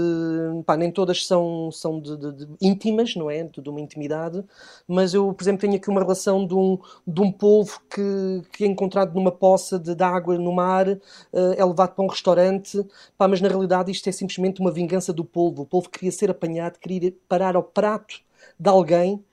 pá, 0.67 0.77
nem 0.77 0.93
todas 0.93 1.27
são, 1.27 1.71
são 1.73 1.99
de, 1.99 2.17
de, 2.17 2.33
de, 2.33 2.49
íntimas, 2.61 3.17
não 3.17 3.31
é? 3.31 3.43
De, 3.43 3.69
uma 3.69 3.81
intimidade, 3.81 4.45
mas 4.87 5.15
eu, 5.15 5.33
por 5.33 5.43
exemplo, 5.43 5.63
tenho 5.63 5.77
aqui 5.77 5.89
uma 5.89 6.03
relação 6.03 6.47
de 6.47 6.55
um, 6.55 6.79
de 7.07 7.21
um 7.23 7.33
polvo 7.33 7.81
que, 7.91 8.43
que 8.53 8.65
é 8.65 8.67
encontrado 8.67 9.15
numa 9.15 9.33
poça 9.33 9.79
de, 9.79 9.99
água 10.03 10.39
no 10.39 10.53
mar, 10.53 10.89
uh, 10.89 10.99
é 11.33 11.65
levado 11.65 11.95
para 11.95 12.05
um 12.05 12.09
restaurante, 12.09 12.85
pá, 13.17 13.27
mas 13.27 13.41
na 13.41 13.49
realidade 13.49 13.91
isto 13.91 14.09
é 14.09 14.13
simplesmente 14.13 14.61
uma 14.61 14.71
vingança 14.71 15.13
do 15.13 15.25
polvo. 15.25 15.63
O 15.63 15.67
polvo 15.67 15.89
queria 15.89 16.13
ser 16.13 16.31
apanhado, 16.31 16.79
queria 16.79 17.13
parar 17.29 17.57
ao 17.57 17.63
prato 17.63 18.21
de 18.59 18.69
alguém 18.69 19.25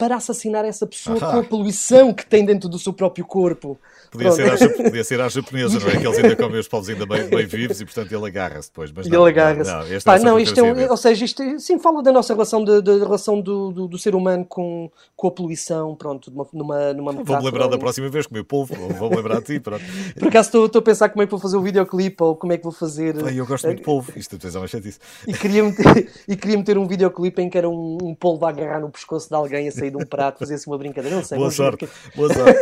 para 0.00 0.16
assassinar 0.16 0.64
essa 0.64 0.86
pessoa 0.86 1.18
ah. 1.20 1.30
com 1.32 1.38
a 1.40 1.44
poluição 1.44 2.14
que 2.14 2.24
tem 2.24 2.42
dentro 2.42 2.70
do 2.70 2.78
seu 2.78 2.90
próprio 2.90 3.22
corpo. 3.26 3.78
Podia 4.10 4.32
ser, 4.32 4.50
à, 4.50 4.68
podia 4.82 5.04
ser 5.04 5.20
à 5.20 5.28
japonesa, 5.28 5.78
não 5.78 5.88
é? 5.88 5.96
Que 6.00 6.06
eles 6.06 6.18
ainda 6.18 6.34
comem 6.34 6.58
os 6.58 6.66
povos 6.66 6.88
ainda 6.88 7.04
bem, 7.06 7.28
bem 7.28 7.46
vivos 7.46 7.80
e, 7.80 7.84
portanto, 7.84 8.10
ele 8.10 8.26
agarra-se 8.26 8.68
depois. 8.68 8.90
Mas 8.90 9.06
e 9.06 9.08
ele 9.08 9.28
agarra-se. 9.28 9.70
Não, 9.70 9.82
este 9.86 10.04
Pá, 10.04 10.16
é 10.16 10.18
não, 10.20 10.40
isto 10.40 10.58
é 10.58 10.62
um, 10.62 10.90
ou 10.90 10.96
seja, 10.96 11.24
isto 11.24 11.60
sim 11.60 11.78
fala 11.78 12.02
da 12.02 12.10
nossa 12.10 12.32
relação, 12.32 12.64
de, 12.64 12.82
de 12.82 12.98
relação 12.98 13.40
do, 13.40 13.70
do, 13.70 13.86
do, 13.86 13.98
ser 13.98 14.14
humano 14.14 14.44
com, 14.44 14.90
com 15.14 15.28
a 15.28 15.30
poluição, 15.30 15.94
pronto, 15.94 16.32
numa, 16.52 16.92
numa 16.92 17.12
Vou-me 17.12 17.44
lembrar 17.44 17.68
da 17.68 17.78
próxima 17.78 18.08
vez 18.08 18.26
comer 18.26 18.42
polvo, 18.42 18.74
vou-me 18.74 19.16
lembrar 19.16 19.36
a 19.38 19.42
ti, 19.42 19.60
pronto. 19.60 19.84
Por 20.18 20.28
acaso 20.28 20.48
estou, 20.48 20.66
estou 20.66 20.80
a 20.80 20.82
pensar 20.82 21.08
como 21.10 21.22
é 21.22 21.26
que 21.26 21.30
vou 21.30 21.38
fazer 21.38 21.56
o 21.56 21.62
videoclipe 21.62 22.22
ou 22.22 22.34
como 22.34 22.52
é 22.52 22.56
que 22.56 22.64
vou 22.64 22.72
fazer... 22.72 23.14
Eu 23.32 23.46
gosto 23.46 23.66
muito 23.66 23.78
de 23.78 23.84
polvo, 23.84 24.12
isto 24.16 24.36
depois 24.36 24.56
é 24.56 24.58
uma 24.58 24.66
chatice. 24.66 24.98
E 25.28 25.32
queria 25.32 25.62
meter, 25.62 26.10
e 26.26 26.36
queria 26.36 26.56
meter 26.56 26.78
um 26.78 26.86
videoclipe 26.86 27.42
em 27.42 27.48
que 27.48 27.58
era 27.58 27.68
um, 27.68 27.98
um 28.02 28.14
polvo 28.14 28.44
a 28.46 28.48
agarrar 28.48 28.80
no 28.80 28.90
pescoço 28.90 29.28
de 29.28 29.34
alguém 29.34 29.68
a 29.68 29.72
sair 29.72 29.89
de 29.90 29.96
um 29.96 30.06
prato, 30.06 30.38
fazer 30.38 30.54
assim 30.54 30.70
uma 30.70 30.78
brincadeira, 30.78 31.16
não 31.16 31.24
sei. 31.24 31.38
Boa 31.38 31.50
sorte, 31.50 31.88
boa 32.14 32.28
sorte. 32.34 32.60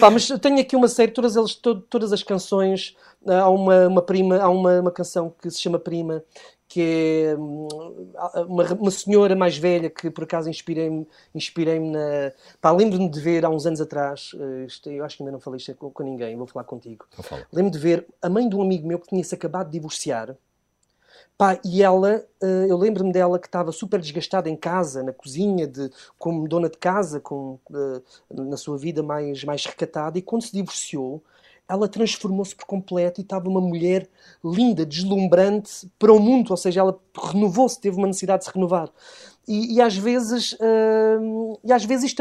Pá, 0.00 0.10
mas 0.10 0.26
tenho 0.40 0.60
aqui 0.60 0.76
uma 0.76 0.88
série 0.88 1.12
todas, 1.12 1.36
eles, 1.36 1.54
to, 1.54 1.80
todas 1.80 2.12
as 2.12 2.22
canções, 2.22 2.96
há 3.26 3.48
uma, 3.48 3.88
uma 3.88 4.02
prima, 4.02 4.38
há 4.38 4.48
uma, 4.48 4.80
uma 4.80 4.90
canção 4.90 5.32
que 5.40 5.50
se 5.50 5.60
chama 5.60 5.78
Prima, 5.78 6.22
que 6.68 6.82
é 6.82 7.36
hum, 7.36 7.66
uma, 8.46 8.64
uma 8.74 8.90
senhora 8.90 9.34
mais 9.34 9.56
velha 9.56 9.88
que 9.88 10.10
por 10.10 10.24
acaso 10.24 10.50
inspirei-me 10.50 11.06
inspirei 11.34 11.80
na. 11.80 12.32
Pá, 12.60 12.70
lembro-me 12.70 13.08
de 13.08 13.18
ver 13.20 13.44
há 13.44 13.48
uns 13.48 13.64
anos 13.64 13.80
atrás, 13.80 14.32
eh, 14.38 14.66
isto, 14.66 14.90
eu 14.90 15.02
acho 15.04 15.16
que 15.16 15.22
ainda 15.22 15.32
não 15.32 15.40
falei 15.40 15.56
isto 15.56 15.74
com, 15.74 15.90
com 15.90 16.02
ninguém, 16.02 16.36
vou 16.36 16.46
falar 16.46 16.64
contigo. 16.64 17.06
Lembro-me 17.50 17.70
de 17.70 17.78
ver 17.78 18.06
a 18.20 18.28
mãe 18.28 18.46
de 18.46 18.54
um 18.54 18.60
amigo 18.60 18.86
meu 18.86 18.98
que 18.98 19.08
tinha-se 19.08 19.34
acabado 19.34 19.66
de 19.66 19.72
divorciar. 19.72 20.36
Pá, 21.38 21.56
e 21.64 21.84
ela, 21.84 22.26
eh, 22.42 22.66
eu 22.68 22.76
lembro-me 22.76 23.12
dela 23.12 23.38
que 23.38 23.46
estava 23.46 23.70
super 23.70 24.00
desgastada 24.00 24.50
em 24.50 24.56
casa, 24.56 25.04
na 25.04 25.12
cozinha, 25.12 25.68
de, 25.68 25.88
como 26.18 26.48
dona 26.48 26.68
de 26.68 26.76
casa, 26.76 27.20
com, 27.20 27.60
eh, 27.72 28.02
na 28.34 28.56
sua 28.56 28.76
vida 28.76 29.04
mais, 29.04 29.44
mais 29.44 29.64
recatada, 29.64 30.18
e 30.18 30.22
quando 30.22 30.42
se 30.42 30.52
divorciou, 30.52 31.22
ela 31.68 31.86
transformou-se 31.86 32.56
por 32.56 32.64
completo 32.66 33.20
e 33.20 33.22
estava 33.22 33.48
uma 33.48 33.60
mulher 33.60 34.08
linda, 34.44 34.84
deslumbrante 34.84 35.88
para 35.96 36.12
o 36.12 36.18
mundo, 36.18 36.50
ou 36.50 36.56
seja, 36.56 36.80
ela 36.80 36.98
renovou-se, 37.16 37.80
teve 37.80 37.96
uma 37.96 38.08
necessidade 38.08 38.40
de 38.40 38.46
se 38.46 38.54
renovar. 38.54 38.90
E, 39.46 39.76
e 39.76 39.80
às 39.80 39.96
vezes, 39.96 40.52
uh, 40.54 41.58
e 41.64 41.72
às 41.72 41.84
vezes 41.84 42.14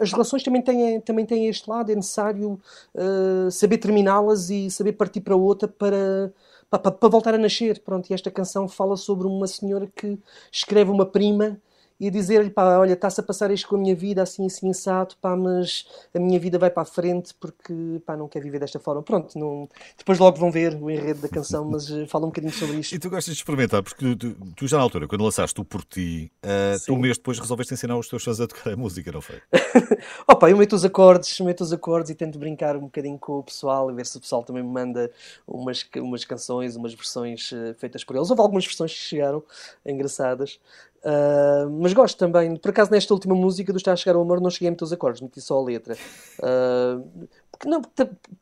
as 0.00 0.12
relações 0.12 0.42
também 0.42 0.60
têm, 0.62 1.00
também 1.00 1.24
têm 1.24 1.46
este 1.46 1.68
lado, 1.68 1.90
é 1.90 1.94
necessário 1.94 2.60
uh, 2.94 3.50
saber 3.50 3.78
terminá-las 3.78 4.50
e 4.50 4.70
saber 4.70 4.92
partir 4.92 5.20
para 5.20 5.34
outra 5.34 5.66
para, 5.66 6.32
para, 6.70 7.08
voltar 7.08 7.34
a 7.34 7.38
nascer. 7.38 7.80
Pronto, 7.80 8.08
e 8.10 8.14
esta 8.14 8.30
canção 8.30 8.68
fala 8.68 8.96
sobre 8.96 9.26
uma 9.26 9.46
senhora 9.46 9.86
que 9.94 10.18
escreve 10.52 10.90
uma 10.90 11.04
prima 11.04 11.60
e 12.00 12.10
dizer-lhe, 12.10 12.48
pá, 12.48 12.78
olha, 12.78 12.94
está-se 12.94 13.20
a 13.20 13.22
passar 13.22 13.50
isto 13.50 13.68
com 13.68 13.76
a 13.76 13.78
minha 13.78 13.94
vida, 13.94 14.22
assim, 14.22 14.46
assim, 14.46 14.70
assado, 14.70 15.14
pá, 15.20 15.36
mas 15.36 15.84
a 16.14 16.18
minha 16.18 16.40
vida 16.40 16.58
vai 16.58 16.70
para 16.70 16.82
a 16.82 16.86
frente 16.86 17.34
porque, 17.34 18.00
pá, 18.06 18.16
não 18.16 18.26
quer 18.26 18.40
viver 18.40 18.58
desta 18.58 18.80
forma. 18.80 19.02
Pronto, 19.02 19.38
não... 19.38 19.68
depois 19.98 20.18
logo 20.18 20.38
vão 20.38 20.50
ver 20.50 20.74
o 20.80 20.90
enredo 20.90 21.20
da 21.20 21.28
canção, 21.28 21.66
mas 21.66 21.90
uh, 21.90 22.06
fala 22.06 22.24
um 22.24 22.28
bocadinho 22.28 22.54
sobre 22.54 22.78
isto. 22.78 22.94
E 22.94 22.98
tu 22.98 23.10
gostas 23.10 23.34
de 23.34 23.40
experimentar, 23.40 23.82
porque 23.82 24.16
tu, 24.16 24.34
tu 24.56 24.66
já 24.66 24.78
na 24.78 24.82
altura, 24.82 25.06
quando 25.06 25.22
lançaste 25.22 25.60
o 25.60 25.64
Por 25.64 25.84
Ti, 25.84 26.32
uh, 26.42 26.82
tu 26.86 26.94
um 26.94 26.98
mês 26.98 27.18
depois 27.18 27.38
resolveste 27.38 27.74
ensinar 27.74 27.98
os 27.98 28.08
teus 28.08 28.24
fãs 28.24 28.40
a 28.40 28.46
tocar 28.46 28.72
a 28.72 28.76
música, 28.76 29.12
não 29.12 29.20
foi? 29.20 29.42
Opa, 30.26 30.48
eu 30.48 30.56
meto 30.56 30.74
os 30.74 30.86
acordes, 30.86 31.38
meto 31.40 31.60
os 31.60 31.70
acordes 31.70 32.10
e 32.10 32.14
tento 32.14 32.38
brincar 32.38 32.76
um 32.76 32.82
bocadinho 32.82 33.18
com 33.18 33.40
o 33.40 33.42
pessoal 33.42 33.90
e 33.90 33.94
ver 33.94 34.06
se 34.06 34.16
o 34.16 34.20
pessoal 34.20 34.42
também 34.42 34.62
me 34.62 34.70
manda 34.70 35.10
umas, 35.46 35.86
umas 35.96 36.24
canções, 36.24 36.76
umas 36.76 36.94
versões 36.94 37.52
uh, 37.52 37.74
feitas 37.76 38.02
por 38.04 38.16
eles. 38.16 38.30
Houve 38.30 38.40
algumas 38.40 38.64
versões 38.64 38.94
que 38.94 39.00
chegaram, 39.00 39.42
engraçadas, 39.84 40.58
Uh, 41.00 41.70
mas 41.80 41.89
gosto 41.92 42.16
também, 42.16 42.56
por 42.56 42.70
acaso 42.70 42.90
nesta 42.90 43.12
última 43.12 43.34
música 43.34 43.72
do 43.72 43.76
Está 43.76 43.92
a 43.92 43.96
Chegar 43.96 44.16
ao 44.16 44.22
Amor 44.22 44.40
não 44.40 44.50
cheguei 44.50 44.68
a 44.68 44.70
meter 44.70 44.84
os 44.84 44.92
acordes, 44.92 45.20
meti 45.20 45.40
só 45.40 45.58
a 45.58 45.62
letra. 45.62 45.96
Uh, 46.38 47.28
porque 47.50 47.68
não, 47.68 47.82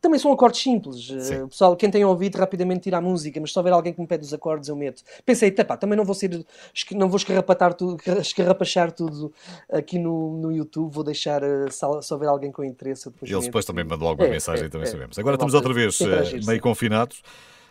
também 0.00 0.18
são 0.18 0.32
acordes 0.32 0.62
simples. 0.62 1.10
Uh, 1.10 1.48
pessoal, 1.48 1.76
quem 1.76 1.90
tem 1.90 2.04
ouvido 2.04 2.36
rapidamente 2.36 2.82
tira 2.82 2.98
a 2.98 3.00
música, 3.00 3.40
mas 3.40 3.52
se 3.52 3.58
houver 3.58 3.72
alguém 3.72 3.92
que 3.92 4.00
me 4.00 4.06
pede 4.06 4.24
os 4.24 4.32
acordes 4.32 4.68
eu 4.68 4.76
meto. 4.76 5.02
Pensei, 5.24 5.50
pá, 5.50 5.76
também 5.76 5.96
não 5.96 6.04
vou 6.04 6.14
ser, 6.14 6.44
não 6.92 7.08
vou 7.08 7.16
escarrapatar 7.16 7.74
tudo, 7.74 7.98
escarrapachar 8.20 8.92
tudo 8.92 9.32
aqui 9.70 9.98
no, 9.98 10.38
no 10.38 10.52
YouTube, 10.52 10.92
vou 10.92 11.04
deixar, 11.04 11.42
se, 11.70 11.86
se 12.02 12.14
houver 12.14 12.28
alguém 12.28 12.52
com 12.52 12.64
interesse. 12.64 13.10
Depois 13.10 13.30
Eles 13.30 13.44
depois 13.44 13.64
também 13.64 13.84
mandam 13.84 14.08
alguma 14.08 14.28
é, 14.28 14.30
mensagem, 14.30 14.66
é, 14.66 14.68
também 14.68 14.86
é, 14.86 14.90
sabemos. 14.90 15.18
Agora 15.18 15.34
estamos 15.34 15.54
outra 15.54 15.72
vez 15.72 15.98
meio 16.46 16.60
confinados, 16.60 17.22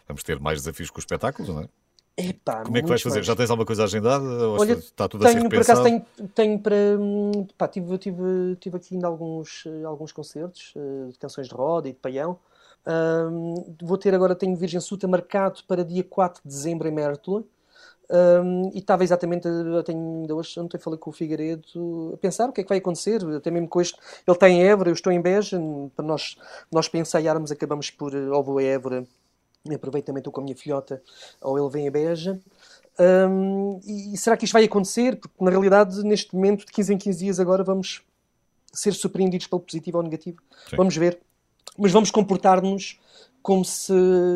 vamos 0.08 0.24
ter 0.24 0.40
mais 0.40 0.60
desafios 0.60 0.90
com 0.90 1.00
os 1.00 1.04
espetáculos, 1.04 1.50
não 1.50 1.62
é? 1.62 1.70
Epá, 2.20 2.64
Como 2.64 2.76
é 2.76 2.82
que 2.82 2.88
vais 2.88 3.02
fazer? 3.02 3.18
Mais. 3.18 3.28
Já 3.28 3.36
tens 3.36 3.52
alguma 3.52 3.66
coisa 3.66 3.84
agendada? 3.84 4.26
Ou 4.26 4.60
Olha, 4.60 4.74
está 4.74 5.08
tudo 5.08 5.24
tenho, 5.24 5.38
a 5.38 5.42
ser 5.42 5.50
por 5.50 5.62
acaso 5.62 5.84
tenho, 5.84 6.06
tenho 6.34 6.60
para. 6.60 6.76
Pá, 7.56 7.68
tive, 7.68 7.96
tive, 8.00 8.56
tive 8.60 8.76
aqui 8.76 8.96
ainda 8.96 9.06
alguns, 9.06 9.66
alguns 9.86 10.12
concertos 10.12 10.74
uh, 10.76 11.12
de 11.12 11.20
canções 11.20 11.48
de 11.48 11.54
roda 11.54 11.88
e 11.88 11.92
de 11.92 12.00
paião. 12.00 12.40
Um, 12.88 13.76
vou 13.84 14.00
ter 14.00 14.16
agora, 14.16 14.34
tenho 14.34 14.56
Virgem 14.56 14.80
Suta 14.80 15.08
marcado 15.08 15.60
para 15.68 15.86
dia 15.86 16.04
4 16.04 16.42
de 16.44 16.50
dezembro 16.50 16.88
em 16.88 16.92
Mértola. 16.92 17.44
Um, 18.10 18.72
e 18.74 18.80
estava 18.80 19.04
exatamente, 19.04 19.48
eu 19.48 19.84
tenho, 19.84 20.22
ainda 20.22 20.34
hoje 20.34 20.58
ontem 20.60 20.80
falei 20.80 20.98
com 20.98 21.10
o 21.10 21.14
Figueiredo 21.14 22.14
a 22.14 22.18
pensar 22.18 22.48
o 22.48 22.54
que 22.54 22.62
é 22.62 22.64
que 22.64 22.70
vai 22.70 22.78
acontecer, 22.78 23.22
até 23.36 23.52
mesmo 23.52 23.68
com 23.68 23.82
este, 23.82 24.00
ele 24.26 24.34
está 24.34 24.48
em 24.48 24.64
Évora, 24.64 24.90
eu 24.90 24.94
estou 24.94 25.12
em 25.12 25.20
Beja, 25.20 25.60
para 25.94 26.06
nós, 26.06 26.38
nós 26.72 26.88
pensarmos, 26.88 27.52
acabamos 27.52 27.92
por, 27.92 28.16
ou 28.16 28.42
vou 28.42 28.60
a 28.60 28.64
Évora 28.64 29.06
aproveito 29.76 30.06
também 30.06 30.20
estou 30.20 30.32
com 30.32 30.42
a 30.42 30.44
minha 30.44 30.56
filhota, 30.56 31.02
ou 31.42 31.58
ele 31.58 31.70
vem 31.70 31.88
a 31.88 31.92
Beja. 31.92 32.40
Um, 33.00 33.80
e 33.86 34.18
será 34.18 34.36
que 34.36 34.46
isto 34.46 34.54
vai 34.54 34.64
acontecer? 34.64 35.18
Porque 35.18 35.44
na 35.44 35.52
realidade, 35.52 36.02
neste 36.04 36.34
momento, 36.36 36.66
de 36.66 36.72
15 36.72 36.94
em 36.94 36.98
15 36.98 37.20
dias, 37.20 37.40
agora 37.40 37.64
vamos 37.64 38.02
ser 38.74 38.94
surpreendidos 38.94 39.48
pelo 39.48 39.62
positivo 39.62 39.98
ou 39.98 40.04
negativo. 40.04 40.42
Sim. 40.70 40.76
Vamos 40.76 40.96
ver. 40.96 41.20
Mas 41.78 41.92
vamos 41.92 42.10
comportar-nos 42.10 43.00
como 43.42 43.64
se 43.64 43.94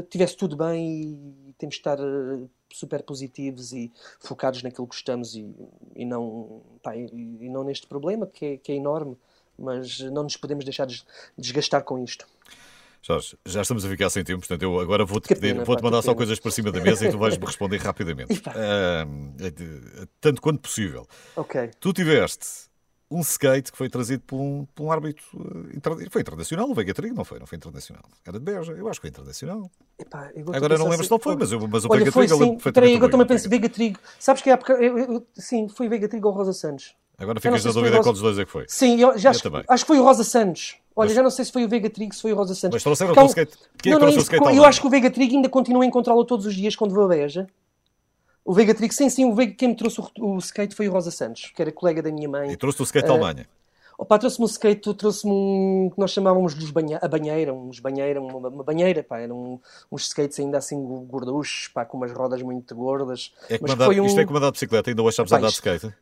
tivesse 0.09 0.37
tudo 0.37 0.55
bem 0.55 1.19
e 1.49 1.53
temos 1.57 1.75
de 1.75 1.79
estar 1.79 1.99
eh, 1.99 2.47
super 2.71 3.03
positivos 3.03 3.73
e 3.73 3.91
focados 4.19 4.63
naquilo 4.63 4.87
que 4.87 4.95
gostamos 4.95 5.35
e, 5.35 5.53
e, 5.95 6.05
não, 6.05 6.61
pá, 6.81 6.95
e, 6.95 7.09
e 7.41 7.49
não 7.49 7.63
neste 7.63 7.87
problema 7.87 8.27
que 8.27 8.45
é, 8.45 8.57
que 8.57 8.71
é 8.71 8.75
enorme. 8.75 9.17
Mas 9.57 9.99
não 9.99 10.23
nos 10.23 10.37
podemos 10.37 10.63
deixar 10.63 10.87
desgastar 11.37 11.83
com 11.83 11.99
isto. 11.99 12.25
Jorge, 13.01 13.35
já 13.45 13.61
estamos 13.61 13.83
a 13.83 13.89
ficar 13.89 14.09
sem 14.09 14.23
tempo, 14.23 14.39
portanto 14.39 14.61
eu 14.61 14.79
agora 14.79 15.03
vou-te 15.03 15.33
pedir, 15.33 15.63
vou-te 15.63 15.83
mandar 15.83 16.01
só 16.03 16.13
coisas 16.13 16.39
para 16.39 16.51
cima 16.51 16.71
da 16.71 16.79
mesa 16.79 17.07
e 17.07 17.11
tu 17.11 17.17
vais-me 17.17 17.45
responder 17.45 17.77
rapidamente. 17.81 18.41
Uh, 18.47 20.07
tanto 20.19 20.41
quanto 20.41 20.59
possível. 20.59 21.07
Ok. 21.35 21.71
Tu 21.79 21.93
tiveste 21.93 22.71
um 23.11 23.19
skate 23.19 23.71
que 23.71 23.77
foi 23.77 23.89
trazido 23.89 24.23
por 24.25 24.39
um, 24.39 24.65
por 24.73 24.85
um 24.85 24.91
árbitro. 24.91 25.23
Eh, 25.75 26.09
foi 26.09 26.21
internacional, 26.21 26.69
o 26.69 26.73
Vega 26.73 26.93
Trigo, 26.93 27.13
não 27.13 27.25
foi? 27.25 27.39
Não 27.39 27.45
foi 27.45 27.57
internacional. 27.57 28.03
Era 28.25 28.39
de 28.39 28.45
Beja, 28.45 28.71
eu 28.71 28.87
acho 28.87 29.01
que 29.01 29.07
foi 29.07 29.09
internacional. 29.09 29.69
Epá, 29.99 30.31
Agora 30.53 30.77
não 30.77 30.87
lembro 30.87 31.03
se 31.03 31.11
não 31.11 31.19
foi, 31.19 31.35
mas, 31.35 31.51
eu, 31.51 31.67
mas 31.67 31.83
o 31.83 31.89
Olha, 31.91 31.99
Vega 31.99 32.11
foi, 32.11 32.27
Trigo. 32.27 32.45
Sim, 32.45 32.71
peraí, 32.71 32.93
eu 32.93 33.09
também 33.09 33.27
penso 33.27 33.49
Vega 33.49 33.67
Trigo. 33.67 33.99
Sabes 34.17 34.41
que 34.41 34.49
é 34.49 34.53
época. 34.53 34.73
Eu, 34.73 34.97
eu, 34.97 35.27
sim, 35.33 35.67
foi 35.67 35.89
Vega 35.89 36.07
Trigo 36.07 36.29
ou 36.29 36.33
Rosa 36.33 36.53
Santos. 36.53 36.95
Agora 37.17 37.39
ficas 37.39 37.65
na 37.65 37.71
dúvida 37.71 37.97
Rosa... 37.97 38.03
qual 38.03 38.13
dos 38.13 38.21
dois 38.21 38.39
é 38.39 38.45
que 38.45 38.51
foi. 38.51 38.65
Sim, 38.67 38.99
eu 38.99 39.17
já 39.17 39.29
eu 39.29 39.31
acho, 39.31 39.63
acho, 39.67 39.83
que 39.83 39.87
foi 39.87 39.99
o 39.99 40.03
Rosa 40.03 40.23
Santos. 40.23 40.77
Olha, 40.95 41.07
mas... 41.07 41.15
já 41.15 41.23
não 41.23 41.29
sei 41.29 41.45
se 41.45 41.51
foi 41.51 41.63
o 41.63 41.69
Vega 41.69 41.89
Trig, 41.89 42.13
se 42.13 42.21
foi 42.21 42.33
o 42.33 42.35
Rosa 42.35 42.53
Santos. 42.53 42.75
Mas 42.75 42.83
trouxeram 42.83 43.13
o 43.13 43.25
skate. 43.27 43.57
Quem 43.81 43.91
não, 43.91 43.97
é 43.97 43.99
que 43.99 44.05
trouxe 44.11 44.17
o 44.17 44.21
skate 44.21 44.55
Eu 44.57 44.65
acho 44.65 44.81
que 44.81 44.87
o 44.87 44.89
Vega 44.89 45.09
Trig 45.09 45.35
ainda 45.35 45.49
continua 45.49 45.83
a 45.83 45.85
encontrá-lo 45.85 46.25
todos 46.25 46.45
os 46.45 46.53
dias 46.55 46.75
quando 46.75 46.93
vou 46.93 47.05
a 47.05 47.07
Beja. 47.07 47.47
O 48.43 48.53
Vega 48.53 48.73
Trig, 48.73 48.93
sim, 48.93 49.09
sim, 49.09 49.25
o 49.25 49.35
Vega, 49.35 49.53
quem 49.53 49.69
me 49.69 49.75
trouxe 49.75 50.01
o, 50.01 50.09
o, 50.19 50.37
skate 50.39 50.75
foi 50.75 50.87
o 50.87 50.91
Rosa 50.91 51.11
Santos, 51.11 51.51
que 51.55 51.61
era 51.61 51.71
colega 51.71 52.01
da 52.01 52.11
minha 52.11 52.27
mãe. 52.27 52.51
E 52.51 52.57
trouxe 52.57 52.81
o 52.81 52.83
skate 52.83 53.07
da 53.07 53.13
uh, 53.13 53.17
Alemanha? 53.17 53.47
Opa, 53.97 54.17
trouxe-me 54.17 54.45
um 54.45 54.49
skate, 54.49 54.93
trouxe-me 54.95 55.31
um 55.31 55.91
que 55.93 55.99
nós 55.99 56.09
chamávamos 56.09 56.55
de 56.55 56.71
banha, 56.71 56.97
a 56.99 57.07
banheira, 57.07 57.53
uns 57.53 57.79
banheira, 57.79 58.19
uma, 58.19 58.49
uma 58.49 58.63
banheira, 58.63 59.03
pá, 59.03 59.19
eram 59.19 59.61
uns 59.91 60.07
skates 60.07 60.39
ainda 60.39 60.57
assim 60.57 60.75
gorduchos, 61.05 61.67
pá, 61.67 61.85
com 61.85 61.97
umas 61.97 62.11
rodas 62.11 62.41
muito 62.41 62.75
gordas. 62.75 63.31
É 63.47 63.59
Mas 63.61 63.73
foi 63.73 63.99
um... 63.99 64.05
Isto 64.07 64.19
é 64.19 64.25
como 64.25 64.39
andar 64.39 64.47
de 64.47 64.53
bicicleta, 64.53 64.89
ainda 64.89 65.03
hoje 65.03 65.17
sabes 65.17 65.31
andar 65.31 65.49
de 65.49 65.53
skate? 65.53 65.93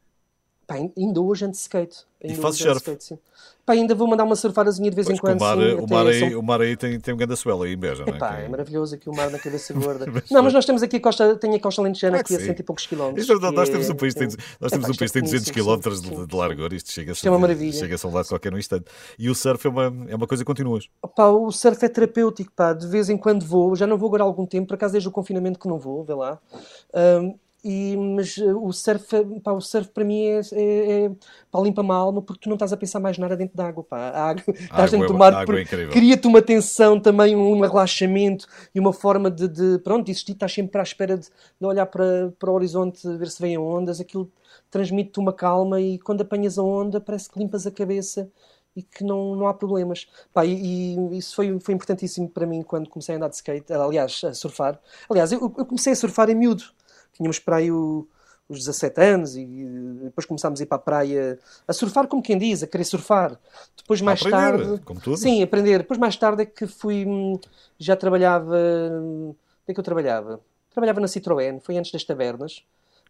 Pá, 0.70 0.76
ainda 0.76 1.20
hoje 1.20 1.46
ando 1.46 1.54
de 1.54 1.58
skate. 1.58 2.06
Ainda 2.24 2.36
E 2.48 2.52
de 2.52 2.58
surf? 2.58 2.78
skate, 2.78 3.04
sim. 3.04 3.18
Pá, 3.66 3.74
ainda 3.74 3.96
vou 3.96 4.08
mandar 4.08 4.24
uma 4.24 4.36
surfarazinha 4.36 4.92
de 4.92 4.96
vez 4.96 5.08
Pois, 5.08 5.18
em 5.18 5.20
que 5.20 5.26
o 5.26 5.30
quando. 5.30 5.40
mar, 5.40 5.58
sim, 5.58 5.74
o 5.74 5.88
mar 5.90 6.06
aí, 6.06 6.20
São 6.20 6.40
o 6.40 6.44
mar 6.44 6.62
aí 6.62 6.78
tem, 6.78 7.00
tem 7.00 7.12
um 7.14 7.18
grande 7.18 7.36
suelo 7.38 7.64
aí 7.64 7.74
em 7.74 7.78
Beja, 7.78 8.06
não 8.06 8.14
é? 8.14 8.20
Pá, 8.20 8.36
Que- 8.36 8.42
é 8.44 8.48
maravilhoso 8.50 8.94
aqui 8.94 9.10
o 9.10 9.16
mar 9.16 9.32
na 9.32 9.40
cabeça 9.40 9.74
gorda. 9.74 10.06
Mas 10.14 10.30
não, 10.30 10.44
mas 10.44 10.54
nós 10.54 10.66
temos 10.68 10.84
aqui 10.84 10.98
a 10.98 11.00
costa, 11.00 11.36
tem 11.38 11.56
a 11.56 11.60
costa 11.60 11.82
alentejana 11.82 12.18
Claro 12.18 12.28
que 12.28 12.34
aqui 12.36 12.44
a 12.44 12.46
cento 12.46 12.60
e 12.60 12.64
poucos 12.64 12.86
quilómetros. 12.86 13.28
Isto 13.28 13.44
é 13.46 13.52
nós 13.52 13.70
é- 13.70 13.72
temos 13.72 13.90
um 13.90 13.96
país 13.96 14.14
que 14.14 14.20
tem, 14.20 14.28
é- 14.28 14.44
nós 14.62 14.72
temos 14.72 14.86
Epá, 14.86 14.94
um 14.94 14.98
país 14.98 15.12
tem 15.12 15.24
isto 15.24 15.36
é 15.36 15.40
200 15.40 15.48
magnífico, 15.66 15.82
km 15.82 15.96
sim, 15.96 16.22
de, 16.22 16.28
de 16.28 16.36
largura, 16.36 16.76
isto 16.76 16.92
chega-se 16.92 17.18
Isto 17.18 17.28
é 17.28 17.32
uma 17.32 17.40
maravilha. 17.40 17.74
chega-se 17.80 18.06
a 18.06 18.10
um 18.10 18.14
lado 18.14 18.26
a 18.26 18.30
qualquer 18.30 18.54
instante. 18.54 18.86
E 19.18 19.28
o 19.30 19.34
surf 19.34 19.66
é 19.66 19.70
uma, 19.72 19.84
é 20.08 20.16
uma 20.16 20.28
coisa 20.28 20.44
que 20.44 20.48
continuas. 20.48 20.88
Pá, 21.16 21.28
o 21.30 21.52
surf 21.52 21.84
é 21.84 21.90
terapêutico, 21.90 22.52
pá, 22.56 22.74
de 22.74 22.86
vez 22.88 23.10
em 23.10 23.18
quando 23.18 23.44
vou, 23.44 23.76
já 23.76 23.88
não 23.88 23.98
vou 23.98 24.08
agora 24.10 24.22
há 24.24 24.26
algum 24.28 24.46
tempo, 24.46 24.68
por 24.68 24.76
acaso 24.76 24.92
desde 24.92 25.10
o 25.10 25.12
confinamento 25.12 25.58
que 25.58 25.68
não 25.68 25.80
vou, 25.80 26.04
vê 26.04 26.14
lá. 26.14 26.38
Ahm, 26.94 27.34
e, 27.64 27.96
mas 27.98 28.38
uh, 28.38 28.58
o 28.64 28.72
surf, 28.72 29.16
é- 29.16 29.24
pá, 29.42 29.52
o 29.52 29.62
surf 29.62 29.90
para 29.90 30.04
mim 30.04 30.24
é, 30.24 30.42
é, 30.54 31.04
é 31.06 31.12
pá, 31.52 31.60
limpa-me 31.62 31.92
a 31.92 31.96
alma 31.96 32.22
porque 32.22 32.42
tu 32.42 32.50
não 32.50 32.56
estás 32.56 32.72
a 32.74 32.78
pensar 32.78 33.00
mais 33.00 33.18
nada 33.18 33.36
dentro 33.36 33.56
da 33.58 33.68
água, 33.68 33.84
pá. 33.84 33.98
A 34.10 34.30
água, 34.30 34.44
estás 34.48 34.92
dentro 34.92 35.06
é- 35.06 35.08
do 35.08 35.14
mar, 35.18 35.34
a 35.34 35.44
é 35.44 35.66
cria-te 35.92 36.28
uma 36.28 36.42
tensão 36.42 37.00
também, 37.00 37.36
um 37.36 37.60
relaxamento 37.60 38.48
e 38.74 38.80
uma 38.80 38.94
forma 38.94 39.30
de, 39.30 39.48
de 39.48 39.80
pronto, 39.80 40.06
de 40.06 40.12
existir, 40.12 40.34
estás 40.34 40.54
sempre 40.54 40.80
à 40.80 40.84
espera 40.84 41.18
de, 41.18 41.28
de 41.28 41.66
olhar 41.66 41.86
para, 41.86 42.34
para 42.40 42.50
o 42.50 42.54
horizonte, 42.54 43.08
ver 43.18 43.30
se 43.30 43.42
vêm 43.42 43.58
ondas, 43.58 44.00
aquilo 44.00 44.32
transmite-te 44.72 45.20
uma 45.20 45.34
calma 45.34 45.82
e 45.82 46.00
quando 46.00 46.22
apanhas 46.22 46.58
a 46.58 46.64
onda 46.64 47.02
parece 47.02 47.30
que 47.30 47.40
limpas 47.40 47.66
a 47.68 47.72
cabeça 47.72 48.30
e 48.76 48.84
que 48.84 49.04
não, 49.04 49.36
não 49.36 49.48
há 49.48 49.54
problemas. 49.54 50.08
Pá, 50.34 50.46
e, 50.46 50.96
e 50.96 51.18
isso 51.18 51.36
foi, 51.36 51.60
foi 51.60 51.74
importantíssimo 51.74 52.30
para 52.30 52.46
mim 52.46 52.62
quando 52.62 52.90
comecei 52.90 53.16
a 53.16 53.18
andar 53.18 53.30
de 53.30 53.36
skate, 53.36 53.74
aliás, 53.74 54.22
a 54.24 54.34
surfar. 54.34 54.80
Aliás, 55.10 55.32
eu, 55.32 55.40
eu 55.42 55.66
comecei 55.66 55.94
a 55.94 55.96
surfar 55.96 56.30
em 56.30 56.36
miúdo. 56.36 56.64
Tínhamos 57.20 57.38
para 57.40 57.58
aí 57.58 57.72
o- 57.72 58.08
os 58.48 58.58
17 58.60 59.00
anos 59.00 59.36
e 59.36 59.46
depois 60.06 60.26
começámos 60.26 60.60
a 60.60 60.64
ir 60.64 60.66
para 60.66 60.78
a 60.78 60.82
praia 60.82 61.38
a 61.68 61.74
surfar 61.74 62.08
como 62.08 62.24
quem 62.24 62.36
diz, 62.38 62.64
a 62.64 62.68
querer 62.68 62.84
surfar. 62.86 63.38
Depois 63.78 64.02
mais 64.02 64.20
aprender, 64.22 64.58
tarde... 64.66 64.82
como 64.86 65.00
tudo. 65.00 65.18
Sim, 65.18 65.44
aprender. 65.44 65.80
Depois 65.80 66.00
mais 66.00 66.16
tarde 66.16 66.42
é 66.44 66.46
que 66.48 66.66
fui... 66.66 67.06
hum, 67.06 67.40
Já 67.78 67.96
trabalhava... 67.96 68.56
hum, 68.58 69.30
Onde 69.30 69.72
é 69.72 69.74
que 69.74 69.80
eu 69.80 69.84
trabalhava? 69.84 70.40
Trabalhava 70.72 71.00
na 71.00 71.08
Citroën, 71.08 71.60
foi 71.60 71.78
antes 71.78 71.92
das 71.92 72.04
tabernas. 72.04 72.64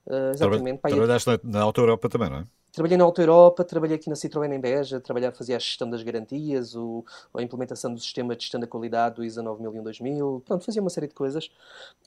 Traba- 0.05 0.31
exatamente. 0.31 0.79
E- 0.87 0.89
Trabalhaste 0.89 1.29
na, 1.29 1.39
na 1.43 1.61
Auto 1.61 1.79
Europa 1.79 2.09
também, 2.09 2.29
não 2.29 2.37
é? 2.39 2.43
Trabalhei 2.71 2.97
na 2.97 3.03
Auto 3.03 3.19
Europa, 3.21 3.63
trabalhei 3.63 3.95
aqui 3.95 4.09
na 4.09 4.15
Citroën 4.15 4.51
em 4.53 4.59
Beja, 4.59 4.99
trabalhava, 5.01 5.35
fazia 5.35 5.55
a 5.55 5.59
gestão 5.59 5.89
das 5.89 6.03
garantias, 6.03 6.75
o, 6.75 7.03
a 7.35 7.41
implementação 7.41 7.93
do 7.93 7.99
sistema 7.99 8.35
de 8.35 8.43
gestão 8.43 8.59
da 8.59 8.67
qualidade 8.67 9.15
do 9.15 9.23
ISA 9.23 9.41
9001-2000, 9.41 10.41
pronto, 10.45 10.63
fazia 10.65 10.81
uma 10.81 10.89
série 10.89 11.07
de 11.07 11.13
coisas. 11.15 11.49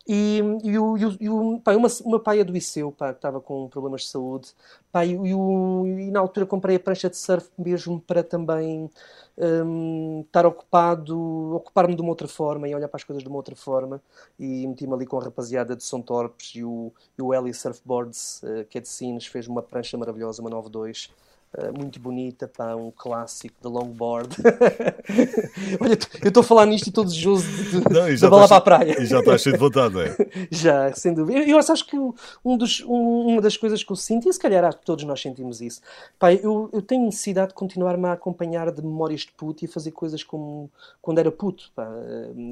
E, 0.06 0.40
e, 0.64 0.78
o, 0.78 0.96
e, 1.20 1.28
o, 1.30 1.60
pá, 1.60 1.74
uma, 1.76 1.88
uma 2.04 2.18
paia 2.20 2.44
do 2.44 2.52
pá, 2.92 3.12
que 3.12 3.18
estava 3.18 3.40
com 3.40 3.68
problemas 3.68 4.02
de 4.02 4.08
saúde, 4.08 4.48
pá, 4.90 5.04
e, 5.04 5.12
e 5.12 5.34
o- 5.34 5.86
e 5.86 6.10
na 6.10 6.18
altura 6.20 6.44
comprei 6.46 6.76
a 6.76 6.80
prancha 6.80 7.08
de 7.08 7.16
surf 7.16 7.48
mesmo 7.56 8.00
para 8.00 8.22
também 8.24 8.90
hum, 9.36 10.22
estar 10.26 10.46
ocupado, 10.46 11.54
ocupar-me 11.54 11.94
de 11.94 12.00
uma 12.02 12.10
outra 12.10 12.28
forma 12.28 12.68
e 12.68 12.74
olhar 12.74 12.88
para 12.88 12.98
as 12.98 13.04
coisas 13.04 13.22
de 13.22 13.28
uma 13.28 13.36
outra 13.36 13.56
forma. 13.56 14.00
E 14.38 14.66
meti-me 14.66 14.94
ali 14.94 15.06
com 15.06 15.18
a 15.18 15.24
rapaziada 15.24 15.76
de 15.76 15.84
São 15.84 16.02
Torpes 16.02 16.52
e 16.54 16.64
o, 16.64 16.92
e 17.18 17.22
o 17.22 17.34
Eli 17.34 17.52
Surfboards, 17.54 18.42
eh, 18.44 18.64
que 18.64 18.78
é 18.78 18.80
de 18.80 18.88
Sines, 18.88 19.26
fez 19.26 19.48
uma 19.48 19.62
prancha 19.62 19.96
maravilhosa, 19.96 20.40
uma 20.42 20.50
92. 20.50 21.10
Eh, 21.56 21.70
muito 21.70 22.00
bonita, 22.00 22.48
pá, 22.48 22.74
um 22.74 22.90
clássico 22.90 23.54
de 23.62 23.68
longboard. 23.68 24.34
Olha, 25.80 25.98
eu 26.22 26.28
estou 26.28 26.40
a 26.40 26.44
falar 26.44 26.66
nisto 26.66 26.86
e 26.86 26.88
estou 26.90 27.04
desejoso 27.04 27.46
de, 27.46 27.80
de, 27.80 28.28
para 28.28 28.56
a 28.56 28.60
praia. 28.60 29.00
E 29.02 29.06
já 29.06 29.20
estás 29.20 29.42
cheio 29.42 29.54
de 29.54 29.58
vontade, 29.60 29.94
não 29.94 30.00
é? 30.02 30.16
Já, 30.50 30.92
sem 30.94 31.12
dúvida. 31.14 31.38
Eu, 31.40 31.46
eu 31.48 31.58
acho 31.58 31.86
que 31.86 31.96
um 32.44 32.56
dos, 32.56 32.80
um- 32.86 33.26
uma 33.32 33.40
das 33.40 33.56
coisas 33.56 33.82
que 33.82 33.90
eu 33.92 33.96
sinto, 33.96 34.28
e 34.28 34.32
se 34.32 34.38
calhar 34.38 34.64
acho 34.64 34.78
que 34.78 34.84
todos 34.84 35.04
nós 35.04 35.20
sentimos 35.20 35.60
isso, 35.60 35.80
pá, 36.18 36.32
eu, 36.32 36.70
eu 36.72 36.82
tenho 36.82 37.04
necessidade 37.04 37.48
de 37.48 37.54
continuar-me 37.54 38.06
a 38.06 38.12
acompanhar 38.12 38.70
de 38.70 38.82
memórias 38.82 39.20
de 39.20 39.32
puto 39.32 39.64
e 39.64 39.68
a 39.68 39.70
fazer 39.70 39.90
coisas 39.92 40.22
como 40.22 40.70
quando 41.00 41.18
era 41.18 41.30
puto, 41.30 41.70
pá, 41.74 41.86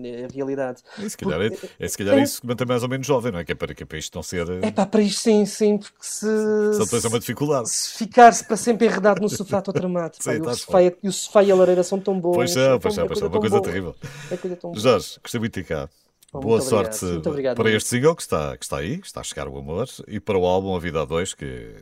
é 0.05 0.25
a 0.25 0.29
realidade. 0.35 0.83
E 0.99 1.09
se 1.09 1.17
calhar, 1.17 1.41
é, 1.41 1.51
é, 1.79 1.89
se 1.89 1.97
calhar 1.99 2.15
Tem- 2.15 2.25
isso 2.25 2.41
que 2.41 2.47
mantém 2.47 2.67
mais 2.67 2.83
ou 2.83 2.89
menos 2.89 3.07
jovem, 3.07 3.33
não 3.33 3.39
é? 3.39 3.45
Que 3.45 3.53
é 3.53 3.55
para, 3.55 3.75
que 3.75 3.83
é 3.83 3.87
para 3.87 3.99
isto 3.99 4.15
não 4.15 4.23
ser. 4.23 4.47
É 4.63 4.71
pá, 4.71 4.85
para 4.87 5.01
isto 5.03 5.21
sim, 5.21 5.45
sim, 5.47 5.79
porque 5.79 5.97
se, 6.01 6.27
Só 6.75 6.85
depois 6.85 7.05
é 7.05 7.09
uma 7.09 7.19
dificuldade. 7.21 7.69
se 7.69 7.95
ficar-se 7.99 8.45
para 8.45 8.57
sempre 8.57 8.90
enredado 8.91 9.21
no 9.23 9.29
sofá, 9.29 9.59
estou 9.59 9.73
tramado. 9.73 10.17
pá. 10.23 10.23
Sim, 10.23 10.31
E 10.31 10.35
o 10.35 10.39
estás 10.41 10.59
sofá 10.61 10.83
e- 10.83 10.97
o 11.03 11.13
sofá 11.13 11.43
e 11.43 11.51
a 11.51 11.55
lareira 11.57 11.83
são 11.83 11.99
tão 11.99 12.21
bons. 12.21 12.35
Pois 12.35 12.57
é 12.57 12.79
pois 12.79 12.99
é, 12.99 13.05
pois 13.07 13.23
é, 13.23 13.27
uma 13.27 13.41
coisa 13.41 13.57
boa. 13.57 13.63
terrível. 13.63 13.95
É 14.31 14.37
coisa 14.37 14.57
tão. 14.57 14.75
Jorge, 14.75 15.19
gostei 15.23 15.41
muito 15.41 15.55
de 15.55 15.65
cá. 15.65 15.89
Bom, 16.33 16.41
Boa 16.41 16.61
obrigado. 16.61 16.71
sorte 16.93 17.05
Muito 17.07 17.29
obrigado, 17.29 17.57
para 17.57 17.71
este 17.73 17.89
single 17.89 18.15
que 18.15 18.23
está, 18.23 18.57
que 18.57 18.65
está 18.65 18.77
aí, 18.79 18.99
que 18.99 19.07
está 19.07 19.21
a 19.21 19.25
chegar 19.25 19.49
o 19.49 19.59
amor, 19.59 19.89
e 20.07 20.21
para 20.21 20.39
o 20.39 20.47
álbum 20.47 20.77
A 20.77 20.79
Vida 20.79 21.03
a 21.03 21.05
Dois, 21.05 21.35
que 21.35 21.75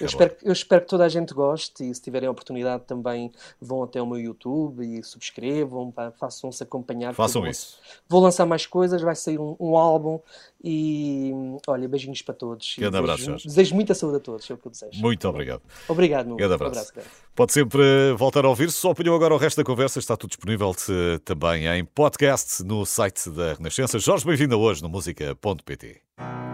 Eu 0.00 0.06
espero, 0.06 0.36
eu 0.42 0.52
espero 0.52 0.82
que 0.82 0.88
toda 0.88 1.04
a 1.04 1.08
gente 1.08 1.34
goste 1.34 1.88
e 1.88 1.94
se 1.94 2.00
tiverem 2.00 2.28
a 2.28 2.30
oportunidade 2.30 2.84
também 2.86 3.32
vão 3.60 3.82
até 3.82 4.00
o 4.00 4.06
meu 4.06 4.18
YouTube 4.18 4.84
e 4.84 5.02
subscrevam, 5.02 5.92
façam-se 6.18 6.62
acompanhar. 6.62 7.12
Façam 7.14 7.40
eu 7.40 7.44
vou- 7.44 7.50
isso. 7.50 7.78
Vou 8.08 8.20
lançar 8.22 8.46
mais 8.46 8.66
coisas, 8.66 9.02
vai 9.02 9.14
sair 9.16 9.38
um, 9.38 9.56
um 9.58 9.76
álbum 9.76 10.20
e 10.62 11.32
olha, 11.66 11.88
beijinhos 11.88 12.22
para 12.22 12.34
todos. 12.34 12.76
Grande 12.78 12.96
abraço, 12.96 13.26
desejo, 13.26 13.48
desejo 13.48 13.74
muita 13.74 13.94
saúde 13.94 14.16
a 14.18 14.20
todos, 14.20 14.48
é 14.50 14.54
o 14.54 14.56
que 14.58 14.66
eu 14.66 14.70
desejo. 14.70 15.00
Muito 15.00 15.28
obrigado. 15.28 15.62
Obrigado, 15.88 16.26
meu. 16.26 16.36
Grande 16.36 16.52
Um 16.52 16.66
abraço. 16.66 16.92
Pode 17.34 17.52
sempre 17.52 18.12
voltar 18.16 18.44
a 18.44 18.48
ouvir. 18.48 18.70
Se 18.70 18.78
só 18.78 18.92
apanhou 18.92 19.16
agora 19.16 19.34
o 19.34 19.38
resto 19.38 19.56
da 19.56 19.64
conversa, 19.64 19.98
está 19.98 20.16
tudo 20.16 20.30
disponível 20.30 20.72
também 21.24 21.66
em 21.66 21.84
podcast 21.84 22.62
no 22.62 22.86
site 22.86 23.28
da 23.30 23.54
Renascença. 23.54 23.98
Jorge, 23.98 24.24
bem-vindo 24.24 24.58
hoje 24.58 24.82
no 24.82 24.88
música.pt. 24.88 26.53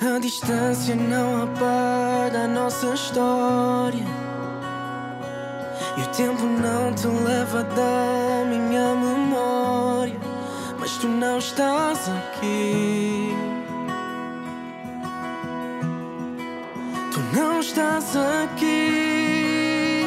A 0.00 0.20
distância 0.20 0.94
não 0.94 1.42
apaga 1.42 2.44
a 2.44 2.46
nossa 2.46 2.94
história. 2.94 4.06
E 5.96 6.00
o 6.00 6.06
tempo 6.16 6.44
não 6.44 6.94
te 6.94 7.08
leva 7.08 7.64
da 7.64 8.44
minha 8.48 8.94
memória. 8.94 10.16
Mas 10.78 10.96
tu 10.98 11.08
não 11.08 11.38
estás 11.38 12.08
aqui. 12.08 13.34
Tu 17.12 17.18
não 17.36 17.58
estás 17.58 18.14
aqui. 18.44 20.04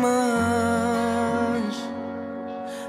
Mas 0.00 1.76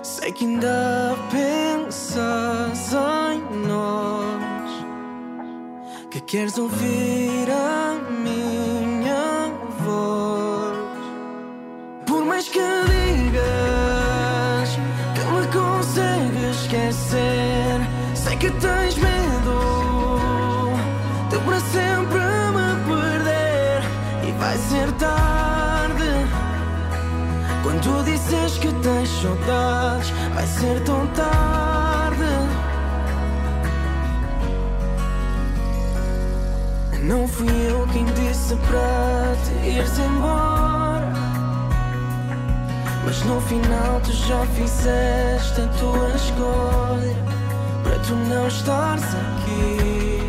sei 0.01 0.31
que 0.31 0.45
ainda 0.45 1.13
pensas 1.29 2.93
em 2.93 3.67
nós 3.67 4.20
que 6.11 6.19
queres 6.19 6.57
ouvir 6.57 7.49
a 7.49 7.97
minha 8.11 9.49
voz. 9.79 10.75
Por 12.05 12.25
mais 12.25 12.49
que 12.49 12.59
digas 12.59 13.39
que 15.15 15.21
me 15.31 15.47
consegues 15.47 16.63
esquecer, 16.63 17.79
sei 18.13 18.35
que 18.35 18.51
tens 18.51 18.97
medo 18.97 20.75
de 21.29 21.39
para 21.39 21.61
sempre 21.61 22.19
me 22.57 22.75
perder 22.91 23.81
e 24.27 24.31
vai 24.33 24.57
ser 24.57 24.91
tarde. 24.99 26.11
Quando 27.63 28.03
disses 28.03 28.57
que 28.57 28.73
tens 28.83 29.07
saudades, 29.21 30.09
vai 30.35 30.45
ser 30.45 30.83
tão 30.83 31.07
tarde. 31.07 31.80
Não 37.11 37.27
fui 37.27 37.49
eu 37.67 37.85
quem 37.91 38.05
disse 38.05 38.55
para 38.55 39.35
te 39.43 39.51
ires 39.67 39.99
embora. 39.99 41.11
Mas 43.03 43.21
no 43.25 43.41
final 43.41 43.99
tu 43.99 44.13
já 44.13 44.45
fizeste 44.45 45.59
a 45.59 45.67
tua 45.77 46.07
escolha 46.15 47.13
para 47.83 47.99
tu 47.99 48.15
não 48.15 48.47
estares 48.47 49.03
aqui. 49.03 50.21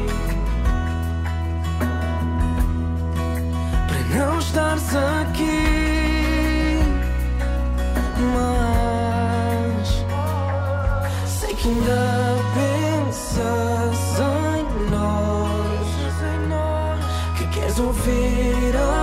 Para 3.87 4.19
não 4.19 4.39
estares 4.41 4.97
aqui. 4.97 6.81
Mas 8.35 10.05
sei 11.29 11.55
que 11.55 11.69
ainda 11.69 12.22
ouvir 17.83 19.02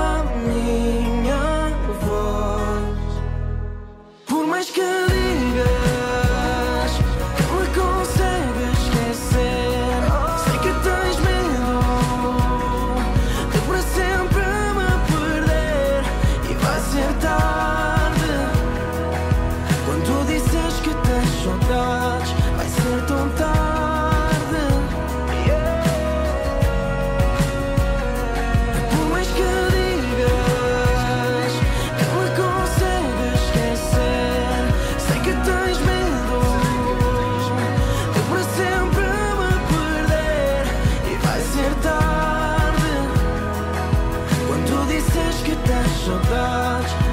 so 46.10 46.18
much 46.18 47.09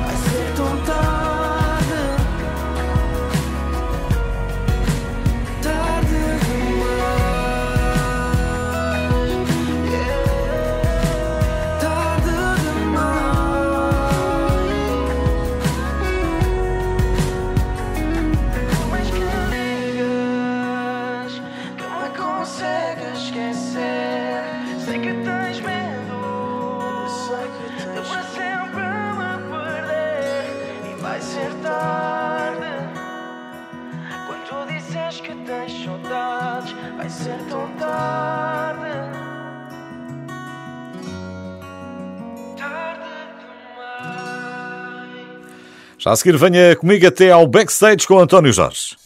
Já 46.07 46.13
a 46.13 46.17
seguir, 46.17 46.37
venha 46.39 46.77
comigo 46.77 47.05
até 47.05 47.33
ao 47.33 47.49
backstage 47.49 48.07
com 48.07 48.21
António 48.21 48.53
Jorge. 48.53 48.97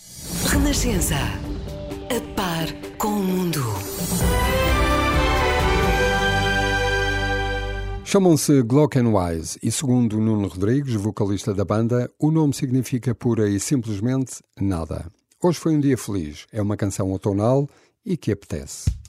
Renascença, 0.45 1.15
a 1.15 2.35
par 2.37 2.71
com 2.99 3.09
o 3.09 3.23
mundo. 3.23 3.65
Chamam-se 8.05 8.61
Glock 8.61 8.99
Wise 8.99 9.59
e, 9.63 9.73
segundo 9.73 10.21
Nuno 10.21 10.47
Rodrigues, 10.49 10.93
vocalista 10.93 11.55
da 11.55 11.65
banda, 11.65 12.11
o 12.19 12.31
nome 12.31 12.53
significa 12.53 13.15
pura 13.15 13.49
e 13.49 13.59
simplesmente 13.59 14.43
nada. 14.61 15.07
Hoje 15.43 15.59
foi 15.59 15.75
um 15.75 15.81
dia 15.81 15.97
feliz, 15.97 16.45
é 16.53 16.61
uma 16.61 16.77
canção 16.77 17.11
outonal 17.13 17.67
e 18.05 18.15
que 18.15 18.31
apetece. 18.31 19.00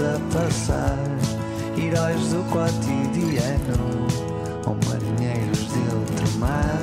a 0.00 0.18
passar, 0.32 0.96
heróis 1.76 2.28
do 2.28 2.44
cotidiano 2.50 4.06
ou 4.64 4.76
marinheiros 4.86 5.58
de 5.58 5.78
outro 5.92 6.38
mar. 6.38 6.78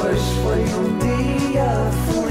Hoje 0.00 0.28
foi 0.42 0.62
um 0.74 0.98
dia 0.98 1.90
feliz. 2.06 2.27